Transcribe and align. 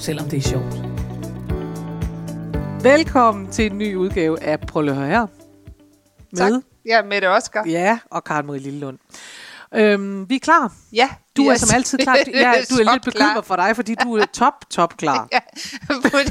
selvom 0.00 0.28
det 0.28 0.36
er 0.36 0.40
sjovt. 0.42 0.74
Velkommen 2.82 3.50
til 3.50 3.66
en 3.66 3.78
ny 3.78 3.94
udgave 3.94 4.42
af 4.42 4.60
Prøv 4.60 4.88
at 4.88 4.94
høre. 4.96 5.28
Med, 6.32 6.38
Tak. 6.38 6.52
Ja, 6.86 7.02
Mette 7.02 7.28
Oscar. 7.28 7.64
Ja, 7.66 7.98
og 8.10 8.24
Karen 8.24 8.46
Marie 8.46 8.60
Lillelund. 8.60 8.98
Øhm, 9.74 10.28
vi 10.28 10.34
er 10.34 10.38
klar. 10.38 10.72
Ja, 10.92 11.08
Du 11.36 11.42
vi 11.42 11.48
er 11.48 11.54
som 11.54 11.68
altid 11.74 11.98
klar. 11.98 12.16
Ja, 12.34 12.52
du 12.70 12.74
er 12.74 12.92
lidt 12.92 13.04
bekymret 13.04 13.44
for 13.44 13.56
dig, 13.56 13.76
fordi 13.76 13.94
du 13.94 14.16
er 14.16 14.24
top, 14.32 14.54
top 14.70 14.96
klar. 14.96 15.28
Ja, 15.32 15.38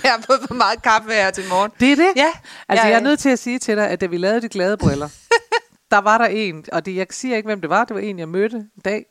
jeg 0.03 0.11
har 0.11 0.21
fået 0.21 0.39
for 0.47 0.53
meget 0.53 0.81
kaffe 0.81 1.11
her 1.11 1.31
til 1.31 1.43
morgen. 1.49 1.71
Det 1.79 1.91
er 1.91 1.95
det? 1.95 2.11
Ja. 2.15 2.31
Altså, 2.69 2.85
Ja, 2.85 2.91
jeg 2.91 2.99
er 2.99 3.03
nødt 3.03 3.19
til 3.19 3.29
at 3.29 3.39
sige 3.39 3.59
til 3.59 3.77
dig, 3.77 3.89
at 3.89 4.01
da 4.01 4.05
vi 4.05 4.17
lavede 4.17 4.41
de 4.41 4.49
glade 4.49 4.77
briller, 4.77 5.09
der 5.91 5.97
var 5.97 6.17
der 6.17 6.25
en, 6.25 6.65
og 6.71 6.85
det, 6.85 6.95
jeg 6.95 7.07
siger 7.11 7.35
ikke, 7.37 7.47
hvem 7.47 7.61
det 7.61 7.69
var, 7.69 7.85
det 7.85 7.95
var 7.95 8.01
en, 8.01 8.19
jeg 8.19 8.29
mødte 8.29 8.57
en 8.57 8.69
dag, 8.85 9.05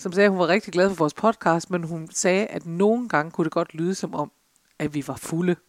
som 0.00 0.12
sagde, 0.12 0.24
at 0.24 0.30
hun 0.30 0.38
var 0.38 0.48
rigtig 0.48 0.72
glad 0.72 0.88
for 0.88 0.96
vores 0.96 1.14
podcast, 1.14 1.70
men 1.70 1.84
hun 1.84 2.08
sagde, 2.12 2.46
at 2.46 2.66
nogle 2.66 3.08
gange 3.08 3.30
kunne 3.30 3.44
det 3.44 3.52
godt 3.52 3.74
lyde 3.74 3.94
som 3.94 4.14
om, 4.14 4.30
at 4.78 4.94
vi 4.94 5.04
var 5.06 5.16
fulde. 5.16 5.56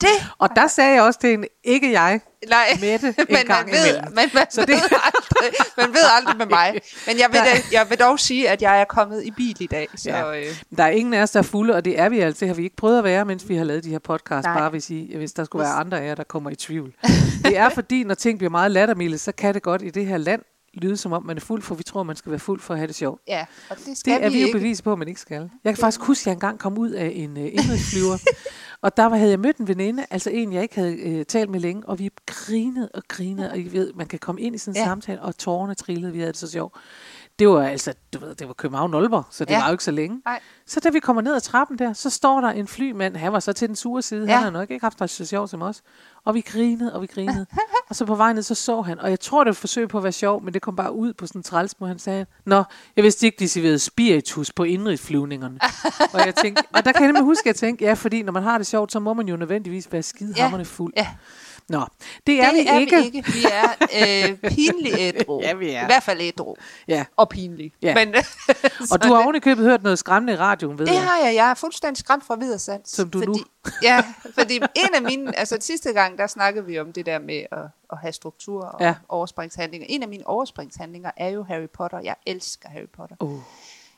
Det, 0.00 0.08
Og 0.38 0.48
der 0.56 0.66
sagde 0.66 0.94
jeg 0.94 1.02
også 1.02 1.20
til 1.20 1.30
hende, 1.30 1.48
ikke 1.64 1.92
jeg, 1.92 2.20
nej, 2.48 2.66
Mette, 2.80 3.06
en 3.18 3.26
men 3.28 3.36
gang 3.46 3.66
man 3.66 3.74
ved, 3.74 3.86
imellem. 3.88 4.14
men 4.14 4.30
man, 4.34 4.46
Så 4.50 4.60
det- 4.60 4.68
ved 4.68 4.98
aldrig, 5.04 5.52
man 5.76 5.88
ved 5.88 6.02
aldrig 6.16 6.36
med 6.36 6.46
mig. 6.46 6.80
Men 7.06 7.18
jeg 7.18 7.28
vil, 7.32 7.40
da, 7.40 7.50
jeg 7.72 7.86
vil 7.90 7.98
dog 7.98 8.20
sige, 8.20 8.48
at 8.48 8.62
jeg 8.62 8.80
er 8.80 8.84
kommet 8.84 9.24
i 9.24 9.30
bil 9.30 9.56
i 9.62 9.66
dag. 9.66 9.88
Så, 9.96 10.10
Ja. 10.10 10.30
ja. 10.30 10.40
øh, 10.40 10.46
Der 10.76 10.84
er 10.84 10.88
ingen 10.88 11.14
af 11.14 11.22
os, 11.22 11.30
der 11.30 11.38
er 11.38 11.42
fulde, 11.42 11.74
og 11.74 11.84
det 11.84 11.98
er 12.00 12.08
vi 12.08 12.20
altså. 12.20 12.40
Det 12.40 12.48
har 12.48 12.54
vi 12.54 12.62
ikke 12.62 12.76
prøvet 12.76 12.98
at 12.98 13.04
være, 13.04 13.24
mens 13.24 13.48
vi 13.48 13.56
har 13.56 13.64
lavet 13.64 13.84
de 13.84 13.90
her 13.90 13.98
podcasts, 13.98 14.46
Nej. 14.46 14.58
bare 14.58 14.70
hvis, 14.70 14.90
I, 14.90 15.16
hvis 15.16 15.32
der 15.32 15.44
skulle 15.44 15.62
være 15.64 15.72
andre 15.74 16.00
af 16.00 16.06
jer, 16.06 16.14
der 16.14 16.24
kommer 16.24 16.50
i 16.50 16.54
tvivl. 16.56 16.92
Det 17.44 17.56
er 17.58 17.68
fordi, 17.68 18.04
når 18.04 18.14
ting 18.14 18.38
bliver 18.38 18.50
meget 18.50 18.70
lattermilde, 18.70 19.18
så 19.18 19.32
kan 19.32 19.54
det 19.54 19.62
godt 19.62 19.82
i 19.82 19.90
det 19.90 20.06
her 20.06 20.16
land 20.18 20.42
lyde 20.74 20.96
som 20.96 21.12
om, 21.12 21.26
man 21.26 21.36
er 21.36 21.40
fuld, 21.40 21.62
for 21.62 21.74
vi 21.74 21.82
tror, 21.82 22.02
man 22.02 22.16
skal 22.16 22.30
være 22.30 22.38
fuld 22.38 22.60
for 22.60 22.74
at 22.74 22.78
have 22.78 22.86
det 22.86 22.94
sjovt. 22.94 23.20
ja, 23.28 23.46
og 23.70 23.76
det 23.86 23.98
skal 23.98 24.12
Det 24.14 24.24
er 24.24 24.28
vi, 24.28 24.34
vi 24.34 24.40
jo 24.40 24.46
ikke. 24.46 24.58
bevis 24.58 24.82
på, 24.82 24.92
at 24.92 24.98
man 24.98 25.08
ikke 25.08 25.20
skal. 25.20 25.50
Jeg 25.64 25.74
kan 25.74 25.80
faktisk 25.80 26.00
huske, 26.00 26.22
at 26.22 26.26
jeg 26.26 26.32
engang 26.32 26.58
kom 26.58 26.78
ud 26.78 26.90
af 26.90 27.12
en 27.14 27.36
uh, 27.36 27.42
indrigsflyver, 27.44 28.16
og 28.82 28.96
der 28.96 29.04
var- 29.06 29.16
havde 29.16 29.30
jeg 29.30 29.40
mødt 29.40 29.56
en 29.56 29.68
veninde, 29.68 30.06
altså 30.10 30.30
en, 30.30 30.52
jeg 30.52 30.62
ikke 30.62 30.74
havde 30.74 31.18
uh, 31.18 31.22
talt 31.28 31.50
med 31.50 31.60
længe, 31.60 31.82
og 31.88 31.98
vi 31.98 32.10
grinede 32.26 32.88
og 32.94 33.02
grinede, 33.08 33.50
og 33.50 33.58
I 33.58 33.72
ved, 33.72 33.92
man 33.92 34.06
kan 34.06 34.18
komme 34.18 34.40
ind 34.40 34.54
i 34.54 34.58
sådan 34.58 34.72
en 34.80 34.84
ja. 34.84 34.84
Samtale, 34.84 35.22
og 35.22 35.38
tårerne 35.38 35.74
trillede, 35.74 36.12
vi 36.12 36.18
havde 36.18 36.32
det 36.32 36.38
så 36.40 36.50
sjovt. 36.50 36.74
Det 37.38 37.48
var 37.48 37.62
altså, 37.62 37.94
du 38.14 38.18
ved, 38.18 38.34
det 38.34 38.46
var 38.48 38.54
København 38.54 38.94
Aalborg, 38.94 39.24
så 39.30 39.44
det 39.44 39.50
ja. 39.50 39.58
Var 39.60 39.66
jo 39.66 39.72
ikke 39.72 39.84
så 39.84 39.90
længe. 39.90 40.22
Nej. 40.24 40.40
Så 40.66 40.80
da 40.80 40.88
vi 40.90 41.00
kommer 41.00 41.22
ned 41.22 41.34
ad 41.34 41.40
trappen 41.40 41.78
der, 41.78 41.92
så 41.92 42.10
står 42.10 42.40
der 42.40 42.48
en 42.48 42.66
flymand, 42.68 43.16
han 43.16 43.32
var 43.32 43.40
så 43.40 43.52
til 43.52 43.68
den 43.68 43.76
sure 43.76 44.02
side, 44.02 44.26
ja. 44.26 44.34
Han 44.34 44.42
har 44.42 44.50
nok 44.50 44.70
ikke 44.70 44.84
haft 44.84 44.98
det 44.98 45.10
så 45.10 45.24
sjovt 45.24 45.50
som 45.50 45.62
os. 45.62 45.82
Og 46.24 46.34
vi 46.34 46.40
grinede, 46.40 46.94
og 46.94 47.02
vi 47.02 47.06
grinede. 47.06 47.46
og 47.88 47.96
så 47.96 48.04
på 48.04 48.14
vej 48.14 48.32
ned, 48.32 48.42
så 48.42 48.54
så 48.54 48.82
han, 48.82 48.98
og 49.00 49.10
jeg 49.10 49.20
tror, 49.20 49.44
det 49.44 49.46
var 49.46 49.52
et 49.52 49.56
forsøg 49.56 49.88
på 49.88 49.98
at 49.98 50.04
være 50.04 50.12
sjov, 50.12 50.42
men 50.42 50.54
det 50.54 50.62
kom 50.62 50.76
bare 50.76 50.92
ud 50.92 51.12
på 51.12 51.26
sådan 51.26 51.38
en 51.38 51.42
træls 51.42 51.80
måde. 51.80 51.88
Han 51.88 51.98
sagde, 51.98 52.26
Nå, 52.46 52.62
jeg 52.96 53.04
vidste 53.04 53.26
ikke, 53.26 53.36
de 53.38 53.48
serverede 53.48 53.78
spiritus 53.78 54.52
på 54.52 54.64
indrigsflyvningerne. 54.64 55.58
og, 56.14 56.26
jeg 56.26 56.34
tænkte, 56.34 56.62
og 56.74 56.84
der 56.84 56.92
kan 56.92 57.02
jeg 57.02 57.08
nemlig 57.08 57.24
huske, 57.24 57.42
at 57.42 57.46
jeg 57.46 57.56
tænkte, 57.56 57.84
ja, 57.84 57.92
fordi 57.92 58.22
når 58.22 58.32
man 58.32 58.42
har 58.42 58.58
det 58.58 58.66
sjovt, 58.70 58.92
så 58.92 58.98
må 59.00 59.14
man 59.14 59.28
jo 59.28 59.36
nødvendigvis 59.36 59.92
være 59.92 60.02
skidehammerende 60.02 60.64
fuld. 60.64 60.92
Ja. 60.96 61.06
Nå, 61.68 61.80
det 62.26 62.40
er, 62.40 62.50
det 62.50 62.54
vi, 62.54 62.66
er 62.66 62.78
ikke. 62.78 62.96
vi 62.96 63.04
ikke. 63.04 63.32
Vi 63.32 63.44
er 63.52 64.28
øh, 64.32 64.50
pinlig 64.50 64.92
ædru. 64.98 65.40
Ja, 65.44 65.54
vi 65.54 65.70
er. 65.70 65.82
I 65.82 65.86
hvert 65.86 66.02
fald 66.02 66.20
ædru. 66.20 66.54
Ja. 66.88 67.04
Og 67.16 67.28
pinlig. 67.28 67.72
Ja. 67.82 67.94
Men, 67.94 68.14
Og 68.92 69.02
du 69.02 69.08
har 69.14 69.22
oven 69.24 69.34
i 69.36 69.38
købet 69.38 69.64
hørt 69.64 69.82
noget 69.82 69.98
skræmmende 69.98 70.32
i 70.32 70.36
radioen, 70.36 70.78
ved 70.78 70.86
Det 70.86 70.92
jeg. 70.94 71.02
har 71.02 71.18
jeg. 71.26 71.34
Jeg 71.34 71.50
er 71.50 71.54
fuldstændig 71.54 71.98
skræmt 71.98 72.24
fra 72.26 72.36
videre 72.36 72.58
sans. 72.58 72.90
Som 72.90 73.10
du 73.10 73.18
fordi, 73.18 73.38
nu. 73.38 73.44
Ja, 73.82 74.04
fordi 74.38 74.56
en 74.56 74.94
af 74.94 75.02
mine... 75.02 75.38
Altså 75.38 75.56
sidste 75.60 75.92
gang, 75.92 76.18
der 76.18 76.26
snakkede 76.26 76.66
vi 76.66 76.78
om 76.78 76.92
det 76.92 77.06
der 77.06 77.18
med 77.18 77.44
at, 77.52 77.58
at 77.92 77.98
have 77.98 78.12
struktur 78.12 78.62
og 78.64 78.80
Ja. 78.80 78.86
ja. 78.86 78.94
overspringshandlinger. 79.08 79.86
En 79.90 80.02
af 80.02 80.08
mine 80.08 80.26
overspringshandlinger 80.26 81.10
er 81.16 81.28
jo 81.28 81.42
Harry 81.42 81.68
Potter. 81.74 82.00
Jeg 82.04 82.14
elsker 82.26 82.68
Harry 82.68 82.88
Potter. 82.96 83.16
Oh, 83.20 83.38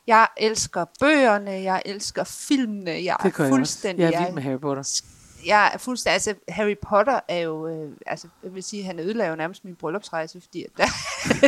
Jeg 0.07 0.27
elsker 0.37 0.85
bøgerne, 0.99 1.51
jeg 1.51 1.81
elsker 1.85 2.23
filmene, 2.23 2.91
jeg 2.91 3.17
det 3.23 3.33
er 3.39 3.43
jeg 3.43 3.51
fuldstændig... 3.51 4.03
Jeg 4.03 4.13
er 4.13 4.25
vild 4.25 4.33
med 4.33 4.43
Harry 4.43 4.59
Potter. 4.59 5.01
jeg 5.45 5.71
er 5.73 5.77
fuldstændig, 5.77 6.13
altså 6.13 6.33
Harry 6.49 6.75
Potter 6.87 7.19
er 7.27 7.39
jo, 7.39 7.67
øh, 7.67 7.89
altså 8.05 8.27
jeg 8.43 8.55
vil 8.55 8.63
sige, 8.63 8.83
han 8.83 8.99
ødelagde 8.99 9.29
jo 9.29 9.35
nærmest 9.35 9.65
min 9.65 9.75
bryllupsrejse, 9.75 10.41
fordi 10.41 10.65
der, 10.77 10.85
der, 11.41 11.47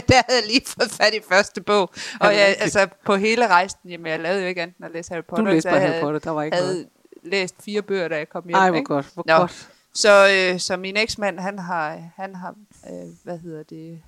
der 0.08 0.22
havde 0.28 0.40
jeg 0.40 0.46
lige 0.46 0.62
fået 0.66 0.90
fat 0.90 1.14
i 1.14 1.20
første 1.28 1.60
bog, 1.60 1.90
og 2.20 2.34
jeg, 2.34 2.56
altså 2.58 2.88
på 3.04 3.16
hele 3.16 3.46
rejsen, 3.46 3.78
jamen 3.88 4.06
jeg 4.06 4.20
lavede 4.20 4.40
jo 4.40 4.46
ikke 4.48 4.62
andet 4.62 4.76
end 4.76 4.86
at 4.86 4.92
læse 4.92 5.12
Harry 5.12 5.24
Potter, 5.24 5.44
Du 5.44 5.50
læste 5.50 5.68
bare 5.68 5.80
jeg 5.80 5.90
Harry 5.90 6.00
Potter, 6.00 6.20
der 6.20 6.30
var 6.30 6.42
ikke 6.42 6.56
noget. 6.56 6.72
havde 6.72 6.88
læst 7.22 7.54
fire 7.64 7.82
bøger, 7.82 8.08
da 8.08 8.16
jeg 8.16 8.28
kom 8.28 8.44
hjem. 8.46 8.54
Ej, 8.54 8.70
hvor 8.70 8.76
ikke? 8.78 8.88
godt, 8.88 9.06
hvor 9.14 9.24
Nå. 9.26 9.36
godt. 9.36 9.68
Så, 9.94 10.28
øh, 10.32 10.60
så 10.60 10.76
min 10.76 10.96
eksmand, 10.96 11.38
han 11.38 11.58
har, 11.58 11.98
han 12.16 12.34
har 12.34 12.54
øh, 12.90 13.08
hvad 13.24 13.38
hedder 13.38 13.62
det, 13.62 14.02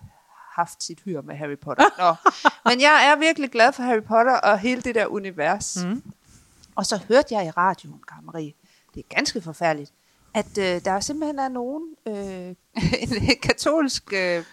haft 0.58 0.82
sit 0.82 1.00
hyr 1.04 1.22
med 1.22 1.36
Harry 1.36 1.58
Potter. 1.58 1.84
Nå. 1.98 2.30
Men 2.70 2.80
jeg 2.80 3.10
er 3.12 3.18
virkelig 3.18 3.50
glad 3.50 3.72
for 3.72 3.82
Harry 3.82 4.02
Potter 4.02 4.36
og 4.36 4.58
hele 4.58 4.82
det 4.82 4.94
der 4.94 5.06
univers. 5.06 5.78
Mm. 5.84 6.02
Og 6.74 6.86
så 6.86 7.00
hørte 7.08 7.34
jeg 7.34 7.46
i 7.46 7.50
radioen, 7.50 8.00
Marie, 8.22 8.52
det 8.94 9.00
er 9.00 9.14
ganske 9.14 9.40
forfærdeligt, 9.40 9.92
at 10.34 10.58
øh, 10.58 10.84
der 10.84 11.00
simpelthen 11.00 11.38
er 11.38 11.48
nogen, 11.48 11.96
øh, 12.06 12.54
en 13.02 13.36
katolsk 13.42 14.12
øh, 14.12 14.44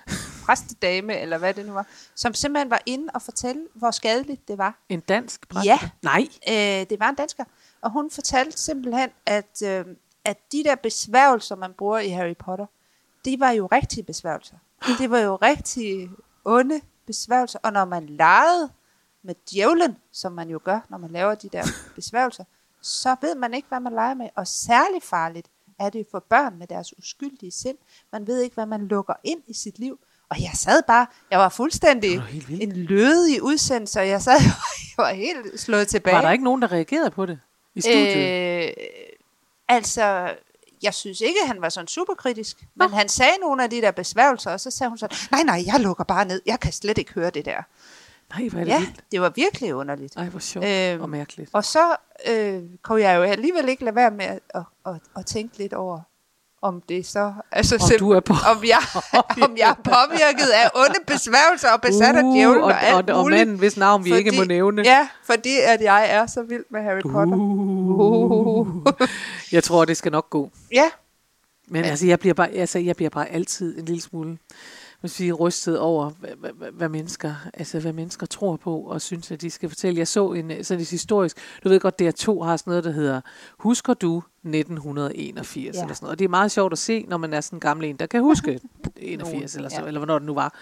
præstedame, 0.45 1.19
eller 1.19 1.37
hvad 1.37 1.53
det 1.53 1.65
nu 1.65 1.73
var, 1.73 1.87
som 2.15 2.33
simpelthen 2.33 2.69
var 2.69 2.81
inde 2.85 3.07
og 3.13 3.21
fortælle, 3.21 3.67
hvor 3.73 3.91
skadeligt 3.91 4.47
det 4.47 4.57
var. 4.57 4.79
En 4.89 4.99
dansk 4.99 5.49
præst? 5.49 5.65
Ja. 5.65 5.79
Nej. 6.01 6.27
Øh, 6.49 6.89
det 6.89 6.99
var 6.99 7.09
en 7.09 7.15
dansker, 7.15 7.43
og 7.81 7.91
hun 7.91 8.11
fortalte 8.11 8.57
simpelthen, 8.57 9.09
at, 9.25 9.61
øh, 9.63 9.85
at 10.25 10.37
de 10.51 10.63
der 10.63 10.75
besværgelser, 10.75 11.55
man 11.55 11.73
bruger 11.73 11.99
i 11.99 12.09
Harry 12.09 12.35
Potter, 12.35 12.65
det 13.25 13.39
var 13.39 13.51
jo 13.51 13.65
rigtige 13.65 14.03
besværgelser. 14.03 14.57
Det 14.99 15.11
var 15.11 15.19
jo 15.19 15.35
rigtig 15.35 16.09
onde 16.45 16.81
besværgelser, 17.07 17.59
og 17.63 17.73
når 17.73 17.85
man 17.85 18.05
legede 18.05 18.69
med 19.23 19.35
djævlen, 19.51 19.97
som 20.11 20.31
man 20.31 20.49
jo 20.49 20.59
gør, 20.63 20.79
når 20.89 20.97
man 20.97 21.11
laver 21.11 21.35
de 21.35 21.49
der 21.49 21.63
besværgelser, 21.95 22.43
så 22.81 23.15
ved 23.21 23.35
man 23.35 23.53
ikke, 23.53 23.67
hvad 23.67 23.79
man 23.79 23.93
leger 23.93 24.13
med, 24.13 24.29
og 24.35 24.47
særligt 24.47 25.03
farligt 25.03 25.47
er 25.79 25.89
det 25.89 26.07
for 26.11 26.25
børn 26.29 26.57
med 26.57 26.67
deres 26.67 26.97
uskyldige 26.97 27.51
sind. 27.51 27.77
Man 28.11 28.27
ved 28.27 28.41
ikke, 28.41 28.53
hvad 28.53 28.65
man 28.65 28.87
lukker 28.87 29.13
ind 29.23 29.41
i 29.47 29.53
sit 29.53 29.79
liv. 29.79 29.99
Og 30.29 30.41
jeg 30.41 30.51
sad 30.53 30.83
bare, 30.87 31.07
jeg 31.31 31.39
var 31.39 31.49
fuldstændig 31.49 32.17
var 32.17 32.27
en 32.61 32.71
lødig 32.71 33.43
udsendelse, 33.43 33.99
og 33.99 34.07
jeg 34.07 34.21
sad 34.21 34.33
jeg 34.41 34.97
var 34.97 35.13
helt 35.13 35.59
slået 35.59 35.87
tilbage. 35.87 36.15
Var 36.15 36.21
der 36.21 36.31
ikke 36.31 36.43
nogen, 36.43 36.61
der 36.61 36.71
reagerede 36.71 37.11
på 37.11 37.25
det 37.25 37.39
i 37.75 37.81
studiet? 37.81 38.67
Øh, 38.67 38.73
altså, 39.67 40.35
jeg 40.85 40.93
synes 40.93 41.21
ikke, 41.21 41.39
han 41.47 41.61
var 41.61 41.69
sådan 41.69 41.87
superkritisk. 41.87 42.57
Men 42.75 42.89
han 42.89 43.09
sagde 43.09 43.31
nogle 43.41 43.63
af 43.63 43.69
de 43.69 43.81
der 43.81 43.91
besværgelser, 43.91 44.51
og 44.51 44.59
så 44.59 44.71
sagde 44.71 44.89
hun 44.89 44.97
så, 44.97 45.27
nej, 45.31 45.43
nej, 45.43 45.63
jeg 45.65 45.79
lukker 45.79 46.03
bare 46.03 46.25
ned. 46.25 46.41
Jeg 46.45 46.59
kan 46.59 46.71
slet 46.71 46.97
ikke 46.97 47.13
høre 47.13 47.29
det 47.29 47.45
der. 47.45 47.61
Nej, 48.39 48.49
hvor 48.49 48.59
er 48.59 48.63
det 48.63 48.71
Ja, 48.71 48.79
vildt. 48.79 49.03
det 49.11 49.21
var 49.21 49.29
virkelig 49.35 49.75
underligt. 49.75 50.15
Ej, 50.15 50.25
hvor 50.29 50.39
sjovt 50.39 50.65
Øhm, 50.65 51.01
og 51.01 51.09
mærkeligt. 51.09 51.49
Og 51.53 51.65
så 51.65 51.95
øh, 52.29 52.63
kunne 52.83 53.01
jeg 53.01 53.17
jo 53.17 53.23
alligevel 53.23 53.69
ikke 53.69 53.83
lade 53.83 53.95
være 53.95 54.11
med 54.11 54.25
at, 54.25 54.39
at, 54.55 54.63
at, 54.85 54.95
at 55.17 55.25
tænke 55.25 55.57
lidt 55.57 55.73
over, 55.73 55.99
om 56.67 56.81
det 56.89 57.05
så... 57.05 57.33
Altså, 57.51 57.75
Om 57.93 57.99
du 57.99 58.11
er 58.11 58.19
på- 58.19 58.33
om, 58.33 58.63
jeg, 58.63 58.79
om 59.45 59.57
jeg 59.57 59.69
er 59.69 59.73
påvirket 59.83 60.47
af 60.63 60.69
onde 60.75 60.99
besværgelser 61.07 61.71
og 61.71 61.81
besat 61.81 62.15
af 62.15 62.23
djævlen 62.23 62.63
og, 62.63 62.69
Uh, 62.69 62.75
og, 62.75 62.83
alt 62.83 63.09
og, 63.09 63.19
og 63.23 63.29
manden, 63.29 63.55
hvis 63.57 63.77
navn 63.77 64.05
vi 64.05 64.15
ikke 64.15 64.31
må 64.31 64.43
nævne. 64.43 64.81
Ja, 64.85 65.07
fordi 65.25 65.57
at 65.67 65.81
jeg 65.81 66.05
er 66.09 66.25
så 66.27 66.41
vild 66.43 66.63
med 66.71 66.81
Harry 66.83 67.01
Potter. 67.01 67.35
Uh. 67.37 68.67
Jeg 69.51 69.63
tror, 69.63 69.85
det 69.85 69.97
skal 69.97 70.11
nok 70.11 70.29
gå. 70.29 70.51
Ja, 70.71 70.89
Men 71.67 71.83
altså, 71.85 72.05
jeg 72.07 72.19
bliver 72.19 72.33
bare, 72.33 72.49
altså, 72.49 72.79
jeg 72.79 72.95
bliver 72.95 73.09
bare 73.09 73.29
altid 73.29 73.79
en 73.79 73.85
lille 73.85 74.01
smule 74.01 74.37
vi 75.19 75.29
er 75.29 75.33
rystet 75.33 75.79
over, 75.79 76.09
hvad, 76.09 76.29
hvad, 76.53 76.71
hvad, 76.71 76.89
mennesker, 76.89 77.33
altså, 77.53 77.79
hvad 77.79 77.93
mennesker 77.93 78.25
tror 78.25 78.55
på 78.55 78.77
og 78.77 79.01
synes, 79.01 79.31
at 79.31 79.41
de 79.41 79.49
skal 79.49 79.69
fortælle. 79.69 79.99
Jeg 79.99 80.07
så 80.07 80.31
en, 80.31 80.63
sådan 80.63 80.81
et 80.81 80.89
historisk, 80.89 81.37
du 81.63 81.69
ved 81.69 81.79
godt, 81.79 82.01
DR2 82.01 82.43
har 82.43 82.57
sådan 82.57 82.71
noget, 82.71 82.83
der 82.83 82.91
hedder, 82.91 83.21
husker 83.59 83.93
du 83.93 84.23
1981 84.43 85.75
ja. 85.75 85.79
Ja. 85.79 85.83
eller 85.83 85.95
sådan 85.95 86.05
noget. 86.05 86.11
Og 86.11 86.19
det 86.19 86.25
er 86.25 86.29
meget 86.29 86.51
sjovt 86.51 86.71
at 86.71 86.77
se, 86.77 87.05
når 87.07 87.17
man 87.17 87.33
er 87.33 87.41
sådan 87.41 87.57
en 87.57 87.61
gammel 87.61 87.89
en, 87.89 87.95
der 87.95 88.05
kan 88.05 88.21
huske 88.21 88.59
81 88.97 89.55
eller, 89.55 89.69
så, 89.69 89.81
ja. 89.81 89.87
eller 89.87 89.99
hvornår 89.99 90.19
det 90.19 90.25
nu 90.25 90.33
var. 90.33 90.55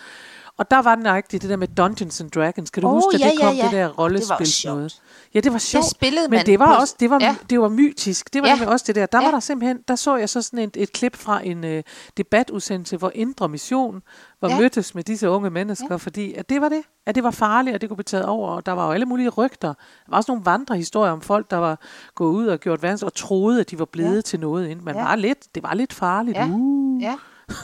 Og 0.58 0.72
der 0.72 0.82
var 0.82 0.96
den 0.96 1.14
rigtigt 1.14 1.42
det 1.42 1.50
der 1.50 1.56
med 1.56 1.68
Dungeons 1.68 2.22
and 2.22 2.32
Dragons. 2.32 2.70
Kan 2.70 2.82
du 2.82 2.88
Åh, 2.88 2.94
huske, 2.94 3.16
at 3.16 3.20
ja, 3.22 3.26
det 3.30 3.40
kom 3.42 3.56
ja, 3.56 3.56
ja. 3.56 3.64
det 3.64 3.72
der 3.72 3.88
Det 3.88 4.00
rollespil 4.00 4.48
noget? 4.66 5.02
Ja, 5.34 5.40
det 5.40 5.54
var 5.54 5.58
sjovt. 5.60 5.86
spillede 5.86 6.28
men 6.30 6.38
man 6.38 6.46
det 6.46 6.60
var 6.60 6.80
også 6.80 6.96
det 7.00 7.10
var, 7.10 7.20
ja. 7.22 7.36
det 7.50 7.60
var 7.60 7.70
mytisk. 7.70 8.34
Det 8.34 8.42
var 8.42 8.48
Ja. 8.48 8.70
også 8.70 8.84
det 8.88 8.96
der. 8.96 9.06
Der 9.06 9.18
Ja. 9.22 9.26
var 9.28 9.32
der 9.32 9.40
simpelthen, 9.40 9.80
der 9.88 9.96
så 9.96 10.16
jeg 10.16 10.30
så 10.30 10.42
sådan 10.42 10.60
et, 10.60 10.78
et 10.78 10.94
klip 10.94 11.16
fra 11.16 11.46
en 11.46 11.64
øh, 11.64 11.84
debatudsendelse, 12.18 12.98
hvor 12.98 13.12
Indre 13.16 13.50
Mission 13.50 14.02
var 14.42 14.50
Ja. 14.50 14.60
mødtes 14.60 14.96
med 14.96 15.04
disse 15.04 15.30
unge 15.30 15.50
mennesker, 15.50 15.88
ja. 15.90 15.96
fordi 15.96 16.34
at 16.34 16.50
det 16.50 16.62
var 16.62 16.70
det. 16.70 16.82
At 17.06 17.16
det 17.16 17.24
var 17.24 17.32
farligt, 17.32 17.74
og 17.76 17.82
det 17.82 17.90
kunne 17.90 17.98
blive 17.98 18.04
taget 18.04 18.26
over. 18.26 18.50
Og 18.50 18.66
der 18.66 18.72
var 18.72 18.86
jo 18.86 18.92
alle 18.92 19.06
mulige 19.06 19.30
rygter. 19.30 19.68
Der 19.68 20.10
var 20.10 20.18
også 20.18 20.32
nogle 20.32 20.46
vandrehistorier 20.46 21.12
om 21.12 21.22
folk, 21.22 21.52
der 21.52 21.58
var 21.58 21.80
gået 22.16 22.34
ud 22.34 22.48
og 22.48 22.60
gjort 22.60 22.84
værens 22.84 23.04
og 23.04 23.14
troede, 23.14 23.60
at 23.60 23.72
de 23.72 23.80
var 23.80 23.86
blevet 23.86 24.16
Ja. 24.16 24.22
til 24.22 24.40
noget. 24.40 24.68
Inden. 24.68 24.86
Man 24.86 24.96
ja. 24.96 25.04
var 25.04 25.16
lidt, 25.16 25.56
det 25.56 25.64
var 25.64 25.74
lidt 25.74 25.94
farligt. 25.94 26.38
Ja. 26.38 26.48
Uh. 26.48 27.02
Ja, 27.02 27.16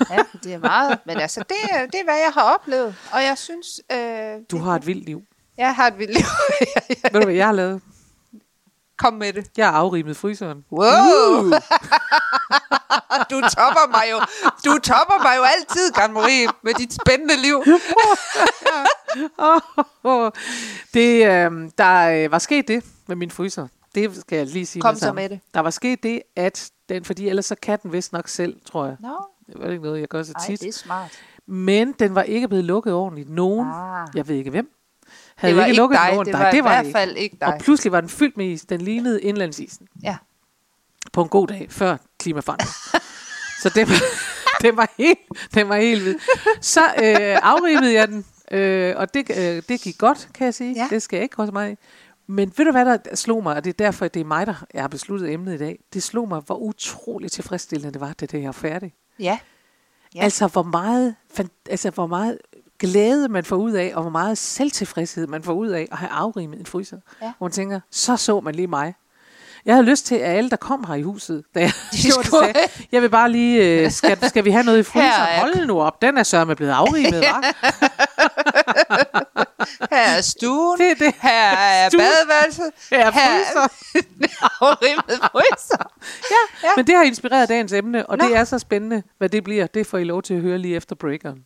ja, 0.10 0.18
det 0.44 0.54
er 0.54 0.58
meget. 0.60 1.00
Men 1.06 1.18
altså, 1.18 1.44
det, 1.50 1.58
er- 1.72 1.86
det 1.86 1.96
er, 2.00 2.04
hvad 2.04 2.16
jeg 2.18 2.32
har 2.34 2.54
oplevet. 2.54 2.96
Og 3.12 3.24
jeg 3.24 3.38
synes... 3.38 3.82
Øh, 3.92 4.34
Du 4.52 4.58
har 4.58 4.76
et 4.76 4.86
vildt 4.88 5.06
liv. 5.06 5.22
Jeg 5.58 5.76
har 5.76 5.88
et 5.88 5.98
vildt 5.98 6.14
liv. 6.14 6.26
Ved 7.12 7.20
du, 7.22 7.26
hvad 7.26 7.36
jeg 7.36 7.46
har 7.46 7.54
lavet? 7.54 7.82
Kom 8.98 9.14
med 9.14 9.34
det. 9.34 9.48
Jeg 9.58 9.66
har 9.72 9.74
afrimet 9.80 10.18
fryseren. 10.18 10.66
Wow! 10.72 11.44
du 13.32 13.42
topper 13.42 13.92
mig 13.92 14.04
jo. 14.12 14.20
Du 14.66 14.78
topper 14.80 15.24
mig 15.24 15.38
jo 15.38 15.44
altid, 15.44 15.92
Karen 15.92 16.14
Marie, 16.14 16.48
med 16.64 16.74
dit 16.74 16.94
spændende 16.94 17.36
liv. 17.42 17.64
Oh, 20.04 20.32
det, 20.94 21.26
øh, 21.26 21.52
der 21.78 22.24
øh, 22.26 22.32
var 22.32 22.40
sket 22.40 22.68
det 22.68 22.86
med 23.08 23.16
min 23.16 23.32
fryser. 23.32 23.68
Det 23.96 24.16
skal 24.22 24.38
jeg 24.38 24.46
lige 24.48 24.66
sige 24.66 24.82
Kom 24.82 24.94
det 24.94 25.00
så 25.00 25.06
samme. 25.06 25.22
med 25.22 25.30
det. 25.30 25.40
Der 25.54 25.60
var 25.60 25.70
sket 25.70 26.04
det, 26.04 26.22
at 26.36 26.70
den, 26.90 27.06
fordi 27.06 27.30
ellers 27.30 27.46
så 27.46 27.56
kan 27.62 27.80
den 27.84 27.92
vist 27.94 28.14
nok 28.14 28.28
selv, 28.28 28.56
tror 28.72 28.86
jeg. 28.86 28.96
Nå, 29.00 29.18
Det 29.54 29.60
var 29.62 29.70
ikke 29.72 29.84
noget, 29.84 30.00
jeg 30.00 30.08
gør 30.08 30.24
så 30.24 30.34
ej, 30.36 30.46
tit. 30.46 30.62
det 30.62 30.68
er 30.68 30.74
smart. 30.74 31.12
Men 31.46 31.92
den 31.92 32.16
var 32.16 32.22
ikke 32.24 32.48
blevet 32.48 32.66
lukket 32.66 32.94
ordentligt. 32.94 33.30
Nogen, 33.30 33.68
Ah. 33.68 34.08
jeg 34.16 34.28
ved 34.28 34.36
ikke 34.36 34.50
hvem, 34.52 34.70
havde 35.36 35.54
Det 35.56 35.60
ikke 35.62 35.70
ikke 35.70 35.78
lukket 35.82 36.00
dig. 36.00 36.18
ordentligt. 36.18 36.26
Det 36.38 36.40
Nej, 36.40 36.44
var 36.44 36.52
i 36.52 36.56
det 36.56 36.64
var 36.64 36.70
hvert 36.70 36.86
det 36.86 36.92
fald 36.94 37.18
ikke 37.18 37.38
dig. 37.42 37.48
Og 37.54 37.60
pludselig 37.60 37.92
var 37.92 38.02
den 38.02 38.10
fyldt 38.10 38.38
med 38.38 38.46
is. 38.46 38.62
Den 38.62 38.82
lignede 38.82 39.22
indlandsisen. 39.22 39.88
Ja. 40.04 40.18
På 41.14 41.22
en 41.22 41.30
god 41.30 41.48
dag, 41.48 41.68
før 41.70 41.98
klimaforandring. 42.20 42.70
så 43.62 43.70
det 43.76 43.88
var, 43.90 43.96
det 44.64 44.78
var 44.78 44.92
helt, 44.98 45.20
den 45.54 45.70
var 45.70 45.76
helt 45.78 46.02
hvid. 46.04 46.16
Så 46.62 46.82
øh, 46.82 47.38
afrimede 47.44 47.94
jeg 47.94 48.08
den, 48.08 48.26
øh, 48.52 48.96
og 48.98 49.14
det, 49.14 49.30
øh, 49.30 49.64
det 49.70 49.82
gik 49.82 49.98
godt, 49.98 50.30
kan 50.34 50.46
jeg 50.46 50.54
sige. 50.54 50.74
Ja. 50.76 50.88
Det 50.90 51.02
skal 51.02 51.18
jeg 51.18 51.24
ikke 51.24 51.36
gå 51.36 51.46
mig 51.46 51.78
Men 52.28 52.54
ved 52.58 52.66
du 52.66 52.72
hvad, 52.72 52.86
der 52.86 53.16
slog 53.16 53.44
mig, 53.44 53.56
og 53.56 53.64
det 53.64 53.70
er 53.70 53.86
derfor, 53.86 54.06
at 54.06 54.14
det 54.14 54.20
er 54.20 54.26
mig, 54.26 54.48
der 54.48 54.66
jeg 54.74 54.84
har 54.84 54.88
besluttet 54.88 55.34
emnet 55.34 55.54
i 55.54 55.58
dag. 55.58 55.80
Det 55.94 56.04
slog 56.04 56.28
mig, 56.30 56.42
hvor 56.46 56.56
utroligt 56.58 57.34
tilfredsstillende 57.34 57.94
det 57.94 58.02
var, 58.02 58.14
da 58.14 58.26
det 58.26 58.40
her 58.42 58.48
var 58.48 58.52
færdigt. 58.52 58.96
Ja. 59.20 59.38
Ja. 60.16 60.24
Altså, 60.24 60.48
hvor 60.48 60.64
meget, 60.64 61.16
altså, 61.70 61.90
hvor 61.90 62.08
meget 62.08 62.38
glæde 62.80 63.28
man 63.30 63.46
får 63.46 63.56
ud 63.56 63.72
af, 63.72 63.92
og 63.96 64.02
hvor 64.02 64.12
meget 64.12 64.38
selvtilfredshed 64.38 65.28
man 65.28 65.44
får 65.44 65.54
ud 65.54 65.68
af 65.68 65.88
at 65.92 65.98
have 65.98 66.10
afrimet 66.12 66.60
en 66.60 66.66
fryser. 66.66 66.98
Ja. 67.22 67.32
Hvor 67.38 67.48
man 67.48 67.52
tænker, 67.52 67.80
så 67.92 68.18
så 68.18 68.40
man 68.40 68.56
lige 68.56 68.68
mig. 68.68 68.94
Jeg 69.66 69.76
havde 69.76 69.86
lyst 69.90 70.06
til, 70.06 70.16
at 70.16 70.38
alle, 70.38 70.50
der 70.50 70.56
kom 70.56 70.84
her 70.88 70.96
i 70.96 71.02
huset, 71.02 71.44
da 71.56 71.60
jeg, 71.60 71.72
De 71.92 71.98
gjorde 72.02 72.24
det, 72.48 72.56
sagde, 72.56 72.70
jeg 72.92 73.02
vil 73.02 73.10
bare 73.10 73.32
lige, 73.32 73.84
øh, 73.86 73.92
skal, 73.92 74.30
skal 74.30 74.46
vi 74.46 74.52
have 74.52 74.64
noget 74.64 74.80
i 74.80 74.84
fryseren? 74.92 75.12
Er- 75.30 75.40
Hold 75.40 75.66
nu 75.66 75.82
op, 75.82 76.02
den 76.02 76.18
er 76.18 76.24
sørme 76.24 76.56
blevet 76.56 76.72
afrimet, 76.72 77.24
hva'? 77.24 77.52
Her 79.92 79.98
er 80.18 80.22
stuen. 80.22 80.80
Det 80.80 80.92
er 80.92 80.96
det. 80.96 81.14
Her 81.22 81.50
er 81.52 81.90
Stuen. 81.90 82.04
badeværelset. 82.04 82.72
Her 82.92 83.06
er 83.06 83.12
fryser. 83.12 83.68
afrimmet 84.62 85.20
fryser. 85.32 85.92
Ja, 86.32 86.68
Ja. 86.68 86.70
men 86.76 86.88
det 86.88 86.96
har 86.96 87.04
inspireret 87.04 87.50
dagens 87.50 87.74
emne, 87.74 88.06
og 88.06 88.18
Nå. 88.18 88.26
det 88.28 88.36
er 88.36 88.44
så 88.44 88.60
spændende, 88.60 89.04
hvad 89.18 89.30
det 89.30 89.44
bliver. 89.44 89.68
Det 89.68 89.88
får 89.88 89.98
I 89.98 90.04
lov 90.04 90.22
til 90.22 90.34
at 90.34 90.42
høre 90.42 90.58
lige 90.58 90.76
efter 90.76 90.96
breakeren. 90.96 91.40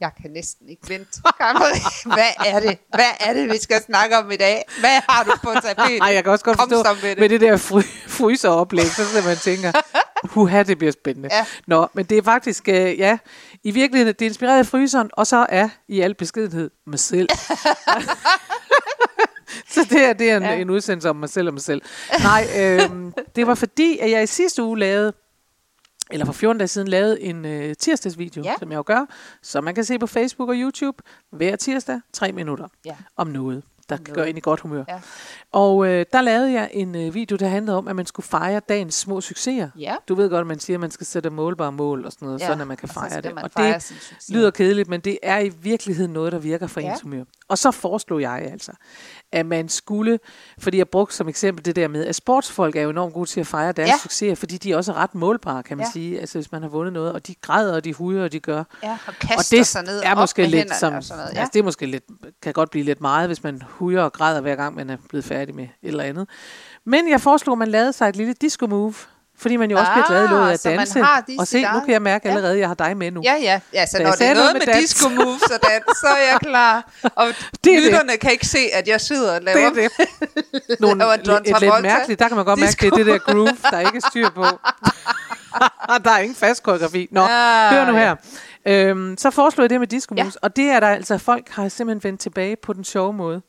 Jeg 0.00 0.10
kan 0.22 0.30
næsten 0.30 0.68
ikke 0.68 0.88
vente. 0.88 1.20
Hvad 2.04 2.32
er 2.46 2.60
det? 2.60 2.78
Hvad 2.94 3.10
er 3.20 3.32
det, 3.32 3.50
vi 3.50 3.58
skal 3.58 3.82
snakke 3.82 4.18
om 4.18 4.30
i 4.30 4.36
dag? 4.36 4.64
Hvad 4.80 5.00
har 5.08 5.24
du 5.24 5.30
på 5.42 5.52
tapetet? 5.62 5.98
Nej, 5.98 6.08
jeg 6.14 6.22
kan 6.24 6.32
også 6.32 6.44
godt 6.44 6.58
Kom 6.58 6.68
forstå 6.68 6.84
så 6.84 6.96
med 7.02 7.10
det. 7.10 7.18
med 7.18 7.28
det 7.28 7.40
der 7.40 7.56
fry, 7.56 7.82
fryseroplæg, 8.08 8.86
så 8.86 9.02
man 9.26 9.36
tænker, 9.36 9.72
huha, 10.24 10.62
det 10.62 10.78
bliver 10.78 10.92
spændende. 10.92 11.28
Ja. 11.32 11.46
Nå, 11.66 11.86
men 11.94 12.04
det 12.04 12.18
er 12.18 12.22
faktisk, 12.22 12.68
øh, 12.68 12.74
ja, 12.74 13.18
i 13.64 13.70
virkeligheden, 13.70 14.14
det 14.18 14.22
er 14.22 14.26
inspireret 14.30 14.58
af 14.58 14.66
fryseren, 14.66 15.10
og 15.12 15.26
så 15.26 15.46
er 15.48 15.68
i 15.88 16.00
al 16.00 16.14
beskedenhed 16.14 16.70
mig 16.86 16.98
selv. 16.98 17.28
så 19.74 19.86
det, 19.90 20.04
er, 20.04 20.12
det 20.12 20.30
er 20.30 20.36
en, 20.36 20.42
Ja. 20.42 20.54
en 20.54 20.70
udsendelse 20.70 21.10
om 21.10 21.16
mig 21.16 21.28
selv 21.28 21.46
og 21.48 21.54
mig 21.54 21.62
selv. 21.62 21.82
Nej, 22.22 22.46
øh, 22.58 22.80
det 23.36 23.46
var 23.46 23.54
fordi, 23.54 23.98
at 23.98 24.10
jeg 24.10 24.22
i 24.22 24.26
sidste 24.26 24.62
uge 24.62 24.78
lavede, 24.78 25.12
eller 26.10 26.26
for 26.26 26.32
14 26.32 26.58
dage 26.58 26.68
siden, 26.68 26.88
lavede 26.88 27.20
en 27.22 27.44
øh, 27.44 27.74
tirsdagsvideo, 27.78 28.42
ja. 28.42 28.54
som 28.58 28.70
jeg 28.70 28.76
jo 28.76 28.82
gør, 28.86 29.06
som 29.42 29.64
man 29.64 29.74
kan 29.74 29.84
se 29.84 29.98
på 29.98 30.06
Facebook 30.06 30.48
og 30.48 30.54
YouTube 30.54 31.02
hver 31.32 31.56
tirsdag, 31.56 32.00
tre 32.12 32.32
minutter 32.32 32.68
Ja. 32.84 32.94
om 33.16 33.26
noget, 33.26 33.62
der 33.88 33.96
kan 33.96 34.14
gøre 34.14 34.30
en 34.30 34.36
i 34.36 34.40
godt 34.40 34.60
humør. 34.60 34.84
Ja. 34.88 35.00
Og 35.52 35.86
øh, 35.86 36.06
der 36.12 36.20
lavede 36.20 36.52
jeg 36.52 36.70
en 36.72 36.94
øh, 36.94 37.14
video, 37.14 37.36
der 37.36 37.48
handlede 37.48 37.76
om, 37.78 37.88
at 37.88 37.96
man 37.96 38.06
skulle 38.06 38.26
fejre 38.26 38.60
dagens 38.68 38.94
små 38.94 39.20
succeser. 39.20 39.68
Ja. 39.78 39.96
Du 40.08 40.14
ved 40.14 40.30
godt, 40.30 40.40
at 40.40 40.46
man 40.46 40.58
siger, 40.58 40.76
at 40.76 40.80
man 40.80 40.90
skal 40.90 41.06
sætte 41.06 41.30
målbare 41.30 41.72
mål 41.72 42.04
og 42.04 42.12
sådan 42.12 42.26
noget, 42.26 42.40
Ja, 42.40 42.46
sådan 42.46 42.60
at 42.60 42.66
man 42.66 42.76
kan 42.76 42.88
fejre 42.88 43.20
det. 43.20 43.32
og 43.32 43.50
fejre 43.50 43.78
det 43.78 44.12
lyder 44.28 44.50
kedeligt, 44.50 44.88
men 44.88 45.00
det 45.00 45.18
er 45.22 45.38
i 45.38 45.48
virkeligheden 45.48 46.12
noget, 46.12 46.32
der 46.32 46.38
virker 46.38 46.66
for 46.66 46.80
ja. 46.80 46.92
ens 46.92 47.00
humør. 47.00 47.24
Og 47.48 47.58
så 47.58 47.70
foreslog 47.70 48.20
jeg 48.20 48.48
altså, 48.52 48.72
at 49.34 49.46
man 49.46 49.68
skulle, 49.68 50.18
fordi 50.58 50.78
jeg 50.78 50.88
brugte 50.88 51.14
som 51.16 51.28
eksempel 51.28 51.64
det 51.64 51.76
der 51.76 51.88
med, 51.88 52.06
at 52.06 52.14
sportsfolk 52.14 52.76
er 52.76 52.82
jo 52.82 52.90
enormt 52.90 53.14
gode 53.14 53.28
til 53.30 53.40
at 53.40 53.46
fejre 53.46 53.72
deres 53.72 53.88
Ja. 53.88 53.94
succeser, 54.02 54.34
fordi 54.34 54.56
de 54.58 54.72
er 54.72 54.76
også 54.76 54.92
ret 54.92 55.14
målbare, 55.14 55.62
kan 55.62 55.76
man 55.76 55.86
Ja. 55.86 55.92
sige. 55.92 56.20
Altså 56.20 56.38
hvis 56.38 56.52
man 56.52 56.62
har 56.62 56.68
vundet 56.68 56.92
noget, 56.92 57.12
og 57.12 57.26
de 57.26 57.34
græder, 57.42 57.74
og 57.74 57.84
de 57.84 57.94
hujer, 57.94 58.24
og 58.24 58.32
de 58.32 58.40
gør. 58.40 58.64
Ja, 58.82 58.90
og 58.92 58.98
Og 59.06 59.14
kaster 59.20 59.56
det 59.56 59.66
sig 59.66 59.82
ned 59.84 60.02
er 60.04 60.14
måske 60.14 60.46
lidt 60.46 60.74
som, 60.76 60.94
og 60.94 61.04
sådan 61.04 61.18
noget. 61.22 61.34
Ja. 61.34 61.40
altså 61.40 61.50
det 61.52 61.58
er 61.58 61.64
måske 61.64 61.86
lidt, 61.86 62.04
kan 62.42 62.52
godt 62.52 62.70
blive 62.70 62.84
lidt 62.84 63.00
meget, 63.00 63.28
hvis 63.28 63.42
man 63.42 63.62
hujer 63.68 64.02
og 64.02 64.12
græder 64.12 64.40
hver 64.40 64.56
gang, 64.56 64.74
man 64.74 64.90
er 64.90 64.96
blevet 65.08 65.24
færdig 65.24 65.54
med 65.54 65.64
et 65.64 65.68
eller 65.82 66.04
andet. 66.04 66.28
Men 66.86 67.08
jeg 67.10 67.20
foreslog, 67.20 67.52
at 67.52 67.58
man 67.58 67.68
lavede 67.68 67.92
sig 67.92 68.08
et 68.08 68.16
lille 68.16 68.32
disco 68.32 68.66
move, 68.66 68.94
fordi 69.44 69.56
man 69.56 69.70
jo 69.70 69.78
også 69.78 69.92
bliver 69.92 70.06
glad 70.06 70.24
i 70.24 70.32
Ah, 70.32 70.52
at 70.52 70.60
så 70.60 70.68
man 70.68 70.78
danse. 70.78 71.02
har 71.02 71.24
Og 71.38 71.46
se, 71.46 71.62
nu 71.74 71.80
kan 71.80 71.90
jeg 71.92 72.02
mærke 72.02 72.28
Ja. 72.28 72.34
allerede, 72.34 72.54
at 72.54 72.60
jeg 72.60 72.68
har 72.68 72.74
dig 72.74 72.96
med 72.96 73.10
nu. 73.10 73.20
Ja, 73.24 73.34
ja. 73.42 73.60
ja 73.74 73.86
så 73.86 74.02
når 74.02 74.10
det 74.10 74.26
er 74.26 74.34
noget 74.34 74.52
med, 74.52 74.62
med 74.66 74.74
disco 74.82 75.08
moves 75.08 75.42
og 75.42 75.58
dans, 75.70 75.98
så 75.98 76.06
er 76.06 76.30
jeg 76.32 76.38
klar. 76.40 76.90
Og 77.14 77.26
Det 77.64 77.72
er 77.72 77.76
det. 77.76 77.82
lytterne 77.84 78.16
kan 78.16 78.32
ikke 78.32 78.46
se, 78.46 78.58
at 78.72 78.88
jeg 78.88 79.00
sidder 79.00 79.34
og 79.34 79.40
Det 79.40 79.44
laver 79.54 79.66
er 79.66 79.72
det. 79.74 79.90
Nogle, 80.80 80.98
laver 80.98 81.16
John 81.26 81.42
et 81.46 81.60
lidt 81.60 81.82
mærkeligt, 81.82 82.18
der 82.20 82.28
kan 82.28 82.36
man 82.36 82.44
godt 82.46 82.60
mærke, 82.60 82.70
Disco. 82.70 82.84
det 82.84 82.92
er 82.92 82.96
det 82.96 83.06
der 83.06 83.32
groove, 83.32 83.56
der 83.70 83.78
ikke 83.80 83.96
er 84.04 84.08
styr 84.10 84.28
på. 84.30 84.44
der 86.04 86.10
er 86.10 86.18
ingen 86.18 86.36
fast 86.36 86.62
koreografi. 86.62 87.08
Nå, 87.10 87.20
Ah, 87.30 87.74
hør 87.74 87.92
nu 87.92 87.98
ja. 87.98 88.04
her. 88.66 88.88
Øhm, 88.88 89.16
så 89.18 89.30
foreslog 89.30 89.62
jeg 89.62 89.70
det 89.70 89.80
med 89.80 89.86
disco 89.88 90.14
Ja. 90.18 90.22
moves, 90.22 90.36
og 90.36 90.56
det 90.56 90.64
er 90.64 90.80
der 90.80 90.88
altså, 90.88 91.18
folk 91.18 91.48
har 91.50 91.68
simpelthen 91.68 92.08
vendt 92.08 92.20
tilbage 92.20 92.56
på 92.56 92.72
den 92.72 92.84
sjove 92.84 93.12
måde. 93.12 93.42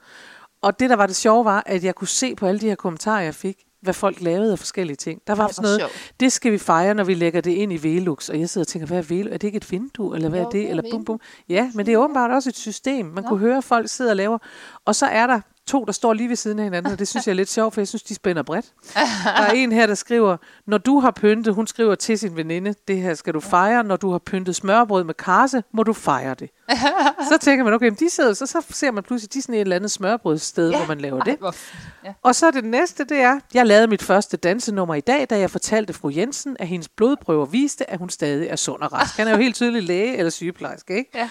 Og 0.62 0.80
det, 0.80 0.89
der 0.89 0.95
var 0.95 1.06
det 1.07 1.15
sjove, 1.15 1.45
var, 1.45 1.63
at 1.65 1.83
jeg 1.83 1.95
kunne 1.95 2.07
se 2.07 2.36
på 2.36 2.48
alle 2.48 2.62
de 2.62 2.68
her 2.68 2.75
kommentarer, 2.75 3.21
jeg 3.21 3.36
fik, 3.36 3.56
hvad 3.86 3.94
folk 3.94 4.22
lavede 4.22 4.52
af 4.52 4.60
forskellige 4.60 4.96
ting. 4.96 5.22
Der 5.28 5.36
var 5.36 5.46
Ej, 5.46 5.52
sådan 5.52 5.64
noget, 5.64 5.80
sjovt. 5.80 6.14
det 6.20 6.32
skal 6.32 6.52
vi 6.52 6.58
fejre, 6.58 6.94
når 6.94 7.04
vi 7.04 7.14
lægger 7.14 7.42
det 7.42 7.52
ind 7.52 7.74
i 7.74 7.84
Velux. 7.84 8.30
Og 8.30 8.40
jeg 8.40 8.50
sidder 8.50 8.64
og 8.64 8.68
tænker, 8.68 8.88
hvad 8.88 8.98
er 8.98 9.02
Velux? 9.02 9.34
Er 9.34 9.38
det 9.38 9.48
ikke 9.48 9.58
et 9.58 9.72
vindue, 9.72 10.16
eller 10.16 10.30
hvad 10.30 10.40
Jo, 10.40 10.46
er 10.46 10.50
det 10.50 10.60
det? 10.60 10.66
er 10.66 10.70
Eller 10.70 10.84
bum, 10.92 11.06
bum. 11.06 11.20
Ja, 11.50 11.72
men 11.74 11.86
det 11.86 11.94
er 11.94 11.98
åbenbart 11.98 12.32
også 12.32 12.50
et 12.50 12.58
system. 12.58 13.06
Man 13.06 13.24
Nå. 13.24 13.30
kunne 13.30 13.39
høre, 13.39 13.58
at 13.58 13.63
folk 13.63 13.89
sidder 13.89 14.12
og 14.12 14.18
laver. 14.18 14.38
Og 14.86 14.96
så 14.96 15.06
er 15.06 15.27
der 15.27 15.42
to, 15.67 15.84
der 15.86 15.91
står 15.91 16.13
lige 16.13 16.29
ved 16.29 16.36
siden 16.36 16.60
af 16.60 16.63
hinanden, 16.65 16.91
og 16.93 17.00
det 17.00 17.07
synes 17.07 17.27
jeg 17.27 17.31
er 17.31 17.36
lidt 17.36 17.50
sjovt, 17.50 17.74
for 17.74 17.81
jeg 17.81 17.88
synes, 17.88 18.03
de 18.03 18.15
spænder 18.15 18.43
bredt. 18.43 18.65
Der 19.25 19.41
er 19.41 19.51
en 19.51 19.72
her, 19.72 19.88
der 19.88 19.95
skriver, 19.95 20.38
når 20.67 20.77
du 20.77 21.00
har 21.00 21.12
pyntet, 21.12 21.53
hun 21.53 21.67
skriver 21.67 21.95
til 21.95 22.19
sin 22.19 22.36
veninde, 22.36 22.75
det 22.88 22.98
her 22.98 23.13
skal 23.13 23.34
du 23.34 23.39
fejre, 23.39 23.84
når 23.84 23.95
du 23.98 24.12
har 24.12 24.17
pyntet 24.17 24.55
smørbrød 24.55 25.03
med 25.03 25.13
karse, 25.13 25.63
må 25.74 25.84
du 25.84 25.93
fejre 25.93 26.34
det. 26.34 26.50
så 27.31 27.38
tænker 27.41 27.63
man, 27.63 27.74
okay, 27.74 27.86
men 27.88 27.95
de 28.00 28.10
sidder, 28.10 28.34
så, 28.34 28.45
så 28.45 28.62
ser 28.69 28.91
man 28.91 29.03
pludselig, 29.03 29.34
de 29.34 29.39
er 29.39 29.41
sådan 29.41 29.55
et 29.55 29.62
eller 29.62 29.75
andet 29.75 29.91
smørbrødssted, 29.91 30.69
Ja. 30.72 30.77
hvor 30.77 30.88
man 30.88 31.01
laver 31.01 31.19
Ej, 31.22 31.25
det. 31.25 31.55
fint. 31.55 31.84
Ja. 32.05 32.13
Og 32.24 32.36
så 32.36 32.51
det 32.51 32.63
næste, 32.65 33.03
det 33.03 33.17
er, 33.17 33.39
jeg 33.53 33.65
lavede 33.65 33.88
mit 33.88 34.03
første 34.03 34.38
dansenummer 34.38 34.95
i 34.95 35.01
dag, 35.01 35.27
da 35.29 35.39
jeg 35.39 35.51
fortalte 35.51 35.93
fru 35.93 36.12
Jensen, 36.15 36.57
at 36.60 36.67
hendes 36.67 36.89
blodprøver 36.89 37.45
viste, 37.45 37.89
at 37.89 38.00
hun 38.00 38.10
stadig 38.10 38.48
er 38.48 38.55
sund 38.55 38.81
og 38.81 38.93
rask. 38.93 39.17
Han 39.17 39.27
er 39.27 39.31
jo 39.31 39.38
helt 39.38 39.55
tydeligt 39.55 39.86
læge 39.86 40.17
eller 40.17 40.29
sygeplejerske, 40.29 40.98
ikke? 40.98 41.12
Ja. 41.15 41.29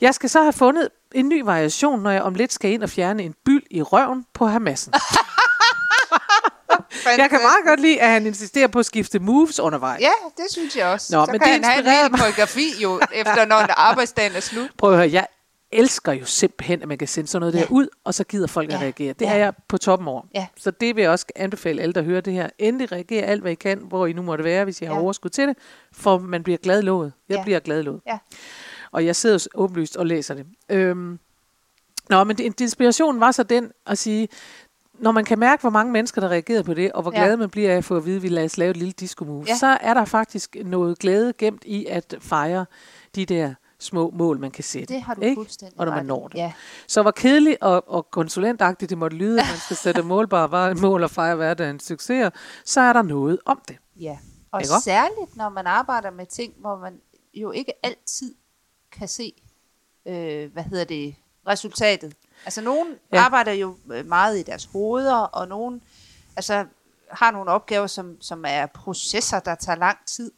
Jeg 0.00 0.14
skal 0.14 0.30
så 0.30 0.42
have 0.42 0.52
fundet 0.52 0.88
en 1.14 1.28
ny 1.28 1.42
variation, 1.44 2.02
når 2.02 2.10
jeg 2.10 2.22
om 2.22 2.34
lidt 2.34 2.52
skal 2.52 2.70
ind 2.70 2.82
og 2.82 2.90
fjerne 2.90 3.22
en 3.22 3.34
byld 3.44 3.62
i 3.70 3.82
røven 3.82 4.26
på 4.34 4.46
Hamassen. 4.46 4.92
Jeg 7.18 7.30
kan 7.30 7.38
meget 7.42 7.64
godt 7.66 7.80
lide, 7.80 8.00
at 8.02 8.08
han 8.10 8.26
insisterer 8.26 8.66
på 8.68 8.78
at 8.78 8.86
skifte 8.86 9.18
moves 9.18 9.60
undervejs. 9.60 10.00
Ja, 10.00 10.10
det 10.36 10.44
synes 10.50 10.76
jeg 10.76 10.86
også. 10.86 11.16
Nå, 11.16 11.24
så 11.26 11.32
men 11.32 11.40
kan 11.40 11.54
det 11.62 11.64
han 11.66 11.84
have 11.86 12.06
en 12.06 12.10
hel 12.12 12.20
koreografi 12.20 12.82
jo, 12.82 13.00
efter 13.12 13.44
når 13.44 13.56
arbejdsdagen 13.56 14.32
er 14.36 14.40
slut. 14.40 14.70
Prøv 14.78 14.90
at 14.90 14.96
høre, 14.96 15.10
jeg 15.12 15.26
elsker 15.72 16.12
jo 16.12 16.24
simpelthen, 16.24 16.82
at 16.82 16.88
man 16.88 16.98
kan 16.98 17.08
sende 17.08 17.28
sådan 17.28 17.40
noget 17.40 17.54
Ja. 17.54 17.60
der 17.60 17.66
ud, 17.70 17.88
og 18.04 18.14
så 18.14 18.24
gider 18.24 18.46
folk 18.46 18.68
at 18.68 18.74
Ja. 18.74 18.80
reagere. 18.80 19.12
Det 19.12 19.24
Ja. 19.26 19.32
er 19.32 19.36
jeg 19.36 19.52
på 19.68 19.78
toppen 19.78 20.08
over. 20.08 20.22
Ja. 20.34 20.46
Så 20.56 20.70
det 20.70 20.96
vil 20.96 21.02
jeg 21.02 21.10
også 21.10 21.26
anbefale 21.36 21.82
alle, 21.82 21.92
der 21.92 22.02
hører 22.02 22.20
det 22.20 22.32
her. 22.32 22.48
Endelig 22.58 22.92
reagere 22.92 23.22
alt, 23.24 23.40
hvad 23.40 23.52
I 23.52 23.54
kan, 23.54 23.78
hvor 23.88 24.06
I 24.06 24.12
nu 24.12 24.22
måtte 24.22 24.44
være, 24.44 24.64
hvis 24.64 24.80
I 24.80 24.84
har 24.84 24.94
Ja. 24.94 25.00
overskud 25.00 25.30
til 25.30 25.48
det, 25.48 25.56
for 25.92 26.18
man 26.18 26.42
bliver 26.42 26.56
glad 26.56 26.82
lovet. 26.82 27.12
Jeg 27.28 27.36
Ja. 27.36 27.42
bliver 27.42 27.58
glad 27.60 27.82
lovet. 27.82 28.00
Ja. 28.06 28.18
Og 28.92 29.06
jeg 29.06 29.16
sidder 29.16 29.46
åbenlyst 29.54 29.96
og 29.96 30.06
læser 30.06 30.34
det. 30.34 30.46
Øhm, 30.68 31.18
Nå, 32.10 32.24
men 32.24 32.36
det, 32.38 32.60
inspirationen 32.60 33.20
var 33.20 33.30
så 33.30 33.42
den 33.42 33.72
at 33.86 33.98
sige, 33.98 34.28
når 34.94 35.12
man 35.12 35.24
kan 35.24 35.38
mærke, 35.38 35.60
hvor 35.60 35.70
mange 35.70 35.92
mennesker, 35.92 36.20
der 36.20 36.28
reagerer 36.28 36.62
på 36.62 36.74
det, 36.74 36.92
og 36.92 37.02
hvor 37.02 37.12
Ja. 37.14 37.18
glad 37.24 37.36
man 37.36 37.50
bliver 37.50 37.72
af 37.72 37.76
at 37.76 37.84
få 37.84 37.96
at 37.96 38.04
vide, 38.06 38.16
at 38.16 38.22
vi 38.22 38.28
lader 38.28 38.44
os 38.44 38.56
lave 38.58 38.70
et 38.70 38.76
lille 38.76 38.92
disco 38.92 39.24
move, 39.24 39.44
Ja. 39.48 39.56
så 39.56 39.66
er 39.66 39.94
der 39.94 40.04
faktisk 40.04 40.56
noget 40.64 40.98
glæde 40.98 41.32
gemt 41.38 41.62
i 41.64 41.86
at 41.86 42.14
fejre 42.20 42.66
de 43.14 43.26
der 43.26 43.54
små 43.80 44.10
mål, 44.10 44.38
man 44.40 44.50
kan 44.50 44.64
sætte. 44.64 44.94
Det 44.94 45.02
har 45.02 45.14
du 45.14 45.20
ikke? 45.20 45.34
fuldstændig 45.36 45.80
Og 45.80 45.86
når 45.86 45.94
man 45.94 46.06
når 46.06 46.28
det. 46.28 46.38
Ja, 46.38 46.52
Så 46.86 47.02
hvor 47.02 47.10
kedeligt 47.10 47.56
og, 47.60 47.90
og 47.90 48.10
konsulentagtigt 48.10 48.90
det 48.90 48.98
måtte 48.98 49.16
lyde, 49.16 49.40
at 49.40 49.46
man 49.50 49.58
skal 49.58 49.76
sætte 49.76 50.02
målbare 50.12 50.74
mål 50.74 51.02
og 51.02 51.10
fejre 51.10 51.36
hverdagens 51.36 51.84
succeser, 51.84 52.30
så 52.64 52.80
er 52.80 52.92
der 52.92 53.02
noget 53.02 53.38
om 53.44 53.60
det. 53.68 53.76
ja. 54.00 54.18
Og 54.52 54.60
Ikke 54.60 54.72
særligt, 54.84 55.36
når 55.36 55.48
man 55.48 55.66
arbejder 55.66 56.10
med 56.10 56.26
ting, 56.26 56.52
hvor 56.60 56.78
man 56.78 57.00
jo 57.34 57.50
ikke 57.50 57.72
altid 57.86 58.34
kan 58.92 59.08
se, 59.08 59.32
øh, 60.06 60.52
hvad 60.52 60.62
hedder 60.62 60.84
det, 60.84 61.14
resultatet. 61.46 62.14
Altså, 62.44 62.60
nogen 62.60 62.94
Ja. 63.12 63.18
arbejder 63.20 63.52
jo 63.52 63.76
øh, 63.92 64.06
meget 64.06 64.38
i 64.38 64.42
deres 64.42 64.64
hoveder, 64.64 65.16
og 65.16 65.48
nogen 65.48 65.82
altså, 66.36 66.66
har 67.10 67.30
nogle 67.30 67.50
opgaver, 67.50 67.86
som, 67.86 68.20
som 68.20 68.44
er 68.48 68.66
processer, 68.66 69.40
der 69.40 69.54
tager 69.54 69.76
lang 69.76 69.98
tid. 70.06 70.32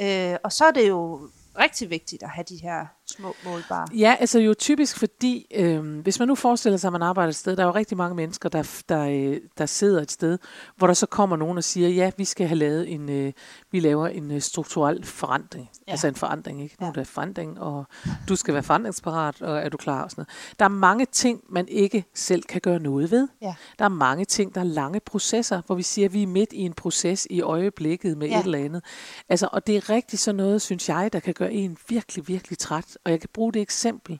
Øh, 0.00 0.36
og 0.44 0.52
så 0.52 0.64
er 0.64 0.70
det 0.70 0.88
jo 0.88 1.30
rigtig 1.58 1.90
vigtigt 1.90 2.22
at 2.22 2.30
have 2.30 2.44
de 2.48 2.56
her 2.56 2.86
små 3.18 3.34
målbare. 3.44 3.86
Ja, 3.94 4.16
altså 4.20 4.38
jo 4.38 4.54
typisk 4.54 4.98
fordi, 4.98 5.46
øh, 5.54 5.98
hvis 6.00 6.18
man 6.18 6.28
nu 6.28 6.34
forestiller 6.34 6.76
sig, 6.76 6.88
at 6.88 6.92
man 6.92 7.02
arbejder 7.02 7.28
et 7.28 7.36
sted, 7.36 7.56
der 7.56 7.62
er 7.62 7.66
jo 7.66 7.74
rigtig 7.74 7.96
mange 7.96 8.14
mennesker, 8.14 8.48
der, 8.48 8.82
der, 8.88 9.06
øh, 9.08 9.40
der 9.58 9.66
sidder 9.66 10.02
et 10.02 10.10
sted, 10.10 10.38
hvor 10.76 10.86
der 10.86 10.94
så 10.94 11.06
kommer 11.06 11.36
nogen 11.36 11.56
og 11.58 11.64
siger, 11.64 11.88
ja, 11.88 12.10
vi 12.16 12.24
skal 12.24 12.46
have 12.46 12.58
lavet 12.58 12.92
en, 12.92 13.08
øh, 13.10 13.32
vi 13.70 13.80
laver 13.80 14.08
en 14.08 14.30
øh, 14.30 14.40
strukturel 14.40 15.04
forandring. 15.04 15.70
Ja. 15.86 15.92
Altså 15.92 16.08
en 16.08 16.14
forandring, 16.14 16.62
ikke? 16.62 16.76
Nu 16.80 16.86
er 16.86 16.92
Ja. 16.96 17.00
der 17.00 17.04
forandring, 17.04 17.60
og 17.60 17.84
du 18.28 18.36
skal 18.36 18.54
være 18.54 18.62
forandringsparat, 18.62 19.42
og 19.42 19.58
er 19.58 19.68
du 19.68 19.76
klar 19.76 20.02
og 20.04 20.10
sådan 20.10 20.20
noget. 20.22 20.56
Der 20.58 20.64
er 20.64 20.68
mange 20.68 21.06
ting, 21.12 21.40
man 21.48 21.68
ikke 21.68 22.04
selv 22.14 22.42
kan 22.42 22.60
gøre 22.60 22.78
noget 22.78 23.10
ved. 23.10 23.28
Ja. 23.42 23.54
Der 23.78 23.84
er 23.84 23.88
mange 23.88 24.24
ting, 24.24 24.54
der 24.54 24.60
er 24.60 24.64
lange 24.64 25.00
processer, 25.00 25.62
hvor 25.66 25.74
vi 25.74 25.82
siger, 25.82 26.08
at 26.08 26.12
vi 26.12 26.22
er 26.22 26.26
midt 26.26 26.52
i 26.52 26.58
en 26.60 26.72
proces 26.72 27.26
i 27.30 27.40
øjeblikket 27.40 28.18
med. 28.18 28.28
Ja. 28.28 28.38
et 28.40 28.44
eller 28.44 28.58
andet. 28.58 28.82
Altså, 29.28 29.48
og 29.52 29.66
det 29.66 29.76
er 29.76 29.90
rigtig 29.90 30.18
sådan 30.18 30.36
noget, 30.36 30.62
synes 30.62 30.88
jeg, 30.88 31.12
der 31.12 31.20
kan 31.20 31.34
gøre 31.34 31.52
en 31.52 31.76
virkelig, 31.88 32.28
virkelig 32.28 32.58
træt. 32.58 32.98
Og 33.04 33.10
jeg 33.10 33.20
kan 33.20 33.28
bruge 33.32 33.52
det 33.52 33.62
eksempel, 33.62 34.18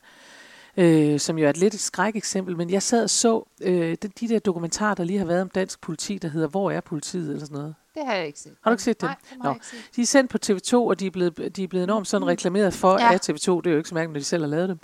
øh, 0.76 1.20
som 1.20 1.38
jo 1.38 1.46
er 1.46 1.50
et 1.50 1.56
lidt 1.56 1.74
et 1.74 1.80
skrækeksempel, 1.80 2.56
men 2.56 2.70
jeg 2.70 2.82
sad 2.82 3.02
og 3.04 3.10
så 3.10 3.48
øh, 3.62 3.96
de, 4.02 4.08
de 4.20 4.28
der 4.28 4.38
dokumentarer, 4.38 4.94
der 4.94 5.04
lige 5.04 5.18
har 5.18 5.26
været 5.26 5.42
om 5.42 5.48
dansk 5.48 5.80
politi, 5.80 6.18
der 6.18 6.28
hedder 6.28 6.48
Hvor 6.48 6.70
er 6.70 6.80
politiet? 6.80 7.28
eller 7.28 7.40
sådan 7.40 7.56
noget. 7.58 7.74
Det 7.94 8.02
har 8.06 8.14
jeg 8.14 8.26
ikke 8.26 8.40
set. 8.40 8.52
Har 8.62 8.70
du 8.70 8.72
ikke 8.74 8.82
set 8.82 9.00
dem? 9.00 9.06
Nej, 9.08 9.16
det 9.30 9.38
Nå. 9.44 9.54
ikke 9.54 9.66
set. 9.66 9.78
De 9.96 10.02
er 10.02 10.06
sendt 10.06 10.30
på 10.30 10.38
TV2, 10.46 10.74
og 10.74 11.00
de 11.00 11.06
er 11.06 11.10
blevet, 11.10 11.56
de 11.56 11.64
er 11.64 11.68
blevet 11.68 11.84
enormt 11.84 12.08
sådan 12.08 12.26
reklameret 12.26 12.74
for 12.74 12.92
ja. 12.98 13.04
Ja. 13.06 13.12
af 13.12 13.18
TV2. 13.30 13.56
Det 13.56 13.66
er 13.66 13.70
jo 13.70 13.76
ikke 13.76 13.88
så 13.88 13.94
mærkeligt, 13.94 14.12
når 14.12 14.18
de 14.20 14.24
selv 14.24 14.42
har 14.42 14.48
lavet 14.48 14.68
dem. 14.68 14.78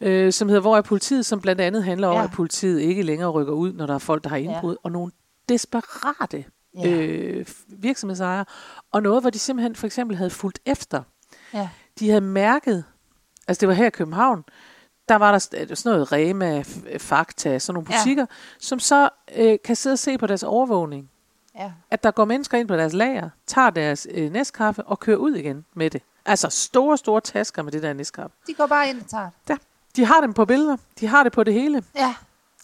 øh, 0.00 0.32
som 0.32 0.48
hedder 0.48 0.60
Hvor 0.60 0.76
er 0.76 0.82
politiet? 0.82 1.26
Som 1.26 1.40
blandt 1.40 1.60
andet 1.60 1.84
handler 1.84 2.08
om, 2.08 2.16
Ja. 2.16 2.24
at 2.24 2.30
politiet 2.30 2.80
ikke 2.80 3.02
længere 3.02 3.30
rykker 3.30 3.52
ud, 3.52 3.72
når 3.72 3.86
der 3.86 3.94
er 3.94 3.98
folk, 3.98 4.22
der 4.24 4.30
har 4.30 4.36
indbrud. 4.36 4.76
Og 4.82 4.92
nogle 4.92 5.12
desperate 5.48 6.44
Ja. 6.78 6.90
øh, 6.90 7.46
virksomhedsejere. 7.68 8.44
Og 8.92 9.02
noget, 9.02 9.22
hvor 9.22 9.30
de 9.30 9.38
simpelthen 9.38 9.74
for 9.76 9.86
eksempel 9.86 10.16
havde 10.16 10.30
fulgt 10.30 10.58
efter. 10.66 11.02
Ja. 11.54 11.68
De 11.98 12.08
havde 12.08 12.20
mærket, 12.20 12.84
altså 13.48 13.60
det 13.60 13.68
var 13.68 13.74
her 13.74 13.86
i 13.86 13.90
København, 13.90 14.44
der 15.08 15.16
var 15.16 15.30
der 15.30 15.38
sådan 15.38 15.76
noget 15.84 16.12
Rema, 16.12 16.62
Fakta, 16.98 17.58
sådan 17.58 17.74
nogle 17.74 17.88
Ja. 17.92 17.98
butikker, 17.98 18.26
som 18.58 18.78
så 18.78 19.08
øh, 19.36 19.58
kan 19.64 19.76
sidde 19.76 19.94
og 19.94 19.98
se 19.98 20.18
på 20.18 20.26
deres 20.26 20.42
overvågning 20.42 21.10
Ja. 21.58 21.72
at 21.90 22.02
der 22.02 22.10
går 22.10 22.24
mennesker 22.24 22.58
ind 22.58 22.68
på 22.68 22.76
deres 22.76 22.92
lager, 22.92 23.30
tager 23.46 23.70
deres 23.70 24.06
øh, 24.10 24.32
næstkaffe 24.32 24.82
og 24.82 25.00
kører 25.00 25.16
ud 25.16 25.34
igen 25.34 25.64
med 25.74 25.90
det. 25.90 26.02
Altså 26.26 26.48
store, 26.50 26.98
store 26.98 27.20
tasker 27.20 27.62
med 27.62 27.72
det 27.72 27.82
der 27.82 27.92
næstkaffe. 27.92 28.36
De 28.46 28.54
går 28.54 28.66
bare 28.66 28.88
ind 28.88 29.00
og 29.00 29.06
tager 29.08 29.24
det. 29.24 29.50
Ja. 29.50 29.56
De 29.96 30.04
har 30.04 30.20
dem 30.20 30.32
på 30.32 30.44
billeder. 30.44 30.76
De 31.00 31.06
har 31.06 31.22
det 31.22 31.32
på 31.32 31.44
det 31.44 31.54
hele. 31.54 31.82
Ja. 31.96 32.14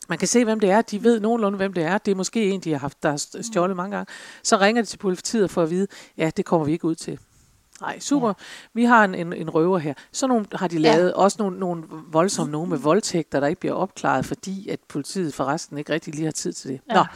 Man 0.09 0.19
kan 0.19 0.29
se, 0.29 0.45
hvem 0.45 0.61
det 0.61 0.71
er. 0.71 0.83
De 0.83 1.03
ved 1.05 1.21
nogenlunde, 1.21 1.57
hvem 1.57 1.73
det 1.73 1.85
er. 1.85 1.99
Det 1.99 2.11
er 2.11 2.15
måske 2.15 2.45
en, 2.51 2.61
de 2.61 2.73
har 2.73 2.79
haft, 2.79 3.03
der 3.03 3.11
har 3.11 3.17
st- 3.17 3.43
stjålet 3.43 3.77
mange 3.77 3.97
gange. 3.97 4.13
Så 4.43 4.57
ringer 4.57 4.83
de 4.83 4.87
til 4.89 4.97
politiet 4.99 5.51
for 5.51 5.63
at 5.63 5.71
vide, 5.71 5.87
ja, 6.17 6.31
det 6.37 6.45
kommer 6.45 6.67
vi 6.67 6.73
ikke 6.73 6.85
ud 6.85 6.95
til. 6.95 7.19
Nej, 7.81 7.99
super. 7.99 8.29
Ja. 8.29 8.33
Vi 8.75 8.85
har 8.85 9.05
en, 9.05 9.15
en, 9.15 9.33
en 9.33 9.51
røver 9.51 9.79
her. 9.79 9.95
Så 10.13 10.27
nogle 10.27 10.47
har 10.53 10.69
de 10.69 10.79
lavet, 10.79 11.09
ja. 11.09 11.15
også 11.15 11.37
nogle, 11.41 11.59
nogle 11.59 11.85
voldsomme 12.09 12.53
nogle 12.53 12.69
med 12.71 12.79
voldtægter, 12.79 13.41
der 13.41 13.47
ikke 13.47 13.61
bliver 13.61 13.75
opklaret, 13.75 14.25
fordi 14.27 14.69
at 14.69 14.81
politiet 14.89 15.35
forresten 15.35 15.79
ikke 15.79 15.93
rigtig 15.93 16.15
lige 16.15 16.25
har 16.25 16.33
tid 16.33 16.53
til 16.53 16.71
det. 16.71 16.81
Ja. 16.91 16.95
Ja. 16.97 17.01
Nå, 17.01 17.07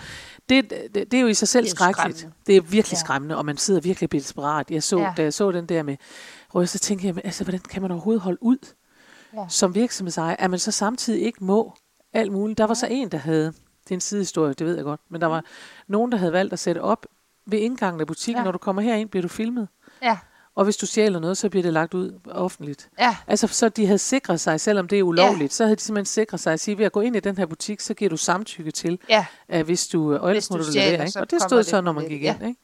det, 0.48 0.70
det, 0.94 1.10
det 1.10 1.14
er 1.14 1.20
jo 1.20 1.26
i 1.26 1.34
sig 1.34 1.48
selv 1.48 1.64
Det 1.64 1.70
skrækkeligt. 1.70 2.18
skræmmende. 2.18 2.36
Det 2.46 2.56
er 2.56 2.60
virkelig 2.60 2.92
ja. 2.92 2.96
Ja. 2.96 3.04
skræmmende, 3.04 3.36
og 3.36 3.44
man 3.44 3.56
sidder 3.56 3.80
virkelig 3.80 4.06
og 4.06 4.10
bliver 4.10 4.22
desperat. 4.22 4.70
Jeg 4.70 4.82
så, 4.82 4.98
ja. 4.98 5.04
Ja. 5.04 5.12
Da 5.16 5.22
jeg 5.22 5.34
så 5.34 5.50
den 5.52 5.66
der 5.66 5.82
med 5.82 5.96
røver, 6.54 6.66
så 6.66 6.78
tænkte 6.78 7.06
jeg, 7.06 7.14
men, 7.14 7.22
altså, 7.24 7.44
hvordan 7.44 7.60
kan 7.60 7.82
man 7.82 7.90
overhovedet 7.90 8.22
holde 8.22 8.38
ud 8.42 8.58
Ja. 9.34 9.44
som 9.48 9.74
virksomhedsejer, 9.74 10.36
at 10.38 10.50
man 10.50 10.58
så 10.58 10.70
samtidig 10.72 11.22
ikke 11.22 11.44
må 11.44 11.74
alt 12.12 12.32
muligt. 12.32 12.58
Der 12.58 12.64
var 12.66 12.74
så 12.74 12.86
en, 12.90 13.08
der 13.08 13.18
havde, 13.18 13.46
det 13.84 13.90
er 13.90 13.94
en 13.94 14.00
sidehistorie, 14.00 14.54
det 14.54 14.66
ved 14.66 14.74
jeg 14.76 14.84
godt, 14.84 15.00
men 15.10 15.20
der 15.20 15.26
var 15.26 15.44
nogen, 15.88 16.12
der 16.12 16.18
havde 16.18 16.32
valgt 16.32 16.52
at 16.52 16.58
sætte 16.58 16.82
op 16.82 17.06
ved 17.46 17.58
indgangen 17.58 18.00
af 18.00 18.06
butikken, 18.06 18.36
ja. 18.38 18.40
Ja. 18.40 18.44
når 18.44 18.52
du 18.52 18.58
kommer 18.58 18.82
herind, 18.82 19.08
bliver 19.08 19.22
du 19.22 19.28
filmet. 19.28 19.68
Ja. 20.02 20.18
Og 20.54 20.64
hvis 20.64 20.76
du 20.76 20.87
stjæler 20.87 21.21
noget, 21.21 21.38
så 21.38 21.49
bliver 21.49 21.62
det 21.62 21.73
lagt 21.73 21.95
ud 21.95 22.12
offentligt. 22.30 22.88
Ja. 23.00 23.16
Altså, 23.26 23.47
så 23.47 23.69
de 23.69 23.87
havde 23.87 23.99
sikret 23.99 24.40
sig, 24.40 24.61
selvom 24.61 24.88
det 24.88 24.99
er 24.99 25.02
ulovligt, 25.02 25.42
ja. 25.42 25.54
så 25.54 25.64
havde 25.64 25.76
de 25.76 25.80
simpelthen 25.80 26.07
sikret 26.07 26.40
sig 26.40 26.52
at 26.52 26.61
sige, 26.61 26.78
ved 26.78 26.85
at 26.85 26.92
gå 26.92 27.00
ind 27.00 27.16
i 27.16 27.21
den 27.21 27.38
her 27.38 27.47
butik, 27.47 27.80
så 27.80 27.95
giver 27.95 28.09
du 28.09 28.16
samtykke 28.16 28.71
til, 28.71 28.99
Ja. 29.09 29.26
at 29.49 29.64
hvis 29.64 29.88
du, 29.88 30.16
og 30.16 30.28
ellers 30.28 30.47
Hvis 30.47 30.49
du 30.49 30.64
du 30.64 30.73
levere. 30.78 31.07
Ikke? 31.07 31.21
Og 31.21 31.30
det 31.30 31.42
stod 31.42 31.59
det 31.59 31.66
så, 31.66 31.80
når 31.80 31.92
man 31.92 32.09
gik 32.09 32.23
ind. 32.23 32.42
Ikke? 32.47 32.61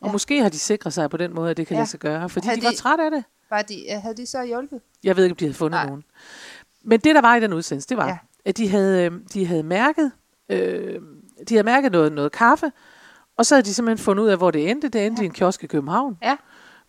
Og 0.00 0.06
Ja. 0.08 0.12
måske 0.12 0.42
har 0.42 0.48
de 0.48 0.58
sikret 0.58 0.92
sig 0.92 1.10
på 1.10 1.16
den 1.16 1.34
måde, 1.34 1.50
at 1.50 1.56
det 1.56 1.66
kan 1.66 1.74
ja. 1.74 1.80
Lade 1.80 1.90
sig 1.90 2.00
gøre, 2.00 2.28
fordi 2.28 2.46
Havde 2.46 2.60
de 2.60 2.64
var 2.64 2.70
de- 2.70 2.76
trætte 2.76 3.04
af 3.04 3.10
det. 3.10 3.24
Var 3.50 3.62
de, 3.62 3.84
havde 4.02 4.16
de 4.16 4.26
så 4.26 4.44
hjulpet? 4.44 4.80
Jeg 5.04 5.16
ved 5.16 5.24
ikke, 5.24 5.32
om 5.32 5.36
de 5.36 5.44
havde 5.44 5.54
fundet 5.54 5.78
Nej. 5.78 5.86
nogen. 5.86 6.04
Men 6.84 7.00
det, 7.00 7.14
der 7.14 7.20
var 7.20 7.36
i 7.36 7.40
den 7.40 7.52
udsendelse, 7.52 7.88
det 7.88 7.96
var, 7.96 8.04
ja. 8.04 8.10
Ja. 8.10 8.18
at 8.44 8.56
de 8.56 8.68
havde, 8.68 9.04
øh, 9.04 9.12
de 9.34 9.46
havde 9.46 9.62
mærket, 9.62 10.12
øh, 10.48 11.00
de 11.48 11.54
havde 11.54 11.62
mærket 11.64 11.92
noget, 11.92 12.12
noget 12.12 12.32
kaffe, 12.32 12.72
og 13.36 13.46
så 13.46 13.54
havde 13.54 13.64
de 13.64 13.74
simpelthen 13.74 14.04
fundet 14.04 14.22
ud 14.24 14.28
af, 14.28 14.36
hvor 14.36 14.50
det 14.50 14.70
endte. 14.70 14.88
Det 14.88 15.06
endte 15.06 15.20
ja. 15.20 15.24
i 15.24 15.26
en 15.26 15.32
kiosk 15.32 15.64
i 15.64 15.66
København, 15.66 16.18
Ja. 16.22 16.36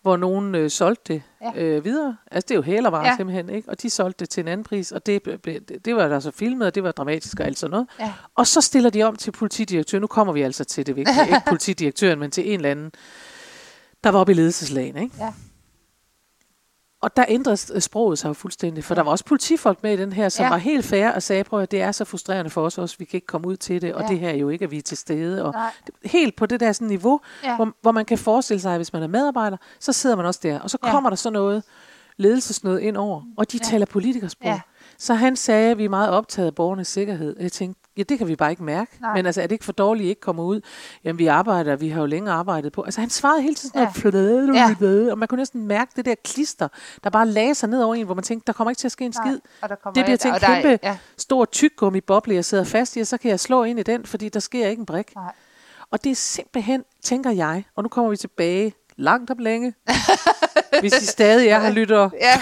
Hvor 0.01 0.17
nogen 0.17 0.55
øh, 0.55 0.69
solgte 0.69 1.13
det 1.13 1.21
Ja. 1.55 1.61
øh, 1.63 1.85
videre. 1.85 2.17
Altså, 2.31 2.45
det 2.47 2.51
er 2.51 2.55
jo 2.55 2.61
hælervarer 2.61 3.07
ja. 3.07 3.15
Simpelthen, 3.15 3.49
ikke? 3.49 3.69
Og 3.69 3.81
de 3.81 3.89
solgte 3.89 4.19
det 4.19 4.29
til 4.29 4.41
en 4.41 4.47
anden 4.47 4.63
pris, 4.63 4.91
og 4.91 5.05
det, 5.05 5.25
det, 5.45 5.85
det 5.85 5.95
var 5.95 6.07
der 6.07 6.19
så 6.19 6.31
filmet, 6.31 6.67
og 6.67 6.75
det 6.75 6.83
var 6.83 6.91
dramatisk 6.91 7.39
og 7.39 7.45
alt 7.45 7.57
sådan 7.59 7.71
noget. 7.71 7.87
Ja. 7.99 8.13
Og 8.35 8.47
så 8.47 8.61
stiller 8.61 8.89
de 8.89 9.03
om 9.03 9.15
til 9.15 9.31
politidirektøren. 9.31 10.01
Nu 10.01 10.07
kommer 10.07 10.33
vi 10.33 10.41
altså 10.41 10.63
til 10.63 10.85
det 10.87 10.95
vigtige. 10.95 11.25
ikke 11.27 11.41
politidirektøren, 11.47 12.19
men 12.19 12.31
til 12.31 12.47
en 12.49 12.55
eller 12.59 12.71
anden, 12.71 12.91
der 14.03 14.09
var 14.09 14.19
oppe 14.19 14.31
i 14.31 14.35
ledelseslagen, 14.35 14.97
ikke? 14.97 15.15
Ja. 15.19 15.33
Og 17.01 17.17
der 17.17 17.25
ændrede 17.27 17.81
sproget 17.81 18.19
sig 18.19 18.27
jo 18.29 18.33
fuldstændig, 18.33 18.83
for 18.83 18.95
der 18.95 19.01
var 19.01 19.11
også 19.11 19.25
politifolk 19.25 19.83
med 19.83 19.93
i 19.93 19.97
den 19.97 20.13
her, 20.13 20.29
som 20.29 20.43
ja. 20.43 20.49
Var 20.49 20.57
helt 20.57 20.85
fair 20.85 21.09
og 21.11 21.23
sagde, 21.23 21.43
prøv 21.43 21.61
at 21.61 21.71
det 21.71 21.81
er 21.81 21.91
så 21.91 22.05
frustrerende 22.05 22.51
for 22.51 22.61
os 22.65 22.77
også, 22.77 22.95
vi 22.99 23.05
kan 23.05 23.17
ikke 23.17 23.27
komme 23.27 23.47
ud 23.47 23.57
til 23.57 23.81
det, 23.81 23.93
og 23.93 24.01
Ja. 24.01 24.07
det 24.07 24.19
her 24.19 24.29
er 24.29 24.35
jo 24.35 24.49
ikke, 24.49 24.65
at 24.65 24.71
vi 24.71 24.77
er 24.77 24.81
til 24.81 24.97
stede. 24.97 25.45
Og 25.45 25.51
Nej. 25.53 25.71
helt 26.05 26.35
på 26.35 26.45
det 26.45 26.59
der 26.59 26.71
sådan 26.71 26.87
niveau, 26.87 27.19
ja. 27.43 27.55
Hvor, 27.55 27.73
hvor 27.81 27.91
man 27.91 28.05
kan 28.05 28.17
forestille 28.17 28.61
sig, 28.61 28.71
at 28.71 28.77
hvis 28.77 28.93
man 28.93 29.03
er 29.03 29.07
medarbejder, 29.07 29.57
så 29.79 29.93
sidder 29.93 30.15
man 30.15 30.25
også 30.25 30.39
der, 30.43 30.59
og 30.59 30.69
så 30.69 30.77
Ja. 30.83 30.91
kommer 30.91 31.09
der 31.09 31.17
så 31.17 31.29
noget 31.29 31.63
ledelsesnød 32.17 32.79
ind 32.79 32.97
over, 32.97 33.21
og 33.37 33.51
de. 33.51 33.57
Ja. 33.63 33.65
taler 33.69 33.85
politikersprog. 33.85 34.45
Ja. 34.47 34.59
Så 34.99 35.13
han 35.13 35.35
sagde, 35.35 35.71
at 35.71 35.77
vi 35.77 35.85
er 35.85 35.89
meget 35.89 36.09
optaget 36.09 36.47
af 36.47 36.55
borgernes 36.55 36.87
sikkerhed. 36.87 37.35
Jeg 37.39 37.51
tænkte, 37.51 37.81
ja, 37.97 38.03
det 38.03 38.17
kan 38.17 38.27
vi 38.27 38.35
bare 38.35 38.49
ikke 38.51 38.63
mærke. 38.63 38.91
Nej. 39.01 39.13
Men 39.15 39.25
altså, 39.25 39.41
er 39.41 39.47
det 39.47 39.51
ikke 39.51 39.65
for 39.65 39.71
dårligt, 39.71 40.03
at 40.03 40.05
I 40.05 40.09
ikke 40.09 40.21
kommer 40.21 40.43
ud? 40.43 40.61
Jamen, 41.03 41.19
vi 41.19 41.27
arbejder, 41.27 41.75
vi 41.75 41.89
har 41.89 41.99
jo 42.01 42.05
længe 42.05 42.31
arbejdet 42.31 42.71
på. 42.71 42.81
Altså, 42.83 42.99
han 43.01 43.09
svarede 43.09 43.41
hele 43.41 43.55
tiden 43.55 43.71
sådan 43.73 43.81
Ja. 43.81 43.89
ja. 45.05 45.11
og 45.11 45.17
man 45.17 45.27
kunne 45.27 45.37
næsten 45.37 45.67
mærke 45.67 45.91
det 45.95 46.05
der 46.05 46.15
klister, 46.25 46.67
der 47.03 47.09
bare 47.09 47.27
lagde 47.27 47.55
sig 47.55 47.69
ned 47.69 47.83
over 47.83 47.95
en, 47.95 48.05
hvor 48.05 48.15
man 48.15 48.23
tænkte, 48.23 48.47
der 48.47 48.53
kommer 48.53 48.71
ikke 48.71 48.79
til 48.79 48.87
at 48.87 48.91
ske 48.91 49.05
en 49.05 49.13
Nej. 49.17 49.27
skid. 49.27 49.39
Og 49.61 49.69
der 49.69 49.75
Det 49.95 50.03
bliver 50.05 50.17
til 50.17 50.27
en 50.29 50.33
og 50.35 50.41
der 50.41 50.47
er- 50.47 50.61
kæmpe 50.61 50.79
Ja. 50.83 50.97
stor 51.17 51.45
tyggegummi-boble, 51.45 52.35
jeg 52.35 52.45
sidder 52.45 52.63
fast 52.63 52.95
i, 52.95 52.99
og 52.99 53.07
så 53.07 53.17
kan 53.17 53.31
jeg 53.31 53.39
slå 53.39 53.63
ind 53.63 53.79
i 53.79 53.83
den, 53.83 54.05
fordi 54.05 54.29
der 54.29 54.39
sker 54.39 54.67
ikke 54.67 54.79
en 54.79 54.85
brik. 54.85 55.15
Nej. 55.15 55.31
Og 55.91 56.03
det 56.03 56.09
er 56.11 56.15
simpelthen, 56.15 56.83
tænker 57.03 57.31
jeg, 57.31 57.63
og 57.75 57.83
nu 57.83 57.89
kommer 57.89 58.11
vi 58.11 58.17
tilbage 58.17 58.73
langt 58.97 59.31
om 59.31 59.37
længe, 59.37 59.73
hvis 60.79 61.01
I 61.01 61.05
stadig 61.05 61.47
er 61.47 61.59
her, 61.59 61.71
lytter. 61.71 62.09
Ja. 62.21 62.41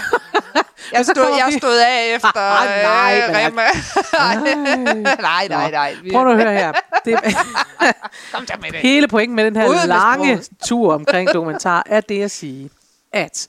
Jeg 0.94 1.06
stod, 1.06 1.26
jeg 1.38 1.54
stod 1.60 1.78
af 1.80 2.16
efter 2.16 2.40
Ah, 2.42 2.84
nej, 2.84 3.22
øh, 3.30 3.36
Rema. 3.36 3.62
nej, 5.22 5.48
nej, 5.48 5.72
nej. 5.72 5.96
Vi- 6.04 6.12
Prøv 6.12 6.24
nu 6.24 6.30
at 6.32 6.38
høre 6.38 6.54
her. 6.54 6.74
Det, 7.06 7.20
Kom 8.34 8.48
så 8.48 8.54
med 8.62 8.72
det. 8.72 8.80
hele 8.80 9.08
pointen 9.08 9.36
med 9.36 9.46
den 9.46 9.56
her 9.56 9.68
Ud 9.68 9.76
med 9.76 9.88
lange 9.88 10.44
tur 10.68 10.94
omkring 10.94 11.34
dokumentar, 11.34 11.84
er 11.86 12.02
det 12.02 12.24
at 12.24 12.32
sige, 12.32 12.70
at 13.14 13.48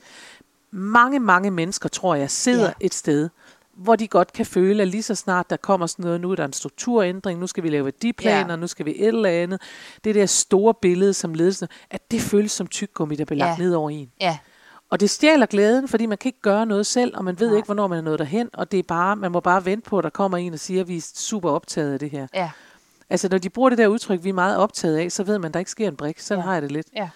mange, 0.70 1.18
mange 1.20 1.50
mennesker, 1.50 1.88
tror 1.88 2.14
jeg, 2.14 2.30
sidder 2.30 2.66
ja. 2.66 2.72
Et 2.86 2.94
sted, 2.94 3.28
hvor 3.76 3.96
de 3.96 4.08
godt 4.08 4.32
kan 4.32 4.46
føle, 4.46 4.82
at 4.82 4.88
lige 4.88 5.02
så 5.02 5.14
snart 5.14 5.50
der 5.50 5.56
kommer 5.56 5.86
sådan 5.86 6.04
noget, 6.04 6.20
nu 6.20 6.30
er 6.30 6.36
der 6.36 6.44
en 6.44 6.52
strukturændring, 6.52 7.40
nu 7.40 7.46
skal 7.46 7.62
vi 7.62 7.68
lave 7.68 7.84
værdiplaner, 7.84 8.50
Ja. 8.50 8.56
nu 8.56 8.66
skal 8.66 8.86
vi 8.86 8.94
et 8.96 9.06
eller 9.08 9.28
andet. 9.30 9.60
Det 10.04 10.14
der 10.14 10.26
store 10.26 10.74
billede 10.82 11.14
som 11.14 11.34
ledelse, 11.34 11.68
at 11.90 12.10
det 12.10 12.20
føles 12.20 12.52
som 12.52 12.66
tyggegummi, 12.66 13.16
der 13.16 13.24
bliver 13.24 13.38
lagt 13.46 13.58
Ja. 13.58 13.64
ned 13.64 13.74
over 13.74 13.90
en. 13.90 14.10
Ja. 14.20 14.38
Og 14.90 15.00
det 15.00 15.10
stjæler 15.10 15.46
glæden, 15.46 15.88
fordi 15.88 16.06
man 16.06 16.18
kan 16.18 16.28
ikke 16.28 16.40
gøre 16.40 16.66
noget 16.66 16.86
selv, 16.86 17.16
og 17.16 17.24
man 17.24 17.40
ved 17.40 17.48
Nej. 17.48 17.56
ikke, 17.56 17.66
hvornår 17.66 17.86
man 17.86 17.98
er 17.98 18.02
nået 18.02 18.18
derhen, 18.18 18.50
og 18.52 18.72
det 18.72 18.78
er 18.78 18.82
bare, 18.82 19.16
man 19.16 19.32
må 19.32 19.40
bare 19.40 19.64
vente 19.64 19.90
på, 19.90 19.98
at 19.98 20.04
der 20.04 20.10
kommer 20.10 20.38
en 20.38 20.52
og 20.52 20.58
siger, 20.58 20.80
at 20.80 20.88
vi 20.88 20.96
er 20.96 21.10
super 21.14 21.50
optaget 21.50 21.92
af 21.92 21.98
det 21.98 22.10
her. 22.10 22.26
Ja. 22.34 22.50
Altså, 23.10 23.28
når 23.28 23.38
de 23.38 23.50
bruger 23.50 23.68
det 23.68 23.78
der 23.78 23.86
udtryk, 23.86 24.24
vi 24.24 24.28
er 24.28 24.32
meget 24.32 24.56
optaget 24.56 24.96
af, 24.96 25.12
så 25.12 25.24
ved 25.24 25.38
man, 25.38 25.48
at 25.48 25.54
der 25.54 25.58
ikke 25.58 25.70
sker 25.70 25.88
en 25.88 25.96
brik. 25.96 26.20
Sådan 26.20 26.42
ja. 26.42 26.46
Har 26.46 26.52
jeg 26.52 26.62
det 26.62 26.72
lidt. 26.72 26.86
Ja. 26.96 27.10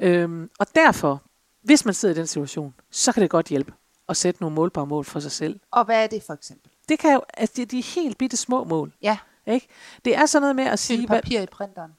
Øhm, 0.00 0.50
og 0.58 0.66
derfor, 0.74 1.22
hvis 1.62 1.84
man 1.84 1.94
sidder 1.94 2.14
i 2.14 2.18
den 2.18 2.26
situation, 2.26 2.74
så 2.90 3.12
kan 3.12 3.22
det 3.22 3.30
godt 3.30 3.46
hjælpe 3.46 3.72
at 4.08 4.16
sætte 4.16 4.42
nogle 4.42 4.54
målbare 4.54 4.86
mål 4.86 5.04
for 5.04 5.20
sig 5.20 5.32
selv. 5.32 5.60
Og 5.70 5.84
hvad 5.84 6.02
er 6.02 6.06
det 6.06 6.22
for 6.22 6.32
eksempel? 6.32 6.70
Det 6.88 6.98
kan 6.98 7.12
jo, 7.12 7.20
altså, 7.34 7.52
det 7.56 7.62
er 7.62 7.66
de 7.66 7.80
helt 7.80 8.18
bitte 8.18 8.36
små 8.36 8.64
mål. 8.64 8.92
Ja. 9.02 9.18
Ikke? 9.46 9.66
Det 10.04 10.16
er 10.16 10.26
sådan 10.26 10.42
noget 10.42 10.56
med 10.56 10.64
at 10.64 10.78
sige... 10.78 11.06
Papir 11.06 11.40
i 11.40 11.46
printeren. 11.46 11.92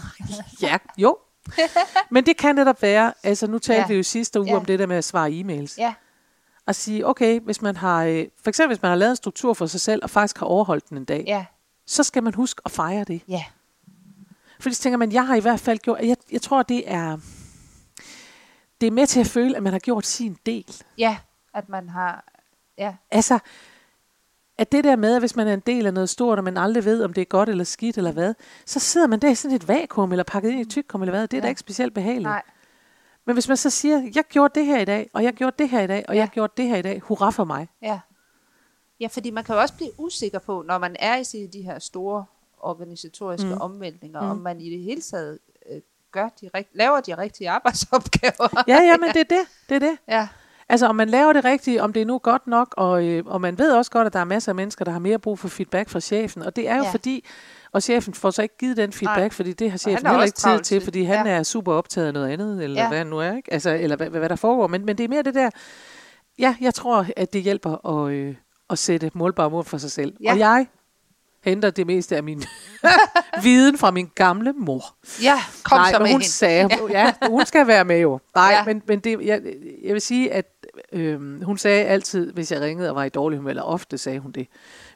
ja, 0.62 0.78
jo. 0.98 1.18
Men 2.10 2.26
det 2.26 2.36
kan 2.36 2.54
netop 2.54 2.82
være, 2.82 3.12
altså 3.22 3.46
nu 3.46 3.58
talte 3.58 3.80
Ja. 3.80 3.86
vi 3.88 3.94
jo 3.94 4.02
sidste 4.02 4.40
uge 4.40 4.48
Ja. 4.50 4.56
om 4.56 4.64
det 4.64 4.78
der 4.78 4.86
med 4.86 4.96
at 4.96 5.04
svare 5.04 5.30
e-mails. 5.30 5.74
Ja, 5.78 5.94
At 6.66 6.76
sige, 6.76 7.06
okay, 7.06 7.40
hvis 7.40 7.62
man 7.62 7.76
har, 7.76 8.04
øh, 8.04 8.26
for 8.42 8.48
eksempel 8.48 8.76
hvis 8.76 8.82
man 8.82 8.88
har 8.88 8.96
lavet 8.96 9.10
en 9.10 9.16
struktur 9.16 9.54
for 9.54 9.66
sig 9.66 9.80
selv, 9.80 10.00
og 10.02 10.10
faktisk 10.10 10.38
har 10.38 10.46
overholdt 10.46 10.88
den 10.88 10.96
en 10.96 11.04
dag, 11.04 11.24
ja, 11.26 11.44
så 11.86 12.02
skal 12.02 12.22
man 12.22 12.34
huske 12.34 12.60
at 12.64 12.70
fejre 12.70 13.04
det. 13.04 13.20
ja. 13.28 13.44
Fordi 14.60 14.74
så 14.74 14.82
tænker 14.82 14.96
man, 14.96 15.12
jeg 15.12 15.26
har 15.26 15.34
i 15.34 15.40
hvert 15.40 15.60
fald 15.60 15.78
gjort, 15.78 15.98
jeg, 16.02 16.16
jeg 16.32 16.42
tror, 16.42 16.62
det 16.62 16.92
er, 16.92 17.16
det 18.80 18.86
er 18.86 18.90
med 18.90 19.06
til 19.06 19.20
at 19.20 19.26
føle, 19.26 19.56
at 19.56 19.62
man 19.62 19.72
har 19.72 19.80
gjort 19.80 20.06
sin 20.06 20.36
del. 20.46 20.76
Ja, 20.98 21.16
at 21.54 21.68
man 21.68 21.88
har... 21.88 22.24
Ja, 22.78 22.94
Altså, 23.10 23.38
at 24.58 24.72
det 24.72 24.84
der 24.84 24.96
med, 24.96 25.14
at 25.14 25.22
hvis 25.22 25.36
man 25.36 25.48
er 25.48 25.54
en 25.54 25.60
del 25.66 25.86
af 25.86 25.94
noget 25.94 26.08
stort, 26.08 26.38
og 26.38 26.44
man 26.44 26.56
aldrig 26.56 26.84
ved, 26.84 27.02
om 27.04 27.12
det 27.12 27.20
er 27.20 27.24
godt 27.24 27.48
eller 27.48 27.64
skidt 27.64 27.98
eller 27.98 28.12
hvad, 28.12 28.34
så 28.66 28.78
sidder 28.80 29.06
man 29.06 29.20
der 29.20 29.28
i 29.30 29.34
sådan 29.34 29.56
et 29.56 29.68
vakuum, 29.68 30.12
eller 30.12 30.24
pakket 30.24 30.50
ind 30.50 30.60
i 30.60 30.64
tykkum, 30.64 31.02
eller 31.02 31.12
hvad, 31.12 31.22
det 31.22 31.32
er 31.36 31.38
ja. 31.38 31.42
da 31.42 31.48
ikke 31.48 31.58
specielt 31.60 31.94
behageligt. 31.94 32.22
nej. 32.28 32.42
Men 33.24 33.34
hvis 33.34 33.48
man 33.48 33.56
så 33.56 33.70
siger, 33.70 34.10
jeg 34.14 34.24
gjorde 34.24 34.60
det 34.60 34.66
her 34.66 34.78
i 34.80 34.84
dag, 34.84 35.10
og 35.12 35.22
jeg 35.24 35.32
gjorde 35.32 35.56
det 35.58 35.68
her 35.68 35.80
i 35.80 35.86
dag, 35.86 36.04
og 36.08 36.14
Ja. 36.14 36.20
jeg 36.20 36.28
gjorde 36.28 36.52
det 36.56 36.68
her 36.68 36.76
i 36.76 36.82
dag, 36.82 37.00
hurra 37.00 37.30
for 37.30 37.44
mig. 37.44 37.68
Ja. 37.82 38.00
Ja, 39.00 39.06
fordi 39.06 39.30
man 39.30 39.44
kan 39.44 39.54
jo 39.54 39.60
også 39.60 39.74
blive 39.74 39.90
usikker 39.98 40.38
på, 40.38 40.64
når 40.66 40.78
man 40.78 40.96
er 40.98 41.36
i 41.36 41.46
de 41.46 41.62
her 41.62 41.78
store 41.78 42.24
organisatoriske 42.60 43.46
Mm. 43.48 43.60
omvæltninger, 43.60 44.20
mm. 44.22 44.30
om 44.30 44.36
man 44.36 44.60
i 44.60 44.70
det 44.70 44.80
hele 44.80 45.00
taget 45.00 45.38
øh, 45.70 45.80
gør 46.12 46.28
de 46.40 46.50
rigt- 46.56 46.70
laver 46.74 47.00
de 47.00 47.18
rigtige 47.18 47.50
arbejdsopgaver. 47.50 48.62
Ja, 48.68 48.76
ja, 48.82 48.96
men 48.96 49.08
det 49.08 49.20
er 49.20 49.24
det. 49.36 49.46
Det 49.68 49.74
er 49.74 49.78
det. 49.78 49.98
ja, 50.08 50.28
Altså, 50.70 50.86
om 50.86 50.96
man 50.96 51.08
laver 51.08 51.32
det 51.32 51.44
rigtige, 51.44 51.82
om 51.82 51.92
det 51.92 52.02
er 52.02 52.06
nu 52.06 52.18
godt 52.18 52.46
nok, 52.46 52.74
og, 52.76 53.06
øh, 53.06 53.22
og 53.26 53.40
man 53.40 53.58
ved 53.58 53.72
også 53.72 53.90
godt, 53.90 54.06
at 54.06 54.12
der 54.12 54.18
er 54.18 54.24
masser 54.24 54.52
af 54.52 54.56
mennesker, 54.56 54.84
der 54.84 54.92
har 54.92 54.98
mere 54.98 55.18
brug 55.18 55.38
for 55.38 55.48
feedback 55.48 55.88
fra 55.88 56.00
chefen. 56.00 56.42
Og 56.42 56.56
det 56.56 56.68
er 56.68 56.76
jo 56.76 56.82
Ja. 56.82 56.90
fordi, 56.90 57.24
og 57.72 57.82
chefen 57.82 58.14
får 58.14 58.30
så 58.30 58.42
ikke 58.42 58.56
givet 58.58 58.76
den 58.76 58.92
feedback, 58.92 59.18
Nej. 59.18 59.30
fordi 59.30 59.52
det 59.52 59.70
har 59.70 59.78
chefen 59.78 60.06
heller 60.06 60.24
ikke 60.24 60.36
tid 60.36 60.58
til, 60.60 60.80
fordi 60.80 61.02
han 61.02 61.26
Ja. 61.26 61.32
er 61.32 61.42
super 61.42 61.72
optaget 61.72 62.06
af 62.06 62.12
noget 62.12 62.28
andet, 62.28 62.64
eller 62.64 62.82
Ja. 62.82 62.88
hvad 62.88 63.04
nu 63.04 63.18
er, 63.18 63.36
ikke? 63.36 63.52
Altså, 63.52 63.70
eller 63.70 63.96
hvad, 63.96 64.10
hvad 64.10 64.28
der 64.28 64.36
foregår. 64.36 64.66
Men, 64.66 64.84
men 64.84 64.98
det 64.98 65.04
er 65.04 65.08
mere 65.08 65.22
det 65.22 65.34
der, 65.34 65.50
ja, 66.38 66.56
jeg 66.60 66.74
tror, 66.74 67.06
at 67.16 67.32
det 67.32 67.42
hjælper 67.42 67.86
at, 68.06 68.12
øh, 68.12 68.34
at 68.70 68.78
sætte 68.78 69.10
målbare 69.14 69.50
mål 69.50 69.64
for 69.64 69.78
sig 69.78 69.90
selv. 69.90 70.16
Ja. 70.22 70.32
Og 70.32 70.38
jeg 70.38 70.66
henter 71.44 71.70
det 71.70 71.86
meste 71.86 72.16
af 72.16 72.22
min 72.22 72.42
viden 73.42 73.78
fra 73.78 73.90
min 73.90 74.10
gamle 74.14 74.52
mor. 74.52 74.84
ja 75.22 75.34
kom 75.64 75.78
Nej, 75.78 75.92
så 75.92 75.98
med 75.98 76.06
hun 76.06 76.10
hende. 76.10 76.24
sagde, 76.26 76.68
ja. 76.70 76.88
ja, 77.22 77.28
hun 77.28 77.46
skal 77.46 77.66
være 77.66 77.84
med 77.84 77.98
jo. 78.00 78.20
Nej. 78.34 78.50
Ja. 78.50 78.64
men, 78.64 78.82
men 78.88 79.00
det, 79.00 79.20
jeg, 79.26 79.40
jeg 79.84 79.92
vil 79.92 80.00
sige, 80.00 80.32
at 80.32 80.44
øh, 80.92 81.42
hun 81.42 81.58
sagde 81.58 81.84
altid, 81.84 82.32
hvis 82.32 82.52
jeg 82.52 82.60
ringede 82.60 82.90
og 82.90 82.96
var 82.96 83.04
i 83.04 83.08
dårlig 83.08 83.38
humør, 83.38 83.50
eller 83.50 83.62
ofte 83.62 83.98
sagde 83.98 84.18
hun 84.18 84.32
det, 84.32 84.46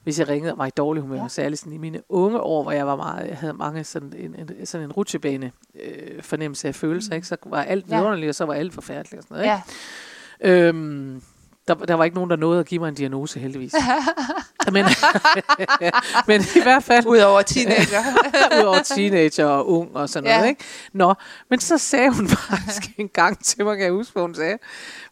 hvis 0.02 0.18
jeg 0.18 0.28
ringede 0.28 0.52
og 0.52 0.58
var 0.58 0.66
i 0.66 0.70
dårlig 0.70 1.00
humør, 1.02 1.16
ja. 1.22 1.28
Særligt 1.28 1.60
sådan 1.60 1.72
i 1.72 1.78
mine 1.78 2.00
unge 2.08 2.40
år, 2.40 2.62
hvor 2.62 2.72
jeg 2.72 2.86
var 2.86 2.96
meget, 2.96 3.28
jeg 3.28 3.36
havde 3.36 3.52
mange 3.54 3.84
sådan 3.84 4.12
en, 4.16 4.34
en, 4.38 4.66
sådan 4.66 4.84
en 4.84 4.92
rutsjebane 4.92 5.52
øh, 5.84 6.22
fornemmelse 6.22 6.68
af 6.68 6.74
følelser, 6.74 7.14
ikke? 7.14 7.26
så 7.26 7.36
var 7.46 7.62
alt 7.62 7.86
Ja. 7.90 7.96
vidunderligt, 7.96 8.28
og 8.28 8.34
så 8.34 8.44
var 8.44 8.54
alt 8.54 8.74
forfærdeligt 8.74 9.14
og 9.18 9.22
sådan 9.22 9.34
noget. 9.34 9.44
Ikke? 9.44 9.52
Ja, 9.54 9.62
Øhm, 10.68 11.22
der, 11.68 11.74
der 11.74 11.94
var 11.94 12.04
ikke 12.04 12.14
nogen, 12.14 12.30
der 12.30 12.36
nåede 12.36 12.60
at 12.60 12.66
give 12.66 12.78
mig 12.80 12.88
en 12.88 12.94
diagnose, 12.94 13.40
heldigvis. 13.40 13.74
men, 14.72 14.84
men 16.28 16.40
i 16.56 16.62
hvert 16.62 16.82
fald, 16.84 17.06
udover 17.06 17.42
teenager. 17.42 18.02
Udover 18.60 18.82
teenager 18.82 19.46
og 19.46 19.68
ung 19.70 19.96
og 19.96 20.08
sådan 20.08 20.26
Ja. 20.30 20.36
noget, 20.36 20.48
ikke? 20.48 20.64
Nå, 20.92 21.14
men 21.50 21.60
så 21.60 21.78
sagde 21.78 22.10
hun 22.14 22.28
faktisk 22.48 22.90
en 22.98 23.08
gang 23.08 23.44
til 23.44 23.64
mig, 23.64 23.76
kan 23.76 23.84
jeg 23.84 23.92
huske, 23.92 24.12
hvad 24.12 24.22
hun 24.22 24.34
sagde. 24.34 24.58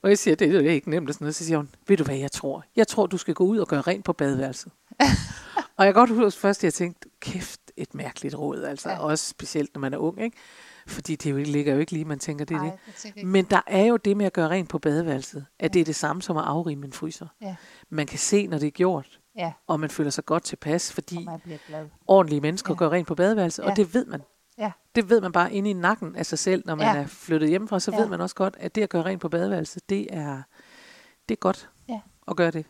Og 0.02 0.08
jeg 0.10 0.18
siger, 0.18 0.34
det 0.34 0.54
er 0.66 0.70
ikke 0.70 0.90
nemt 0.90 1.08
og 1.08 1.14
sådan 1.14 1.24
noget. 1.24 1.34
Så 1.36 1.44
siger 1.44 1.56
hun, 1.56 1.68
ved 1.88 1.96
du 1.96 2.04
hvad 2.04 2.16
jeg 2.16 2.32
tror? 2.32 2.64
Jeg 2.76 2.88
tror, 2.88 3.06
du 3.06 3.16
skal 3.18 3.34
gå 3.34 3.44
ud 3.44 3.58
og 3.58 3.68
gøre 3.68 3.80
rent 3.80 4.04
på 4.04 4.12
badeværelset. 4.12 4.72
og 5.76 5.84
jeg 5.84 5.94
kan 5.94 6.06
godt 6.06 6.10
huske 6.10 6.40
først, 6.40 6.60
at 6.60 6.64
jeg 6.64 6.74
tænkte, 6.74 7.08
kæft, 7.20 7.60
et 7.76 7.94
mærkeligt 7.94 8.34
råd, 8.34 8.62
altså. 8.64 8.88
Ja. 8.88 8.94
Ja. 8.94 9.00
Også 9.00 9.26
specielt, 9.28 9.70
når 9.74 9.80
man 9.80 9.94
er 9.94 9.98
ung, 9.98 10.22
ikke? 10.22 10.36
Fordi 10.86 11.16
det 11.16 11.30
jo 11.30 11.36
ikke, 11.36 11.50
ligger 11.50 11.74
jo 11.74 11.80
ikke 11.80 11.92
lige, 11.92 12.04
man 12.04 12.18
tænker, 12.18 12.44
det 12.44 12.56
er 12.56 12.70
det. 13.14 13.24
Men 13.26 13.44
der 13.44 13.60
er 13.66 13.84
jo 13.84 13.96
det 13.96 14.16
med 14.16 14.26
at 14.26 14.32
gøre 14.32 14.48
rent 14.48 14.68
på 14.68 14.78
badeværelset, 14.78 15.46
at 15.58 15.74
det 15.74 15.80
er 15.80 15.84
det 15.84 15.96
samme 15.96 16.22
som 16.22 16.36
at 16.36 16.44
afrime 16.44 16.86
en 16.86 16.92
fryser. 16.92 17.26
Ja, 17.42 17.54
Man 17.90 18.06
kan 18.06 18.18
se, 18.18 18.46
når 18.46 18.58
det 18.58 18.66
er 18.66 18.70
gjort, 18.70 19.06
ja, 19.36 19.52
og 19.66 19.80
man 19.80 19.90
føler 19.90 20.10
sig 20.10 20.24
godt 20.24 20.42
tilpas, 20.42 20.92
fordi 20.92 21.28
ordentlige 22.06 22.40
mennesker 22.40 22.74
ja. 22.74 22.78
Gør 22.78 22.88
rent 22.90 23.08
på 23.08 23.14
badeværelset, 23.14 23.62
ja. 23.62 23.70
og 23.70 23.76
det 23.76 23.94
ved 23.94 24.06
man. 24.06 24.22
Ja, 24.58 24.72
Det 24.94 25.10
ved 25.10 25.20
man 25.20 25.32
bare 25.32 25.52
inde 25.52 25.70
i 25.70 25.72
nakken 25.72 26.16
af 26.16 26.26
sig 26.26 26.38
selv, 26.38 26.62
når 26.66 26.74
man 26.74 26.86
ja. 26.96 27.02
Er 27.02 27.06
flyttet 27.06 27.48
hjemmefra, 27.48 27.80
så. 27.80 27.90
Ja. 27.90 27.98
ved 27.98 28.06
man 28.08 28.20
også 28.20 28.34
godt, 28.34 28.56
at 28.60 28.74
det 28.74 28.82
at 28.82 28.88
gøre 28.90 29.02
rent 29.04 29.20
på 29.20 29.28
badeværelset, 29.28 29.88
det 29.88 30.06
er, 30.16 30.42
det 31.28 31.34
er 31.34 31.38
godt 31.40 31.68
Ja. 31.88 32.00
at 32.28 32.36
gøre 32.36 32.50
det. 32.50 32.66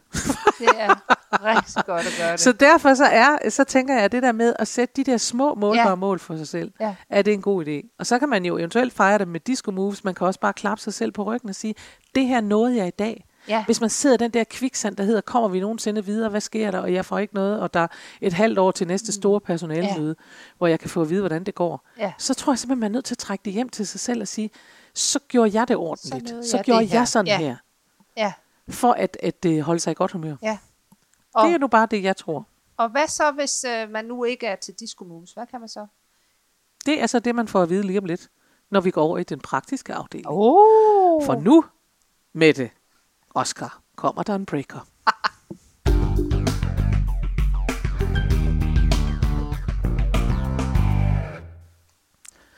det 0.58 0.68
er 0.78 0.94
rigtig 1.44 1.84
godt 1.86 2.06
at 2.06 2.12
gøre 2.18 2.32
det. 2.32 2.40
Så 2.40 2.52
derfor 2.52 2.94
så, 2.94 3.04
er, 3.04 3.48
så 3.50 3.64
tænker 3.64 3.94
jeg, 3.94 4.02
at 4.04 4.12
det 4.12 4.22
der 4.22 4.32
med 4.32 4.54
at 4.58 4.68
sætte 4.68 4.94
de 4.96 5.04
der 5.10 5.16
små 5.16 5.54
målbare 5.54 5.88
Ja. 5.88 5.94
mål 5.94 6.18
for 6.18 6.36
sig 6.36 6.48
selv, 6.48 6.72
Ja. 6.80 6.94
er 7.08 7.22
det 7.22 7.32
en 7.34 7.42
god 7.42 7.66
idé. 7.66 7.96
Og 7.98 8.06
så 8.06 8.18
kan 8.18 8.28
man 8.28 8.44
jo 8.44 8.58
eventuelt 8.58 8.92
fejre 8.92 9.18
det 9.18 9.28
med 9.28 9.40
disco 9.40 9.70
moves, 9.70 10.04
man 10.04 10.14
kan 10.14 10.26
også 10.26 10.40
bare 10.40 10.52
klappe 10.52 10.82
sig 10.82 10.94
selv 10.94 11.12
på 11.12 11.22
ryggen 11.22 11.48
og 11.48 11.54
sige, 11.54 11.74
det 12.14 12.26
her 12.26 12.40
nåede 12.40 12.76
jeg 12.76 12.86
i 12.86 12.90
dag. 12.98 13.24
Ja, 13.48 13.64
Hvis 13.64 13.80
man 13.80 13.90
sidder 13.90 14.14
i 14.14 14.18
den 14.18 14.30
der 14.30 14.44
kviksand, 14.44 14.96
der 14.96 15.04
hedder, 15.04 15.20
kommer 15.20 15.48
vi 15.48 15.60
nogensinde 15.60 16.04
videre, 16.04 16.28
hvad 16.30 16.40
sker 16.40 16.70
der, 16.70 16.78
og 16.78 16.92
jeg 16.92 17.04
får 17.04 17.18
ikke 17.18 17.34
noget, 17.34 17.60
og 17.60 17.74
der 17.74 17.80
er 17.80 17.86
et 18.20 18.32
halvt 18.32 18.58
år 18.58 18.70
til 18.70 18.86
næste 18.86 19.12
store 19.12 19.40
personalemøde, 19.40 20.16
ja. 20.18 20.24
hvor 20.58 20.66
jeg 20.66 20.80
kan 20.80 20.90
få 20.90 21.02
at 21.02 21.10
vide, 21.10 21.20
hvordan 21.20 21.44
det 21.44 21.54
går, 21.54 21.88
ja, 21.98 22.12
så 22.18 22.34
tror 22.34 22.52
jeg 22.52 22.58
simpelthen, 22.58 22.80
man 22.80 22.90
er 22.90 22.92
nødt 22.92 23.04
til 23.04 23.14
at 23.14 23.18
trække 23.18 23.42
det 23.44 23.52
hjem 23.52 23.68
til 23.68 23.86
sig 23.86 24.00
selv 24.00 24.20
og 24.20 24.28
sige, 24.28 24.50
så 24.94 25.18
gjorde 25.28 25.50
jeg 25.60 25.68
det 25.68 25.76
ordentligt. 25.76 26.28
Så, 26.28 26.50
så 26.50 26.56
jeg 26.56 26.64
gjorde 26.64 26.84
her. 26.86 26.98
jeg 26.98 27.08
sådan 27.08 27.26
Ja. 27.26 27.38
her, 27.38 27.56
ja. 28.16 28.32
for 28.70 28.92
at, 28.92 29.16
at 29.22 29.44
uh, 29.46 29.58
holde 29.58 29.80
sig 29.80 29.90
i 29.90 29.94
godt 29.94 30.12
humør. 30.12 30.36
ja. 30.42 30.58
Og, 31.34 31.42
Og, 31.42 31.48
det 31.48 31.54
er 31.54 31.58
nu 31.58 31.66
bare 31.68 31.86
det, 31.90 32.02
jeg 32.02 32.16
tror. 32.16 32.46
og 32.76 32.88
hvad 32.88 33.08
så, 33.08 33.30
hvis 33.30 33.64
øh, 33.64 33.90
man 33.90 34.04
nu 34.04 34.24
ikke 34.24 34.46
er 34.46 34.56
til 34.56 34.74
disco 34.74 35.04
moves? 35.04 35.32
Hvad 35.32 35.46
kan 35.46 35.60
man 35.60 35.68
så? 35.68 35.86
Det 36.86 37.02
er 37.02 37.06
så 37.06 37.18
det, 37.18 37.34
man 37.34 37.48
får 37.48 37.62
at 37.62 37.70
vide 37.70 37.82
lige 37.82 37.98
om 37.98 38.04
lidt, 38.04 38.28
når 38.70 38.80
vi 38.80 38.90
går 38.90 39.02
over 39.02 39.18
i 39.18 39.22
den 39.22 39.40
praktiske 39.40 39.94
afdeling. 39.94 40.26
Oh. 40.28 41.24
For 41.26 41.34
nu, 41.34 41.64
Mette 42.32 42.70
Oscar, 43.34 43.80
kommer 43.96 44.22
der 44.22 44.34
en 44.34 44.46
breaker. 44.46 44.86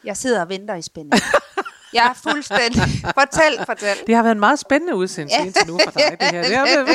Jeg 0.05 0.17
sidder 0.17 0.41
og 0.41 0.49
venter 0.49 0.75
i 0.75 0.83
spænding. 0.83 1.23
Jeg 1.95 2.07
er 2.07 2.31
fuldstændig... 2.31 2.83
Fortæl, 3.21 3.67
fortæl. 3.67 3.97
Det 4.07 4.15
har 4.15 4.23
været 4.23 4.35
en 4.35 4.41
meget 4.41 4.59
spændende 4.59 4.95
udsendelse 4.97 5.37
Ja. 5.41 5.45
indtil 5.47 5.67
nu 5.67 5.79
for 5.85 5.91
dig, 5.91 6.17
det 6.21 6.31
her. 6.31 6.43
Det 6.43 6.57
har 6.57 6.65
været 6.65 6.89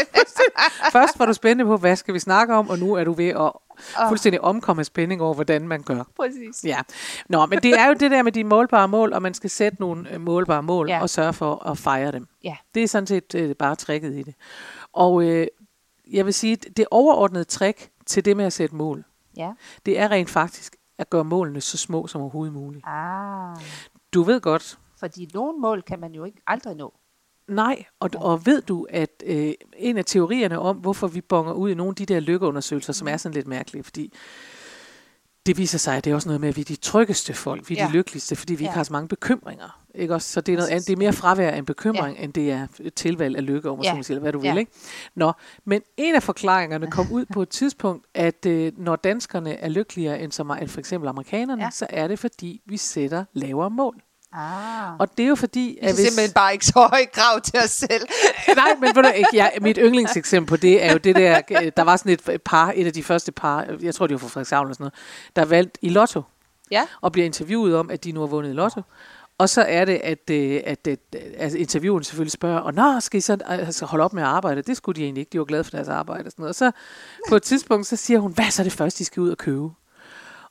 Først 0.91 1.19
var 1.19 1.25
du 1.25 1.33
spændende 1.33 1.65
på, 1.65 1.77
hvad 1.77 1.95
skal 1.95 2.13
vi 2.13 2.19
snakke 2.19 2.53
om, 2.55 2.69
og 2.69 2.79
nu 2.79 2.93
er 2.93 3.03
du 3.03 3.13
ved 3.13 3.27
at 3.29 3.51
fuldstændig 4.07 4.41
omkomme 4.41 4.83
spænding 4.83 5.21
over, 5.21 5.33
hvordan 5.33 5.67
man 5.67 5.83
gør. 5.83 6.03
Præcis. 6.15 6.63
Ja, 6.63 6.79
Nå, 7.29 7.45
men 7.45 7.59
det 7.63 7.79
er 7.79 7.87
jo 7.87 7.93
det 7.93 8.11
der 8.11 8.23
med 8.23 8.31
de 8.31 8.43
målbare 8.43 8.87
mål, 8.87 9.13
og 9.13 9.21
man 9.21 9.33
skal 9.33 9.49
sætte 9.49 9.77
nogle 9.79 10.13
øh, 10.13 10.21
målbare 10.21 10.63
mål 10.63 10.89
Ja. 10.89 11.01
og 11.01 11.09
sørge 11.09 11.33
for 11.33 11.67
at 11.69 11.77
fejre 11.77 12.11
dem. 12.11 12.27
Ja. 12.43 12.55
Det 12.75 12.83
er 12.83 12.87
sådan 12.87 13.07
set 13.07 13.35
øh, 13.35 13.55
bare 13.55 13.75
tricket 13.75 14.13
i 14.13 14.23
det. 14.23 14.33
Og 14.93 15.23
øh, 15.23 15.47
jeg 16.11 16.25
vil 16.25 16.33
sige, 16.33 16.55
det 16.55 16.85
overordnede 16.91 17.43
trick 17.43 17.89
til 18.05 18.25
det 18.25 18.37
med 18.37 18.45
at 18.45 18.53
sætte 18.53 18.75
mål, 18.75 19.03
Ja. 19.37 19.49
det 19.85 19.99
er 19.99 20.11
rent 20.11 20.29
faktisk 20.29 20.75
at 20.97 21.09
gøre 21.09 21.23
målene 21.23 21.61
så 21.61 21.77
små 21.77 22.07
som 22.07 22.21
overhovedet 22.21 22.53
muligt. 22.53 22.83
Ah. 22.87 23.57
Du 24.13 24.23
ved 24.23 24.41
godt, 24.41 24.77
Fordi 24.99 25.29
nogle 25.33 25.59
mål 25.59 25.81
kan 25.81 25.99
man 25.99 26.13
jo 26.13 26.23
ikke 26.23 26.41
aldrig 26.47 26.75
nå. 26.75 26.93
nej, 27.47 27.83
og, 27.99 28.09
og 28.15 28.45
ved 28.45 28.61
du, 28.61 28.87
at 28.89 29.23
øh, 29.25 29.53
en 29.77 29.97
af 29.97 30.05
teorierne 30.05 30.59
om, 30.59 30.77
hvorfor 30.77 31.07
vi 31.07 31.21
bonger 31.21 31.53
ud 31.53 31.69
i 31.69 31.73
nogle 31.73 31.89
af 31.91 31.95
de 31.95 32.05
der 32.05 32.19
lykkeundersøgelser, 32.19 32.93
som 32.93 33.07
er 33.07 33.17
sådan 33.17 33.33
lidt 33.33 33.47
mærkelige, 33.47 33.83
fordi 33.83 34.13
det 35.45 35.57
viser 35.57 35.77
sig, 35.77 35.97
at 35.97 36.05
det 36.05 36.11
er 36.11 36.15
også 36.15 36.27
noget 36.29 36.41
med, 36.41 36.49
at 36.49 36.55
vi 36.55 36.61
er 36.61 36.65
de 36.65 36.75
tryggeste 36.75 37.33
folk, 37.33 37.69
vi 37.69 37.77
er 37.77 37.81
ja. 37.83 37.87
De 37.87 37.93
lykkeligste, 37.93 38.35
fordi 38.35 38.53
vi 38.53 38.63
ikke 38.63 38.69
Ja. 38.71 38.75
har 38.75 38.83
så 38.83 38.93
mange 38.93 39.07
bekymringer. 39.07 39.81
Ikke 39.95 40.13
også? 40.13 40.29
Så 40.31 40.41
det 40.41 40.51
er, 40.53 40.57
noget 40.57 40.69
andet, 40.69 40.87
det 40.87 40.93
er 40.93 40.97
mere 40.97 41.13
fravær 41.13 41.49
af 41.51 41.57
en 41.57 41.65
bekymring, 41.65 42.17
ja. 42.17 42.23
end 42.23 42.33
det 42.33 42.51
er 42.51 42.67
et 42.79 42.93
tilvalg 42.93 43.35
af 43.37 43.45
lykke, 43.45 43.69
om 43.69 43.81
ja. 43.81 43.97
Eller 44.09 44.19
hvad 44.19 44.31
du 44.33 44.39
Ja. 44.43 44.51
vil. 44.53 44.59
Ikke? 44.59 44.71
Nå, 45.15 45.31
men 45.65 45.81
en 45.97 46.15
af 46.15 46.23
forklaringerne 46.23 46.91
kom 46.91 47.11
ud 47.11 47.25
på 47.25 47.41
et 47.41 47.49
tidspunkt, 47.49 48.05
at 48.13 48.45
øh, 48.45 48.71
når 48.77 48.95
danskerne 48.95 49.53
er 49.53 49.69
lykkeligere 49.69 50.19
end, 50.21 50.31
som, 50.31 50.51
end 50.51 50.67
for 50.67 50.79
eksempel 50.79 51.07
amerikanerne. 51.07 51.63
Ja. 51.63 51.69
så 51.71 51.87
er 51.89 52.07
det 52.07 52.19
fordi, 52.19 52.61
vi 52.65 52.77
sætter 52.77 53.25
lavere 53.33 53.69
mål. 53.69 54.01
Ah. 54.33 54.99
Og 54.99 55.17
det 55.17 55.23
er 55.23 55.27
jo 55.29 55.35
fordi, 55.35 55.77
Vi 55.81 55.87
er 55.87 55.93
simpelthen 55.93 56.31
bare 56.31 56.53
ikke 56.53 56.65
så 56.65 56.87
høje 56.91 57.05
krav 57.05 57.41
til 57.41 57.59
os 57.63 57.69
selv. 57.69 58.07
Nej, 58.55 58.73
men 58.81 58.95
ved 58.95 59.03
du, 59.03 59.09
ikke, 59.09 59.29
ja, 59.33 59.49
mit 59.61 59.77
yndlingseksempel 59.81 60.49
på 60.49 60.57
det 60.57 60.83
er 60.83 60.91
jo 60.91 60.97
det 60.97 61.15
der, 61.15 61.41
øh, 61.51 61.71
der 61.77 61.83
var 61.83 61.97
sådan 61.97 62.11
et 62.11 62.41
par, 62.45 62.73
et 62.75 62.85
af 62.87 62.93
de 62.93 63.03
første 63.03 63.31
par, 63.31 63.65
jeg 63.81 63.95
tror 63.95 64.07
det 64.07 64.13
var 64.13 64.19
fra 64.19 64.27
Frederikshavn 64.27 64.67
eller 64.67 64.73
sådan 64.73 64.83
noget, 64.83 64.93
der 65.35 65.45
valgte 65.45 65.79
i 65.81 65.89
lotto 65.89 66.21
Ja. 66.71 66.83
og 67.01 67.11
bliver 67.11 67.25
interviewet 67.25 67.75
om, 67.75 67.89
at 67.89 68.03
de 68.03 68.11
nu 68.11 68.19
har 68.19 68.27
vundet 68.27 68.49
i 68.49 68.53
lotto. 68.53 68.81
Og 69.37 69.49
så 69.49 69.61
er 69.61 69.85
det, 69.85 70.01
at, 70.03 70.29
øh, 70.31 70.61
at, 70.65 70.87
at 70.87 70.99
altså 71.37 71.57
intervieweren 71.57 72.03
selvfølgelig 72.03 72.31
spørger, 72.31 72.59
og 72.59 72.73
nå, 72.73 72.99
skal 72.99 73.17
I 73.17 73.21
så 73.21 73.37
altså, 73.45 73.85
holde 73.85 74.05
op 74.05 74.13
med 74.13 74.23
at 74.23 74.29
arbejde? 74.29 74.61
Det 74.61 74.77
skulle 74.77 74.95
de 74.95 75.03
egentlig 75.03 75.21
ikke, 75.21 75.29
de 75.29 75.39
var 75.39 75.45
glade 75.45 75.63
for 75.63 75.71
deres 75.71 75.87
arbejde 75.87 76.25
og 76.27 76.31
sådan 76.31 76.43
noget. 76.43 76.49
Og 76.49 76.55
så 76.55 76.71
på 77.29 77.35
et 77.35 77.43
tidspunkt, 77.43 77.87
så 77.87 77.95
siger 77.95 78.19
hun, 78.19 78.31
hvad 78.31 78.45
er 78.45 78.49
så 78.49 78.63
det 78.63 78.71
første, 78.71 78.99
de 78.99 79.05
skal 79.05 79.21
ud 79.21 79.29
og 79.29 79.37
købe? 79.37 79.69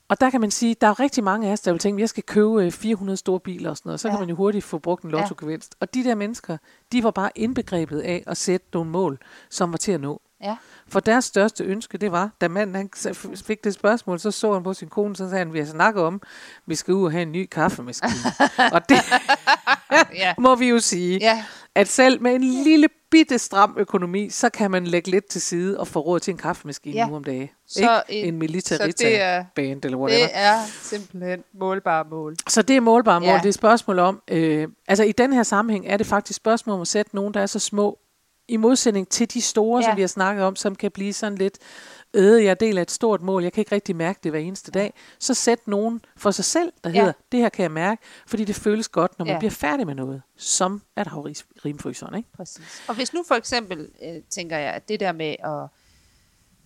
Og 0.08 0.20
der 0.20 0.30
kan 0.30 0.40
man 0.40 0.50
sige, 0.50 0.76
der 0.80 0.86
er 0.86 1.00
rigtig 1.00 1.24
mange 1.24 1.48
af 1.48 1.52
os, 1.52 1.60
der 1.60 1.72
vil 1.72 1.78
tænke, 1.78 2.00
jeg 2.00 2.08
skal 2.08 2.22
købe 2.22 2.64
øh, 2.64 2.72
400 2.72 3.16
store 3.16 3.40
biler 3.40 3.70
og 3.70 3.76
sådan 3.76 3.88
noget. 3.88 4.00
Så 4.00 4.08
ja. 4.08 4.12
kan 4.12 4.16
Ja. 4.18 4.20
man 4.22 4.28
jo 4.28 4.36
hurtigt 4.36 4.64
få 4.64 4.78
brugt 4.78 5.04
en 5.04 5.10
lotto-gevinst. 5.10 5.74
Og 5.80 5.94
de 5.94 6.04
der 6.04 6.14
mennesker, 6.14 6.56
de 6.92 7.02
var 7.04 7.10
bare 7.10 7.30
indbegrebet 7.34 8.00
af 8.00 8.22
at 8.26 8.36
sætte 8.36 8.66
nogle 8.72 8.90
mål, 8.90 9.18
som 9.50 9.72
var 9.72 9.76
til 9.78 9.92
at 9.92 10.00
nå. 10.00 10.20
Ja. 10.42 10.56
For 10.88 11.00
deres 11.00 11.24
største 11.24 11.64
ønske, 11.64 11.98
det 11.98 12.12
var, 12.12 12.30
da 12.40 12.48
manden 12.48 12.74
han 12.76 12.90
fik 13.36 13.64
det 13.64 13.74
spørgsmål, 13.74 14.18
så 14.20 14.30
så 14.30 14.52
han 14.52 14.62
på 14.62 14.74
sin 14.74 14.88
kone, 14.88 15.16
så 15.16 15.28
sagde 15.28 15.38
han, 15.38 15.52
vi 15.52 15.58
har 15.58 15.66
snakket 15.66 16.02
om, 16.02 16.22
vi 16.66 16.74
skal 16.74 16.94
ud 16.94 17.04
og 17.04 17.10
have 17.12 17.22
en 17.22 17.32
ny 17.32 17.46
kaffemaskine. 17.46 18.10
og 18.72 18.88
det 18.88 18.96
Ja. 20.14 20.34
må 20.38 20.54
vi 20.54 20.68
jo 20.68 20.78
sige, 20.80 21.18
Ja. 21.18 21.44
At 21.76 21.88
selv 21.88 22.22
med 22.22 22.34
en 22.34 22.44
lille 22.44 22.88
bitte 23.10 23.38
stram 23.38 23.74
økonomi, 23.78 24.30
så 24.30 24.48
kan 24.48 24.70
man 24.70 24.86
lægge 24.86 25.10
lidt 25.10 25.26
til 25.26 25.40
side 25.40 25.80
og 25.80 25.88
få 25.88 26.00
råd 26.00 26.20
til 26.20 26.30
en 26.32 26.38
kaffemaskine 26.38 26.94
Ja. 26.96 27.06
nu 27.06 27.16
om 27.16 27.24
dagen. 27.24 27.48
Så 27.68 28.02
ikke? 28.08 28.28
en- 28.28 28.34
En, 28.34 28.42
en 28.42 28.60
så 28.60 28.86
det 28.98 29.20
er- 29.20 29.44
band 29.56 29.84
eller 29.84 29.98
whatever. 29.98 30.26
Det 30.26 30.30
er 30.36 30.58
simpelthen 30.82 31.44
målbare 31.54 32.04
mål. 32.10 32.36
Så 32.48 32.62
det 32.62 32.76
er 32.76 32.80
målbare 32.80 33.20
mål. 33.20 33.28
Ja. 33.28 33.34
Det 33.36 33.44
er 33.44 33.48
et 33.48 33.54
spørgsmål 33.54 33.98
om, 33.98 34.22
øh, 34.30 34.68
altså 34.88 35.04
i 35.04 35.12
den 35.12 35.32
her 35.32 35.42
sammenhæng 35.42 35.86
er 35.88 35.96
det 35.96 36.06
faktisk 36.06 36.36
spørgsmål 36.36 36.74
om 36.74 36.80
at 36.80 36.88
sætte 36.88 37.14
nogen, 37.16 37.34
der 37.34 37.40
er 37.40 37.46
så 37.46 37.58
små, 37.58 37.98
i 38.48 38.56
modsætning 38.56 39.08
til 39.08 39.34
de 39.34 39.40
store. 39.40 39.80
Ja. 39.82 39.88
som 39.90 39.96
vi 39.96 40.00
har 40.02 40.08
snakket 40.08 40.44
om, 40.44 40.56
som 40.56 40.74
kan 40.74 40.90
blive 40.90 41.12
sådan 41.12 41.38
lidt, 41.38 41.58
øh, 41.60 41.95
jeg 42.22 42.60
deler 42.60 42.82
et 42.82 42.90
stort 42.90 43.22
mål, 43.22 43.42
jeg 43.42 43.52
kan 43.52 43.60
ikke 43.60 43.74
rigtig 43.74 43.96
mærke 43.96 44.20
det 44.22 44.32
hver 44.32 44.38
eneste 44.40 44.70
dag. 44.70 44.94
Så 45.18 45.34
sæt 45.34 45.58
nogen 45.68 46.00
for 46.16 46.30
sig 46.30 46.44
selv, 46.44 46.72
der 46.84 46.90
Ja. 46.90 46.98
hedder, 46.98 47.12
det 47.32 47.40
her 47.40 47.48
kan 47.48 47.62
jeg 47.62 47.70
mærke, 47.70 48.02
fordi 48.26 48.44
det 48.44 48.54
føles 48.56 48.88
godt, 48.88 49.18
når 49.18 49.24
man 49.26 49.34
Ja. 49.34 49.38
bliver 49.38 49.50
færdig 49.50 49.86
med 49.86 49.94
noget, 49.94 50.22
som 50.36 50.82
at 50.96 51.06
have 51.06 51.34
rimfryseren, 51.64 52.14
ikke? 52.16 52.28
Præcis. 52.36 52.82
Og 52.88 52.94
hvis 52.94 53.14
nu 53.14 53.24
for 53.28 53.34
eksempel, 53.34 53.88
øh, 54.04 54.22
tænker 54.30 54.56
jeg, 54.58 54.72
at 54.72 54.88
det 54.88 55.00
der 55.00 55.12
med 55.12 55.36
at 55.44 55.68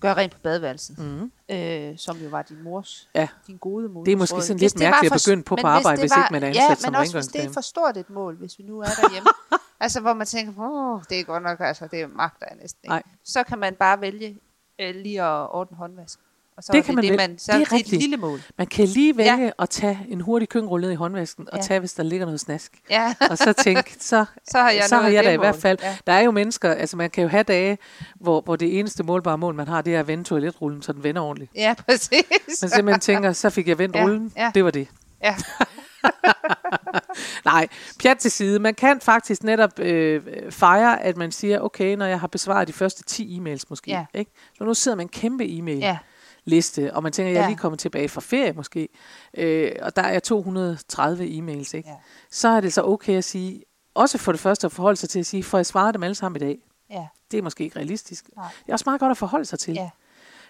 gøre 0.00 0.14
rent 0.16 0.32
på 0.32 0.38
badeværelset, 0.42 0.98
Mm. 0.98 1.32
øh, 1.56 1.98
som 1.98 2.16
jo 2.18 2.28
var 2.28 2.42
din 2.42 2.62
mors, 2.62 3.08
Ja. 3.14 3.28
din 3.46 3.56
gode 3.56 3.88
mor. 3.88 4.04
Det 4.04 4.12
er 4.12 4.16
måske 4.16 4.42
sådan 4.42 4.60
lidt 4.60 4.78
mærkeligt 4.78 5.14
at 5.14 5.22
begynde 5.26 5.42
på 5.42 5.56
på 5.56 5.66
arbejde, 5.66 6.00
hvis 6.02 6.12
ikke 6.16 6.28
man 6.32 6.42
er 6.42 6.46
ansat 6.48 6.62
ja, 6.70 6.74
som 6.74 6.92
men 6.92 7.00
også 7.00 7.16
hvis 7.16 7.26
det 7.26 7.34
er 7.34 7.38
rengøringsdame. 7.40 7.54
for 7.54 7.60
stort 7.60 7.96
et 7.96 8.10
mål, 8.10 8.36
hvis 8.36 8.58
vi 8.58 8.64
nu 8.64 8.80
er 8.80 8.84
derhjemme. 9.02 9.28
altså 9.80 10.00
hvor 10.00 10.14
man 10.14 10.26
tænker, 10.26 10.52
åh, 10.62 11.02
det 11.10 11.20
er 11.20 11.24
godt 11.24 11.42
nok, 11.42 11.60
altså 11.60 11.88
det 11.90 12.10
magter 12.16 12.46
jeg 12.50 12.56
næsten 12.62 12.78
ikke. 12.84 12.88
Nej. 12.88 13.02
Så 13.24 13.42
kan 13.42 13.58
man 13.58 13.74
bare 13.74 14.00
vælge 14.00 14.38
øh, 14.80 14.94
lige 14.94 15.22
at 15.22 15.46
ordne 15.50 15.76
håndvask. 15.76 16.18
Og 16.56 16.64
så 16.64 16.72
Det 16.72 16.78
er 16.78 16.82
kan 16.82 16.96
det, 16.96 17.04
man 17.04 17.18
det, 17.18 17.30
man, 17.30 17.38
så 17.38 17.52
Det 17.52 17.56
er 17.56 17.60
er 17.60 17.64
det 17.64 17.66
et 17.66 17.72
rigtigt. 17.72 18.00
lille 18.02 18.16
mål. 18.16 18.40
Man 18.58 18.66
kan 18.66 18.86
lige 18.88 19.16
vælge 19.16 19.42
ja. 19.44 19.50
at 19.58 19.70
tage 19.70 19.98
en 20.08 20.20
hurtig 20.20 20.48
køkkenrulle 20.48 20.84
ned 20.86 20.92
i 20.92 20.94
håndvasken, 20.96 21.48
og 21.52 21.58
Ja. 21.58 21.62
tage, 21.62 21.80
hvis 21.80 21.92
der 21.92 22.02
ligger 22.02 22.26
noget 22.26 22.40
snask. 22.40 22.72
Ja, 22.90 23.14
og 23.30 23.38
så 23.38 23.52
tænke, 23.52 23.96
så, 24.00 24.24
Så 24.50 24.58
har 24.58 24.70
jeg 24.70 24.82
så 24.88 24.96
har 24.96 25.08
jeg 25.08 25.24
da 25.24 25.32
i 25.32 25.36
hvert 25.36 25.56
fald. 25.56 25.78
Ja. 25.82 25.96
Der 26.06 26.12
er 26.12 26.20
jo 26.20 26.30
mennesker, 26.30 26.70
altså 26.74 26.96
man 26.96 27.10
kan 27.10 27.22
jo 27.22 27.28
have 27.28 27.42
dage, 27.42 27.78
hvor, 28.14 28.40
hvor 28.40 28.56
det 28.56 28.78
eneste 28.78 29.02
målbare 29.02 29.38
mål, 29.38 29.54
man 29.54 29.68
har, 29.68 29.82
det 29.82 29.94
er 29.94 30.00
at 30.00 30.06
vende 30.06 30.24
toiletrullen, 30.24 30.82
så 30.82 30.92
den 30.92 31.04
vender 31.04 31.22
ordentligt. 31.22 31.50
ja, 31.54 31.74
præcis. 31.88 32.22
Man 32.62 32.70
simpelthen 32.70 33.00
tænker, 33.00 33.32
så 33.32 33.50
fik 33.50 33.68
jeg 33.68 33.78
vendt 33.78 33.96
Ja, 33.96 34.02
rullen, 34.02 34.32
ja. 34.36 34.50
det 34.54 34.64
var 34.64 34.70
det. 34.70 34.88
Ja. 35.22 35.34
Nej, 37.44 37.68
pjat 38.02 38.18
til 38.18 38.30
side. 38.30 38.58
Man 38.58 38.74
kan 38.74 39.00
faktisk 39.00 39.42
netop 39.42 39.78
øh, 39.78 40.50
fejre, 40.52 41.02
at 41.02 41.16
man 41.16 41.32
siger, 41.32 41.60
okay, 41.60 41.96
når 41.96 42.06
jeg 42.06 42.20
har 42.20 42.26
besvaret 42.26 42.68
de 42.68 42.72
første 42.72 43.02
10 43.02 43.38
e-mails 43.40 43.62
måske. 43.70 43.90
Ja. 43.90 44.06
Ikke? 44.14 44.30
Så 44.58 44.64
nu 44.64 44.74
sidder 44.74 44.96
man 44.96 45.04
en 45.04 45.08
kæmpe 45.08 45.44
e-mail. 45.58 45.78
ja, 45.78 45.98
liste, 46.44 46.94
og 46.94 47.02
man 47.02 47.12
tænker, 47.12 47.32
jeg 47.32 47.38
er 47.38 47.42
Ja. 47.42 47.48
lige 47.48 47.58
kommet 47.58 47.78
tilbage 47.80 48.08
fra 48.08 48.20
ferie 48.20 48.52
måske, 48.52 48.88
øh, 49.34 49.72
og 49.82 49.96
der 49.96 50.02
er 50.02 50.18
230 50.20 51.24
e-mails, 51.24 51.74
ikke? 51.76 51.88
Ja. 51.88 51.94
så 52.30 52.48
er 52.48 52.60
det 52.60 52.72
så 52.72 52.82
okay 52.82 53.16
at 53.18 53.24
sige, 53.24 53.62
også 53.94 54.18
for 54.18 54.32
det 54.32 54.40
første 54.40 54.64
at 54.66 54.72
forholde 54.72 54.96
sig 54.96 55.08
til 55.08 55.18
at 55.18 55.26
sige, 55.26 55.42
for 55.42 55.58
jeg 55.58 55.66
svarer 55.66 55.92
dem 55.92 56.02
alle 56.02 56.14
sammen 56.14 56.42
i 56.42 56.44
dag. 56.44 56.58
ja, 56.90 57.06
Det 57.30 57.38
er 57.38 57.42
måske 57.42 57.64
ikke 57.64 57.76
realistisk. 57.76 58.24
Nej. 58.36 58.46
Det 58.62 58.68
er 58.68 58.72
også 58.72 58.84
meget 58.86 59.00
godt 59.00 59.10
at 59.10 59.16
forholde 59.16 59.44
sig 59.44 59.58
til. 59.58 59.74
ja. 59.74 59.90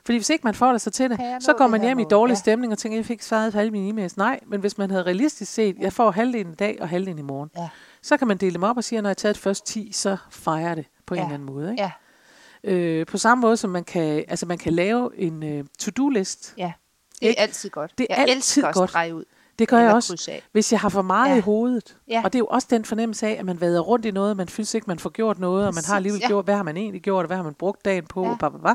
Fordi 0.04 0.18
hvis 0.18 0.30
ikke 0.30 0.42
man 0.44 0.54
forholder 0.54 0.78
sig 0.78 0.92
til 0.92 1.10
det, 1.10 1.18
så 1.40 1.52
går 1.52 1.64
det 1.64 1.70
man 1.70 1.80
hjem 1.82 1.98
i 1.98 2.04
dårlig 2.10 2.32
Ja. 2.34 2.38
stemning 2.38 2.72
og 2.72 2.78
tænker, 2.78 2.98
jeg 2.98 3.06
fik 3.06 3.22
svaret 3.22 3.54
alle 3.54 3.70
mine 3.70 4.04
e-mails. 4.06 4.14
Nej, 4.16 4.40
men 4.46 4.60
hvis 4.60 4.78
man 4.78 4.90
havde 4.90 5.02
realistisk 5.02 5.52
set, 5.52 5.76
jeg 5.78 5.92
får 5.92 6.10
halvdelen 6.10 6.52
i 6.52 6.56
dag 6.56 6.78
og 6.80 6.88
halvdelen 6.88 7.18
i 7.18 7.22
morgen, 7.22 7.50
Ja. 7.56 7.68
så 8.02 8.16
kan 8.16 8.28
man 8.28 8.36
dele 8.36 8.54
dem 8.54 8.62
op 8.62 8.76
og 8.76 8.84
sige, 8.84 9.02
når 9.02 9.08
jeg 9.08 9.10
har 9.10 9.14
taget 9.14 9.38
først 9.38 9.66
10, 9.66 9.92
så 9.92 10.16
fejrer 10.30 10.74
det 10.74 10.84
på 11.06 11.14
en 11.14 11.18
Ja. 11.18 11.24
eller 11.24 11.34
anden 11.34 11.46
måde. 11.54 11.70
Ikke? 11.70 11.82
Ja, 11.82 11.90
Øh, 12.64 13.06
på 13.06 13.18
samme 13.18 13.42
måde 13.42 13.56
som 13.56 13.70
man 13.70 13.84
kan, 13.84 14.24
altså 14.28 14.46
man 14.46 14.58
kan 14.58 14.72
lave 14.72 15.10
en 15.18 15.42
øh, 15.42 15.64
to-do-list. 15.78 16.54
ja. 16.58 16.72
Det 17.20 17.26
er 17.26 17.28
Ikke? 17.28 17.40
altid 17.40 17.70
godt. 17.70 17.92
Det 17.98 18.06
er 18.10 18.14
jeg 18.14 18.22
altid 18.28 18.36
elsker 18.62 18.68
at 18.68 18.74
godt. 18.74 18.90
strege 18.90 19.14
ud. 19.14 19.24
Det 19.58 19.68
gør 19.68 19.78
jeg 19.78 19.94
også. 19.94 20.32
Hvis 20.52 20.72
jeg 20.72 20.80
har 20.80 20.88
for 20.88 21.02
meget 21.02 21.30
Ja. 21.30 21.36
i 21.36 21.40
hovedet, 21.40 21.96
Ja. 22.08 22.22
og 22.24 22.32
det 22.32 22.36
er 22.38 22.40
jo 22.40 22.46
også 22.46 22.66
den 22.70 22.84
fornemmelse 22.84 23.26
af, 23.26 23.36
at 23.38 23.44
man 23.44 23.60
vader 23.60 23.80
rundt 23.80 24.04
i 24.06 24.10
noget, 24.10 24.36
man 24.36 24.48
synes 24.48 24.74
ikke, 24.74 24.84
man 24.86 24.98
får 24.98 25.10
gjort 25.10 25.38
noget, 25.38 25.66
og 25.66 25.74
man 25.74 25.74
har 25.74 25.80
Præcis, 25.80 25.90
alligevel 25.96 26.20
ja. 26.20 26.26
gjort, 26.26 26.44
hvad 26.44 26.54
har 26.56 26.62
man 26.62 26.76
egentlig 26.76 27.02
gjort, 27.02 27.22
og 27.24 27.26
hvad 27.26 27.36
har 27.36 27.44
man 27.44 27.54
brugt 27.54 27.84
dagen 27.84 28.06
på, 28.06 28.22
Ja. 28.22 28.28
ja. 28.28 28.36
blah, 28.36 28.50
blah, 28.52 28.60
blah, 28.62 28.74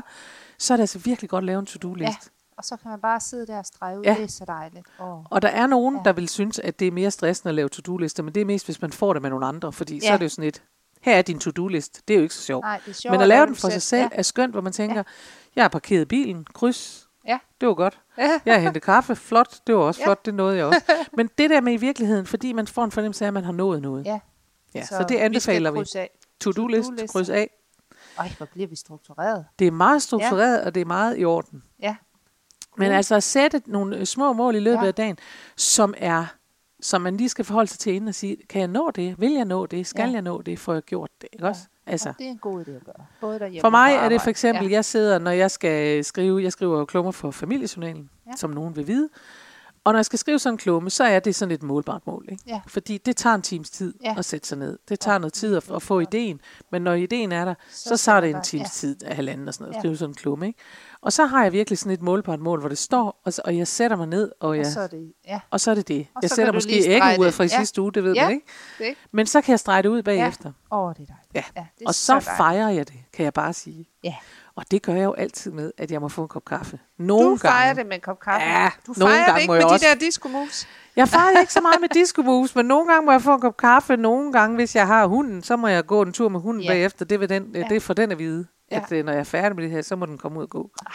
så 0.58 0.72
er 0.74 0.76
det 0.76 0.82
altså 0.82 0.98
virkelig 0.98 1.30
godt 1.30 1.42
at 1.42 1.46
lave 1.46 1.58
en 1.60 1.66
to-do-list. 1.66 2.06
Ja. 2.06 2.08
Ja. 2.08 2.30
Og 2.58 2.64
så 2.64 2.76
kan 2.76 2.90
man 2.90 3.00
bare 3.00 3.20
sidde 3.20 3.46
der 3.46 3.58
og 3.58 3.66
strege 3.66 3.98
ud. 3.98 4.04
Ja. 4.04 4.14
Det 4.14 4.22
er 4.22 4.26
så 4.28 4.44
dejligt. 4.44 4.86
Oh. 4.98 5.24
Og 5.30 5.42
der 5.42 5.48
er 5.48 5.66
nogen, 5.66 5.94
Ja. 5.94 5.98
ja. 6.00 6.04
der 6.04 6.12
vil 6.12 6.28
synes, 6.28 6.58
at 6.58 6.80
det 6.80 6.88
er 6.88 6.92
mere 6.92 7.10
stressende 7.10 7.48
at 7.48 7.54
lave 7.54 7.68
to-do-lister, 7.68 8.22
men 8.22 8.34
det 8.34 8.40
er 8.40 8.44
mest, 8.44 8.64
hvis 8.66 8.80
man 8.82 8.92
får 8.92 9.12
det 9.12 9.22
med 9.22 9.30
nogle 9.30 9.46
andre, 9.46 9.72
fordi 9.72 9.94
ja. 9.94 10.00
så 10.00 10.06
Ja. 10.06 10.12
er 10.12 10.16
det 10.18 10.24
jo 10.24 10.28
sådan 10.28 10.44
et, 10.48 10.62
her 11.02 11.16
er 11.16 11.22
din 11.22 11.38
to-do-list, 11.38 12.02
det 12.08 12.14
er 12.14 12.18
jo 12.18 12.22
ikke 12.22 12.34
så 12.34 12.42
sjovt. 12.42 12.64
Nej, 12.64 12.80
det 12.84 12.90
er 12.90 12.94
sjovt 12.94 13.12
men 13.12 13.20
at 13.20 13.28
lave 13.28 13.46
den 13.46 13.56
for 13.56 13.68
sig 13.68 13.82
selv 13.82 14.02
Ja. 14.12 14.18
er 14.18 14.22
skønt, 14.22 14.52
hvor 14.52 14.60
man 14.60 14.72
tænker, 14.72 15.02
jeg 15.56 15.64
har 15.64 15.68
parkeret 15.68 16.08
bilen, 16.08 16.44
kryds, 16.54 17.08
Ja. 17.26 17.38
det 17.60 17.68
var 17.68 17.74
godt. 17.74 18.00
Ja. 18.18 18.40
Jeg 18.46 18.54
har 18.54 18.60
hentet 18.60 18.82
kaffe, 18.82 19.16
flot, 19.16 19.60
det 19.66 19.74
var 19.74 19.80
også 19.80 20.00
Ja. 20.00 20.06
flot, 20.06 20.26
det 20.26 20.34
nåede 20.34 20.56
jeg 20.56 20.64
også. 20.66 20.80
Men 21.16 21.30
det 21.38 21.50
der 21.50 21.60
med 21.60 21.72
i 21.72 21.76
virkeligheden, 21.76 22.26
fordi 22.26 22.52
man 22.52 22.66
får 22.66 22.84
en 22.84 22.90
fornemmelse 22.90 23.24
af, 23.24 23.28
at 23.28 23.34
man 23.34 23.44
har 23.44 23.52
nået 23.52 23.82
noget. 23.82 24.06
Ja. 24.06 24.18
Ja, 24.74 24.82
så, 24.82 24.88
så 24.88 25.04
det 25.08 25.16
anbefaler 25.16 25.70
vi. 25.70 25.84
To-do-list, 26.40 26.90
kryds 27.12 27.28
af. 27.28 27.50
Ej, 28.18 28.32
hvor 28.36 28.46
bliver 28.46 28.68
vi 28.68 28.76
struktureret. 28.76 29.44
Det 29.58 29.66
er 29.66 29.70
meget 29.70 30.02
struktureret, 30.02 30.58
ja. 30.60 30.66
og 30.66 30.74
det 30.74 30.80
er 30.80 30.84
meget 30.84 31.18
i 31.18 31.24
orden. 31.24 31.62
Ja. 31.82 31.96
Men 32.78 32.88
Mm. 32.88 32.94
altså 32.94 33.14
at 33.14 33.22
sætte 33.22 33.62
nogle 33.66 33.96
øh, 33.96 34.04
små 34.04 34.32
mål 34.32 34.54
i 34.54 34.60
løbet 34.60 34.76
Ja. 34.76 34.82
ja. 34.82 34.86
af 34.88 34.94
dagen, 34.94 35.18
som 35.56 35.94
er 35.96 36.26
som 36.80 37.00
man 37.00 37.16
lige 37.16 37.28
skal 37.28 37.44
forholde 37.44 37.70
sig 37.70 37.78
til 37.78 37.92
inden 37.94 38.08
og 38.08 38.14
sige, 38.14 38.36
kan 38.48 38.60
jeg 38.60 38.68
nå 38.68 38.90
det? 38.90 39.20
Vil 39.20 39.32
jeg 39.32 39.44
nå 39.44 39.66
det? 39.66 39.86
Skal 39.86 40.00
Ja. 40.02 40.06
ja. 40.06 40.12
jeg 40.12 40.22
nå 40.22 40.42
det? 40.42 40.58
Får 40.58 40.72
jeg 40.72 40.82
gjort 40.82 41.10
det? 41.20 41.28
Ikke 41.32 41.46
også? 41.46 41.60
Altså, 41.86 42.08
Og 42.08 42.14
det 42.18 42.26
er 42.26 42.30
en 42.30 42.38
god 42.38 42.60
idé 42.66 42.70
at 42.70 42.84
gøre. 42.84 43.06
Både 43.20 43.38
derhjemme 43.38 43.60
for 43.60 43.70
mig 43.70 43.94
er 43.94 44.08
det 44.08 44.20
for 44.22 44.30
eksempel, 44.30 44.68
jeg 44.68 44.84
sidder, 44.84 45.18
når 45.18 45.30
jeg 45.30 45.50
skal 45.50 46.04
skrive, 46.04 46.42
jeg 46.42 46.52
skriver 46.52 46.84
klummer 46.84 47.12
for 47.12 47.30
familiejournalen, 47.30 48.10
Ja. 48.26 48.30
ja. 48.30 48.36
som 48.36 48.50
nogen 48.50 48.76
vil 48.76 48.86
vide. 48.86 49.08
Og 49.86 49.92
når 49.92 49.98
jeg 49.98 50.04
skal 50.04 50.18
skrive 50.18 50.38
sådan 50.38 50.54
en 50.54 50.58
klumme, 50.58 50.90
så 50.90 51.04
er 51.04 51.20
det 51.20 51.34
sådan 51.34 51.52
et 51.54 51.62
målbart 51.62 52.06
mål. 52.06 52.24
Ikke? 52.28 52.42
Ja. 52.46 52.60
Fordi 52.66 52.98
det 52.98 53.16
tager 53.16 53.34
en 53.34 53.42
times 53.42 53.70
tid 53.70 53.94
Ja. 54.04 54.14
at 54.18 54.24
sætte 54.24 54.48
sig 54.48 54.58
ned. 54.58 54.78
Det 54.88 55.00
tager 55.00 55.18
noget 55.18 55.32
tid 55.32 55.56
at, 55.56 55.70
at 55.70 55.82
få 55.82 56.00
ideen. 56.00 56.40
Men 56.72 56.82
når 56.82 56.92
ideen 56.94 57.32
er 57.32 57.44
der, 57.44 57.54
så, 57.70 57.88
Så 57.88 57.96
så 57.96 58.04
tager 58.04 58.20
det 58.20 58.30
en 58.30 58.42
times 58.42 58.70
tid 58.70 59.04
af 59.04 59.16
halvanden 59.16 59.48
og 59.48 59.54
sådan 59.54 59.62
noget. 59.64 59.72
Ja. 59.74 59.78
At 59.78 59.82
skrive 59.82 59.96
sådan 59.96 60.10
en 60.10 60.14
klumme. 60.14 60.46
Ikke? 60.46 60.58
Og 61.00 61.12
så 61.12 61.26
har 61.26 61.42
jeg 61.42 61.52
virkelig 61.52 61.78
sådan 61.78 61.92
et 61.92 62.02
målbart 62.02 62.40
mål, 62.40 62.60
hvor 62.60 62.68
det 62.68 62.78
står, 62.78 63.20
og, 63.24 63.32
så, 63.32 63.42
og 63.44 63.56
jeg 63.56 63.68
sætter 63.68 63.96
mig 63.96 64.06
ned, 64.06 64.32
og, 64.40 64.48
Og 64.48 64.56
jeg, 64.56 64.66
så 64.66 64.80
er 64.80 64.86
det, 64.86 65.12
ja. 65.26 65.40
og 65.50 65.60
så 65.60 65.70
er 65.70 65.74
det 65.74 65.88
det. 65.88 66.06
Og 66.14 66.22
Jeg 66.22 66.30
så 66.30 66.36
sætter 66.36 66.52
måske 66.52 66.82
æggeuret 66.86 67.34
fra 67.34 67.44
i 67.44 67.46
Ja. 67.46 67.58
sidste 67.58 67.82
uge, 67.82 67.92
det 67.92 68.04
ved 68.04 68.14
Ja. 68.14 68.22
man 68.24 68.32
ikke. 68.32 68.46
Det? 68.78 68.94
Men 69.12 69.26
så 69.26 69.40
kan 69.40 69.50
jeg 69.52 69.60
strege 69.60 69.82
det 69.82 69.88
ud 69.88 70.02
bagefter. 70.02 70.52
Åh, 70.72 70.78
oh, 70.78 70.94
det 70.94 71.00
er 71.02 71.06
dejligt. 71.06 71.34
Ja. 71.34 71.42
ja 71.60 71.66
det 71.78 71.84
er 71.84 71.88
Og 71.88 71.94
så 71.94 72.12
dejligt. 72.12 72.30
fejrer 72.36 72.68
jeg 72.68 72.88
det, 72.88 72.96
kan 73.12 73.24
jeg 73.24 73.32
bare 73.34 73.52
sige. 73.52 73.88
Ja. 74.04 74.14
Og 74.56 74.64
det 74.70 74.82
gør 74.82 74.92
jeg 74.94 75.04
jo 75.04 75.12
altid 75.12 75.50
med, 75.50 75.72
at 75.78 75.90
jeg 75.90 76.00
må 76.00 76.08
få 76.08 76.22
en 76.22 76.28
kop 76.28 76.44
kaffe. 76.44 76.78
Nogle 76.98 77.30
Du 77.30 77.36
fejrer 77.36 77.66
gange. 77.66 77.78
det 77.78 77.86
med 77.86 77.94
en 77.96 78.00
kop 78.00 78.20
kaffe. 78.20 78.46
Ja, 78.46 78.70
du 78.86 78.94
nogle 78.96 79.14
fejrer 79.14 79.24
gange 79.26 79.34
det 79.34 79.40
ikke 79.40 79.52
med 79.52 79.60
jeg 79.60 79.68
de 79.68 79.72
også. 79.72 79.86
der 79.92 79.98
disco 79.98 80.28
moves. 80.28 80.68
Jeg 80.96 81.08
fejrer 81.08 81.40
ikke 81.40 81.52
så 81.52 81.60
meget 81.60 81.76
med 81.80 81.88
disco 81.88 82.22
moves, 82.22 82.54
men 82.56 82.66
nogle 82.66 82.92
gange 82.92 83.06
må 83.06 83.12
jeg 83.12 83.22
få 83.22 83.34
en 83.34 83.40
kop 83.40 83.56
kaffe. 83.56 83.96
Nogle 83.96 84.32
gange, 84.32 84.56
hvis 84.56 84.76
jeg 84.76 84.86
har 84.86 85.06
hunden, 85.06 85.42
så 85.42 85.56
må 85.56 85.66
jeg 85.68 85.86
gå 85.86 86.02
en 86.02 86.12
tur 86.12 86.28
med 86.28 86.40
hunden 86.40 86.62
Ja. 86.62 86.68
bagefter. 86.70 87.04
Det, 87.04 87.20
vil 87.20 87.28
den, 87.28 87.50
Ja. 87.54 87.62
det 87.68 87.76
er 87.76 87.80
for 87.80 87.94
den 87.94 88.12
at 88.12 88.18
vide, 88.18 88.46
Ja. 88.70 88.76
at 88.76 88.92
øh, 88.92 89.04
når 89.04 89.12
jeg 89.12 89.20
er 89.20 89.24
færdig 89.24 89.56
med 89.56 89.64
det 89.64 89.70
her, 89.70 89.82
så 89.82 89.96
må 89.96 90.06
den 90.06 90.18
komme 90.18 90.38
ud 90.38 90.42
og 90.44 90.50
gå. 90.50 90.70
Ej. 90.86 90.92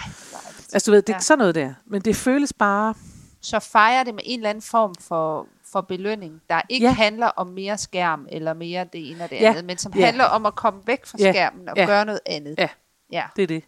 Altså 0.74 0.84
du 0.86 0.91
ved, 0.91 1.02
det 1.02 1.10
er 1.13 1.17
Ja. 1.17 1.19
sådan 1.19 1.38
noget 1.39 1.56
der. 1.56 1.74
Men 1.88 2.02
det 2.02 2.15
føles 2.15 2.54
bare... 2.54 2.93
Så 3.41 3.60
fejrer 3.60 4.04
det 4.04 4.13
med 4.15 4.24
en 4.26 4.39
eller 4.39 4.50
anden 4.50 4.62
form 4.62 4.95
for, 5.02 5.47
for 5.71 5.82
belønning, 5.82 6.41
der 6.50 6.62
ikke 6.69 6.86
Ja. 6.86 6.91
handler 6.93 7.28
om 7.28 7.47
mere 7.47 7.78
skærm, 7.78 8.28
eller 8.32 8.54
mere 8.54 8.86
det 8.93 9.12
ene 9.12 9.24
og 9.24 9.30
det 9.30 9.36
Ja. 9.41 9.50
andet, 9.50 9.65
men 9.65 9.78
som 9.78 9.93
Ja. 9.95 10.06
handler 10.06 10.24
om 10.24 10.45
at 10.45 10.56
komme 10.56 10.80
væk 10.86 11.06
fra 11.06 11.17
Ja. 11.21 11.32
skærmen 11.32 11.69
og 11.69 11.74
Ja. 11.78 11.86
gøre 11.86 12.06
noget 12.06 12.19
andet. 12.26 12.56
Ja. 12.58 12.67
Ja. 13.12 13.28
Det 13.36 13.43
er 13.43 13.47
det. 13.47 13.63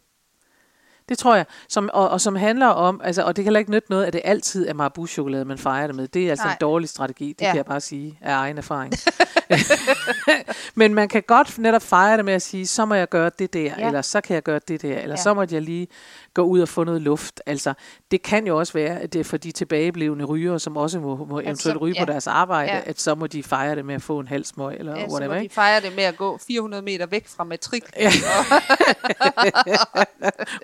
Det 1.10 1.18
tror 1.18 1.36
jeg. 1.36 1.46
Som, 1.70 1.90
og, 1.94 2.10
og 2.10 2.22
som 2.22 2.36
handler 2.36 2.68
om, 2.68 3.02
altså, 3.04 3.24
og 3.24 3.36
det 3.36 3.44
kan 3.44 3.48
heller 3.48 3.60
ikke 3.60 3.72
nytte 3.72 3.88
noget, 3.90 4.06
at 4.06 4.14
det 4.14 4.22
altid 4.24 4.68
er 4.68 4.74
Marabu-chokolade, 4.74 5.46
man 5.46 5.58
fejrer 5.58 5.88
det 5.88 5.96
med. 5.96 6.08
Det 6.08 6.26
er 6.26 6.30
altså 6.30 6.46
Nej. 6.46 6.52
en 6.54 6.58
dårlig 6.62 6.90
strategi, 6.90 7.28
det 7.40 7.42
Ja. 7.42 7.48
kan 7.50 7.58
jeg 7.58 7.66
bare 7.66 7.82
sige 7.82 8.18
af 8.22 8.34
egen 8.34 8.58
erfaring. 8.58 8.94
Men 10.76 10.94
man 10.94 11.08
kan 11.10 11.24
godt 11.28 11.58
netop 11.60 11.82
fejre 11.82 12.18
det 12.18 12.26
med 12.26 12.34
at 12.34 12.42
sige, 12.42 12.68
så 12.68 12.86
må 12.86 12.96
jeg 12.96 13.10
gøre 13.10 13.32
det 13.40 13.54
der, 13.54 13.62
Ja. 13.78 13.88
eller 13.88 14.02
så 14.02 14.22
kan 14.22 14.34
jeg 14.34 14.44
gøre 14.44 14.60
det 14.68 14.82
der, 14.82 14.98
eller 14.98 15.16
Ja. 15.18 15.22
så 15.22 15.34
må 15.34 15.46
jeg 15.52 15.62
lige 15.62 15.88
gå 16.34 16.42
ud 16.42 16.60
og 16.62 16.70
få 16.70 16.84
noget 16.84 17.02
luft. 17.02 17.42
Altså, 17.46 17.74
det 18.12 18.22
kan 18.24 18.48
jo 18.48 18.58
også 18.60 18.74
være, 18.74 19.00
at 19.00 19.14
det 19.14 19.20
er 19.20 19.24
for 19.24 19.38
de 19.38 19.52
tilbageblevende 19.52 20.26
rygere, 20.26 20.60
som 20.60 20.78
også 20.78 21.00
må, 21.00 21.16
må 21.26 21.40
eventuelt 21.40 21.62
så- 21.62 21.78
ryge 21.78 21.96
ja. 22.00 22.06
på 22.06 22.12
deres 22.12 22.28
arbejde, 22.28 22.72
Ja. 22.72 22.82
at 22.86 23.02
så 23.02 23.16
må 23.16 23.28
de 23.28 23.44
fejre 23.44 23.76
det 23.76 23.86
med 23.86 23.96
at 23.96 24.02
få 24.02 24.20
en 24.20 24.28
halv 24.28 24.46
smøg, 24.46 24.76
eller 24.80 24.92
Ja, 24.96 25.00
ja, 25.00 25.06
så 25.08 25.12
whatever. 25.12 25.34
må 25.34 25.38
de 25.40 25.44
Ikke? 25.44 25.56
fejre 25.56 25.82
det 25.82 25.96
med 25.96 26.04
at 26.04 26.18
gå 26.18 26.40
400 26.48 26.84
meter 26.84 27.06
væk 27.06 27.28
fra 27.28 27.44
matriklen. 27.44 27.94
Ja. 28.02 28.10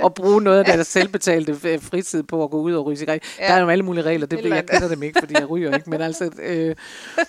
og 0.02 0.14
bruge 0.20 0.29
noget 0.40 0.60
af 0.60 0.66
deres 0.66 0.88
selvbetalte 0.88 1.52
f- 1.52 1.80
fritid 1.80 2.24
på 2.24 2.44
at 2.44 2.52
gå 2.52 2.62
ud 2.62 2.74
og 2.74 2.86
ryge 2.86 2.98
cigaret. 2.98 3.24
Ja. 3.40 3.48
Der 3.48 3.54
er 3.54 3.60
jo 3.62 3.70
alle 3.70 3.84
mulige 3.86 4.04
regler, 4.04 4.28
det 4.28 4.40
Et 4.40 4.46
ved 4.46 4.54
jeg 4.54 4.66
kender 4.66 4.88
dem 4.88 5.04
ikke, 5.04 5.20
fordi 5.20 5.34
jeg 5.34 5.50
ryger 5.50 5.76
ikke. 5.76 5.90
Men, 5.90 6.02
altså, 6.02 6.32
øh, 6.42 6.76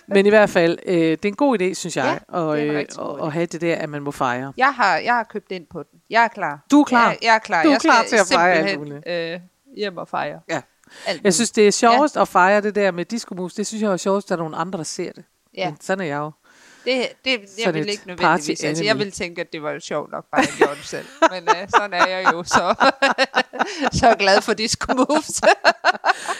men 0.07 0.25
i 0.25 0.29
hvert 0.29 0.49
fald, 0.49 0.77
øh, 0.85 0.95
det 0.95 1.25
er 1.25 1.29
en 1.29 1.35
god 1.35 1.61
idé, 1.61 1.73
synes 1.73 1.97
jeg, 1.97 2.19
Ja, 2.33 2.37
en 2.55 2.69
øh, 2.69 2.85
god 2.97 3.19
at, 3.27 3.33
have 3.33 3.45
det 3.45 3.61
der, 3.61 3.75
at 3.75 3.89
man 3.89 4.01
må 4.01 4.11
fejre. 4.11 4.53
Jeg 4.57 4.73
har, 4.73 4.97
jeg 4.97 5.13
har 5.13 5.23
købt 5.23 5.51
ind 5.51 5.65
på 5.71 5.83
den. 5.91 5.99
Jeg 6.09 6.23
er 6.23 6.27
klar. 6.27 6.65
Du 6.71 6.79
er 6.79 6.83
klar? 6.85 7.07
Jeg, 7.09 7.17
jeg 7.21 7.35
er 7.35 7.39
klar. 7.39 7.63
Du 7.63 7.69
er 7.69 7.73
jeg 7.73 7.81
klar 7.81 8.03
til 8.09 8.15
at 8.15 8.27
fejre 8.31 8.53
alt 8.53 8.69
simpelthen, 8.69 9.03
øh, 9.33 9.39
hjem 9.77 9.97
og 9.97 10.07
fejre. 10.07 10.39
Ja. 10.49 10.55
Alt 10.55 10.63
Jeg 11.07 11.15
muligt. 11.17 11.35
synes, 11.35 11.51
det 11.51 11.67
er 11.67 11.71
sjovest 11.71 12.15
ja. 12.15 12.21
at 12.21 12.27
fejre 12.27 12.61
det 12.61 12.75
der 12.75 12.91
med 12.91 13.05
disco 13.05 13.35
moves. 13.35 13.53
Det 13.53 13.67
synes 13.67 13.83
jeg 13.83 13.91
er 13.91 13.97
sjovest, 13.97 14.25
at 14.25 14.29
der 14.29 14.35
er 14.35 14.39
nogle 14.39 14.55
andre, 14.57 14.77
der 14.77 14.83
ser 14.83 15.11
det. 15.11 15.23
Ja. 15.57 15.69
Men 15.69 15.77
sådan 15.81 16.01
er 16.01 16.05
jeg 16.05 16.17
jo. 16.17 16.31
Det, 16.85 17.07
det 17.25 17.31
jeg 17.31 17.39
Sådan 17.63 17.73
vil 17.73 17.89
ikke 17.89 18.07
nødvendigvis. 18.07 18.63
Altså, 18.63 18.83
jeg 18.83 18.97
ville 18.97 19.11
tænke, 19.11 19.41
at 19.41 19.53
det 19.53 19.63
var 19.63 19.71
jo 19.71 19.79
sjovt 19.79 20.11
nok, 20.11 20.25
bare 20.31 20.41
jeg 20.41 20.49
gjorde 20.57 20.75
det 20.75 20.85
selv. 20.85 21.05
Men 21.31 21.43
uh, 21.43 21.69
sådan 21.69 21.93
er 21.93 22.07
jeg 22.07 22.33
jo 22.33 22.43
så, 22.43 22.75
så 23.99 24.15
glad 24.19 24.41
for 24.41 24.53
disco 24.53 24.93
moves. 24.93 25.41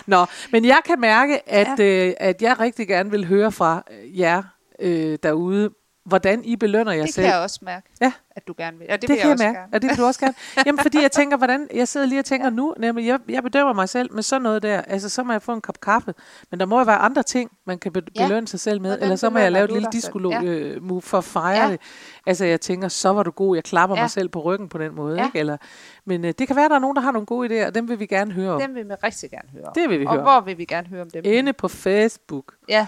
Nå, 0.06 0.26
men 0.52 0.66
jeg 0.66 0.82
kan 0.86 1.00
mærke, 1.00 1.50
at, 1.50 1.80
ja. 1.80 2.08
øh, 2.08 2.14
at 2.18 2.42
jeg 2.42 2.60
rigtig 2.60 2.88
gerne 2.88 3.12
vil 3.12 3.28
høre 3.28 3.52
fra 3.52 3.84
øh, 3.92 4.20
jer 4.20 4.44
øh, 4.80 5.18
derude, 5.24 5.70
hvordan 6.12 6.44
I 6.46 6.56
belønner 6.56 6.92
jer 6.92 7.06
det 7.06 7.14
selv. 7.14 7.26
kan 7.26 7.34
jeg 7.34 7.42
også 7.42 7.60
mærke, 7.62 7.90
Ja. 8.02 8.12
at 8.36 8.48
du 8.48 8.54
gerne 8.58 8.78
vil. 8.78 8.86
Ja, 8.90 8.94
det, 8.94 9.02
Det, 9.02 9.10
vil 9.10 9.18
det 9.18 9.24
jeg 9.24 9.24
kan 9.24 9.30
jeg 9.30 9.34
også 9.34 9.44
mærke, 9.44 9.58
gerne. 9.60 9.74
og 9.74 9.82
det 9.82 9.90
vil 9.90 9.98
du 9.98 10.04
også 10.06 10.20
gerne. 10.20 10.34
Jamen, 10.66 10.80
fordi 10.80 11.02
jeg 11.02 11.12
tænker, 11.12 11.38
hvordan, 11.38 11.68
jeg 11.74 11.88
sidder 11.88 12.06
lige 12.08 12.20
og 12.20 12.26
tænker 12.26 12.50
nu, 12.50 12.74
nemlig, 12.78 13.08
jeg, 13.08 13.20
jeg 13.30 13.44
bedømmer 13.44 13.74
mig 13.74 13.90
selv 13.90 14.14
med 14.14 14.24
sådan 14.24 14.42
noget 14.42 14.64
der, 14.64 14.82
altså 14.82 15.10
så 15.10 15.24
må 15.24 15.32
jeg 15.32 15.42
få 15.42 15.54
en 15.54 15.62
kop 15.62 15.80
kaffe, 15.82 16.14
men 16.52 16.60
der 16.60 16.66
må 16.66 16.78
jo 16.78 16.84
være 16.86 16.98
andre 16.98 17.24
ting, 17.24 17.52
man 17.66 17.80
kan 17.80 17.92
be- 17.92 18.02
Ja. 18.16 18.28
belønne 18.28 18.48
sig 18.48 18.60
selv 18.60 18.82
med, 18.82 18.90
Hvordan 18.90 19.04
eller 19.04 19.16
så 19.16 19.30
må 19.30 19.40
jeg 19.40 19.52
lave 19.52 19.66
et 19.66 19.72
lille 19.72 19.88
disco 19.92 20.30
Ja. 20.30 20.42
øh, 20.44 21.02
for 21.02 21.18
at 21.18 21.24
fejre 21.24 21.66
Ja. 21.66 21.72
det. 21.72 21.82
Altså 22.28 22.46
jeg 22.46 22.62
tænker, 22.62 22.88
så 22.88 23.10
var 23.10 23.24
du 23.24 23.32
god, 23.32 23.56
jeg 23.58 23.64
klapper 23.64 23.96
Ja. 23.96 24.02
mig 24.02 24.10
selv 24.12 24.30
på 24.30 24.42
ryggen 24.42 24.70
på 24.70 24.78
den 24.78 24.96
måde, 24.96 25.18
Ja. 25.20 25.26
ikke? 25.26 25.40
Eller, 25.40 25.58
men 26.06 26.26
øh, 26.26 26.34
det 26.40 26.48
kan 26.48 26.56
være, 26.56 26.70
der 26.70 26.76
er 26.76 26.80
nogen, 26.80 26.96
der 26.96 27.02
har 27.02 27.12
nogle 27.12 27.26
gode 27.26 27.64
idéer, 27.64 27.68
og 27.68 27.76
dem 27.76 27.90
vil 27.90 28.00
vi 28.00 28.06
gerne 28.06 28.32
høre 28.32 28.52
om. 28.54 28.62
Dem 28.62 28.76
vil 28.76 28.90
vi 28.90 28.94
rigtig 29.04 29.30
gerne 29.30 29.50
høre 29.54 29.64
om. 29.64 29.74
Det 29.76 29.90
vil 29.90 30.00
vi 30.00 30.06
og 30.06 30.12
høre 30.12 30.20
om. 30.20 30.26
hvor 30.26 30.40
vil 30.42 30.58
vi 30.58 30.66
gerne 30.66 30.88
høre 30.88 31.02
om 31.02 31.10
dem? 31.10 31.22
Inde 31.26 31.54
på 31.54 31.68
Facebook, 31.68 32.54
Ja. 32.70 32.88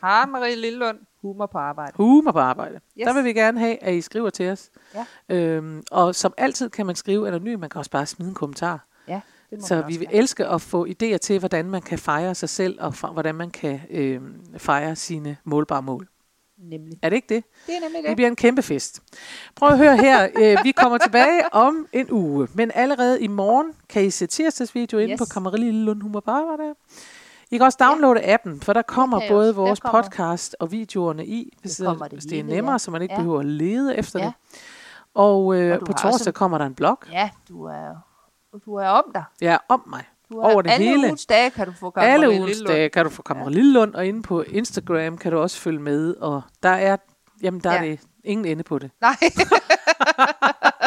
Karen 0.00 0.30
Marie 0.32 0.54
Lillund, 0.56 0.98
humor 1.22 1.46
på 1.46 1.58
arbejde. 1.58 1.92
humor 1.96 2.32
på 2.32 2.38
arbejde. 2.38 2.74
Yes. 2.74 3.06
Der 3.06 3.12
vil 3.14 3.24
vi 3.24 3.32
gerne 3.32 3.58
have, 3.60 3.82
at 3.82 3.94
I 3.94 4.00
skriver 4.00 4.30
til 4.30 4.50
os. 4.50 4.70
Ja. 5.28 5.36
Øhm, 5.36 5.82
og 5.90 6.14
som 6.14 6.34
altid 6.36 6.70
kan 6.70 6.86
man 6.86 6.94
skrive 6.96 7.28
anonymt, 7.28 7.60
man 7.60 7.70
kan 7.70 7.78
også 7.78 7.90
bare 7.90 8.06
smide 8.06 8.28
en 8.28 8.34
kommentar. 8.34 8.86
Ja, 9.08 9.20
Så 9.60 9.82
vi 9.88 9.96
vil 9.96 10.06
gerne. 10.06 10.14
elske 10.18 10.46
at 10.46 10.60
få 10.60 10.86
idéer 10.86 11.16
til, 11.16 11.38
hvordan 11.38 11.70
man 11.70 11.82
kan 11.82 11.98
fejre 11.98 12.34
sig 12.34 12.48
selv, 12.48 12.78
og 12.80 12.94
fra, 12.94 13.12
hvordan 13.12 13.34
man 13.34 13.50
kan 13.50 13.80
øh, 13.90 14.20
fejre 14.58 14.96
sine 14.96 15.36
målbare 15.44 15.82
mål. 15.82 16.08
Nemlig. 16.58 16.98
Er 17.02 17.08
det 17.08 17.16
ikke 17.16 17.34
det? 17.34 17.44
Det 17.66 17.76
er 17.76 17.80
nemlig 17.80 18.02
Det 18.02 18.08
det. 18.08 18.16
bliver 18.16 18.28
en 18.28 18.36
kæmpe 18.36 18.62
fest. 18.62 19.02
Prøv 19.56 19.68
at 19.68 19.78
høre 19.78 19.96
her. 19.96 20.28
Øh, 20.38 20.58
vi 20.64 20.72
kommer 20.72 20.98
tilbage 20.98 21.42
om 21.54 21.86
en 21.92 22.06
uge. 22.10 22.48
Men 22.54 22.70
allerede 22.74 23.20
i 23.22 23.26
morgen 23.26 23.72
kan 23.88 24.04
I 24.04 24.10
se 24.10 24.26
tirsdagsvideo 24.26 24.98
yes. 24.98 25.04
inde 25.04 25.16
på 25.18 25.24
Yes. 25.24 25.32
Kammerille 25.32 25.72
Lund 25.84 26.02
Humor 26.02 26.20
på 26.20 26.30
arbejde. 26.30 26.74
I 27.50 27.56
kan 27.56 27.66
også 27.66 27.78
downloade 27.80 28.20
ja. 28.20 28.34
appen, 28.34 28.60
for 28.60 28.72
der 28.72 28.82
kommer 28.82 29.20
jeg 29.20 29.28
både 29.30 29.54
vores 29.54 29.80
kommer- 29.80 30.02
podcast 30.02 30.56
og 30.60 30.72
videoerne 30.72 31.26
i, 31.26 31.56
hvis, 31.60 31.76
Det 31.76 31.86
det, 32.00 32.12
hvis 32.12 32.24
det 32.24 32.38
er 32.40 32.44
nemmere, 32.44 32.72
ja. 32.74 32.78
så 32.78 32.90
man 32.90 33.02
ikke 33.02 33.14
Ja. 33.14 33.18
behøver 33.20 33.40
at 33.40 33.46
lede 33.46 33.96
efter 33.96 34.18
Ja. 34.18 34.24
det. 34.24 34.34
Og, 35.14 35.54
øh, 35.56 35.74
Og 35.74 35.80
på 35.86 35.92
torsdag 35.92 36.12
også- 36.12 36.32
kommer 36.32 36.58
der 36.58 36.66
en 36.66 36.74
blog. 36.74 36.98
Ja, 37.12 37.30
du 37.48 37.64
er, 37.64 37.96
du 38.64 38.74
er 38.74 38.86
om 38.88 39.04
dig. 39.14 39.24
Ja, 39.40 39.56
om 39.68 39.82
mig. 39.86 40.04
Du 40.32 40.38
er, 40.38 40.52
Over 40.52 40.62
det 40.62 40.70
alle 40.70 40.86
hele. 40.86 40.98
ugens 41.06 41.26
dage 41.26 41.50
kan 41.50 41.66
du 41.66 41.72
få 41.72 41.90
Karen 41.90 42.08
Alle 42.10 42.28
ugens 42.28 42.46
Lillund. 42.48 42.68
dage 42.68 42.88
kan 42.88 43.04
du 43.04 43.10
få 43.10 43.22
Kammer 43.22 43.44
ja. 43.44 43.50
Lillund, 43.50 43.94
og 43.94 44.06
inde 44.06 44.22
på 44.22 44.42
Instagram 44.42 45.18
kan 45.18 45.32
du 45.32 45.38
også 45.38 45.58
følge 45.58 45.80
med, 45.80 46.14
og 46.16 46.42
der 46.62 46.68
er, 46.68 46.96
jamen 47.42 47.60
der 47.60 47.72
ja. 47.72 47.76
er 47.78 47.82
det 47.82 48.00
ingen 48.24 48.44
ende 48.46 48.62
på 48.62 48.78
det. 48.78 48.90
Nej. 49.00 49.16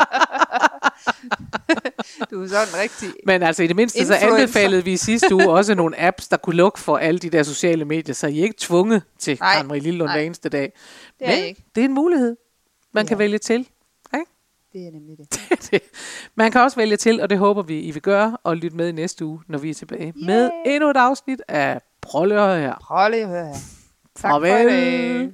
du 2.32 2.44
er 2.44 2.48
sådan 2.48 2.68
rigtig... 2.82 3.10
Men 3.26 3.44
altså 3.44 3.64
i 3.64 3.68
det 3.68 3.76
mindste, 3.76 4.06
så 4.06 4.14
Influencer. 4.14 4.38
anbefalede 4.38 4.84
vi 4.84 4.94
i 4.94 4.98
sidste 4.98 5.36
uge 5.36 5.50
også 5.50 5.76
nogle 5.76 6.02
apps, 6.02 6.28
der 6.28 6.38
kunne 6.38 6.56
lukke 6.56 6.80
for 6.80 6.98
alle 6.98 7.20
de 7.20 7.30
der 7.30 7.44
sociale 7.44 7.86
medier, 7.86 8.16
så 8.16 8.28
I 8.28 8.40
er 8.40 8.44
ikke 8.44 8.56
tvunget 8.60 9.04
til 9.20 9.38
Nej. 9.42 9.56
Kammer 9.56 9.76
Lillund 9.76 10.08
Nej. 10.08 10.18
hver 10.18 10.26
eneste 10.26 10.50
dag. 10.50 10.74
Det 11.20 11.28
er 11.28 11.36
Men 11.36 11.44
ikke. 11.46 11.64
det 11.76 11.82
er 11.82 11.86
en 11.86 11.94
mulighed, 11.94 12.36
man 12.94 13.02
Det 13.02 13.10
kan 13.10 13.20
vælge 13.20 13.38
til. 13.38 13.60
Ikke? 13.60 14.26
Det 14.74 14.88
er 14.88 14.92
nemlig 14.92 15.18
det. 15.72 15.84
man 16.36 16.52
kan 16.52 16.62
også 16.62 16.78
vælge 16.78 16.98
til, 16.98 17.22
og 17.22 17.30
det 17.30 17.38
håber 17.38 17.62
vi, 17.62 17.80
I 17.82 17.92
vil 17.92 18.02
gøre, 18.02 18.38
og 18.44 18.58
lytte 18.58 18.78
med 18.78 18.88
i 18.90 18.92
næste 18.92 19.26
uge, 19.26 19.42
når 19.48 19.58
vi 19.58 19.70
er 19.70 19.74
tilbage 19.74 20.14
med 20.16 20.50
Yay. 20.66 20.74
endnu 20.74 20.90
et 20.90 20.98
afsnit 20.98 21.42
af 21.48 21.82
Prøv 22.02 22.30
her. 22.30 22.74
Prøv 22.82 23.10
lige 23.10 23.22
at 23.22 23.28
høre 23.28 23.46
her. 23.46 23.54
Tak 24.16 24.32
Farvel. 24.32 24.70
for 24.70 24.70
i 24.70 25.34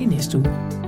i 0.00 0.04
næste 0.04 0.38
uge. 0.38 0.83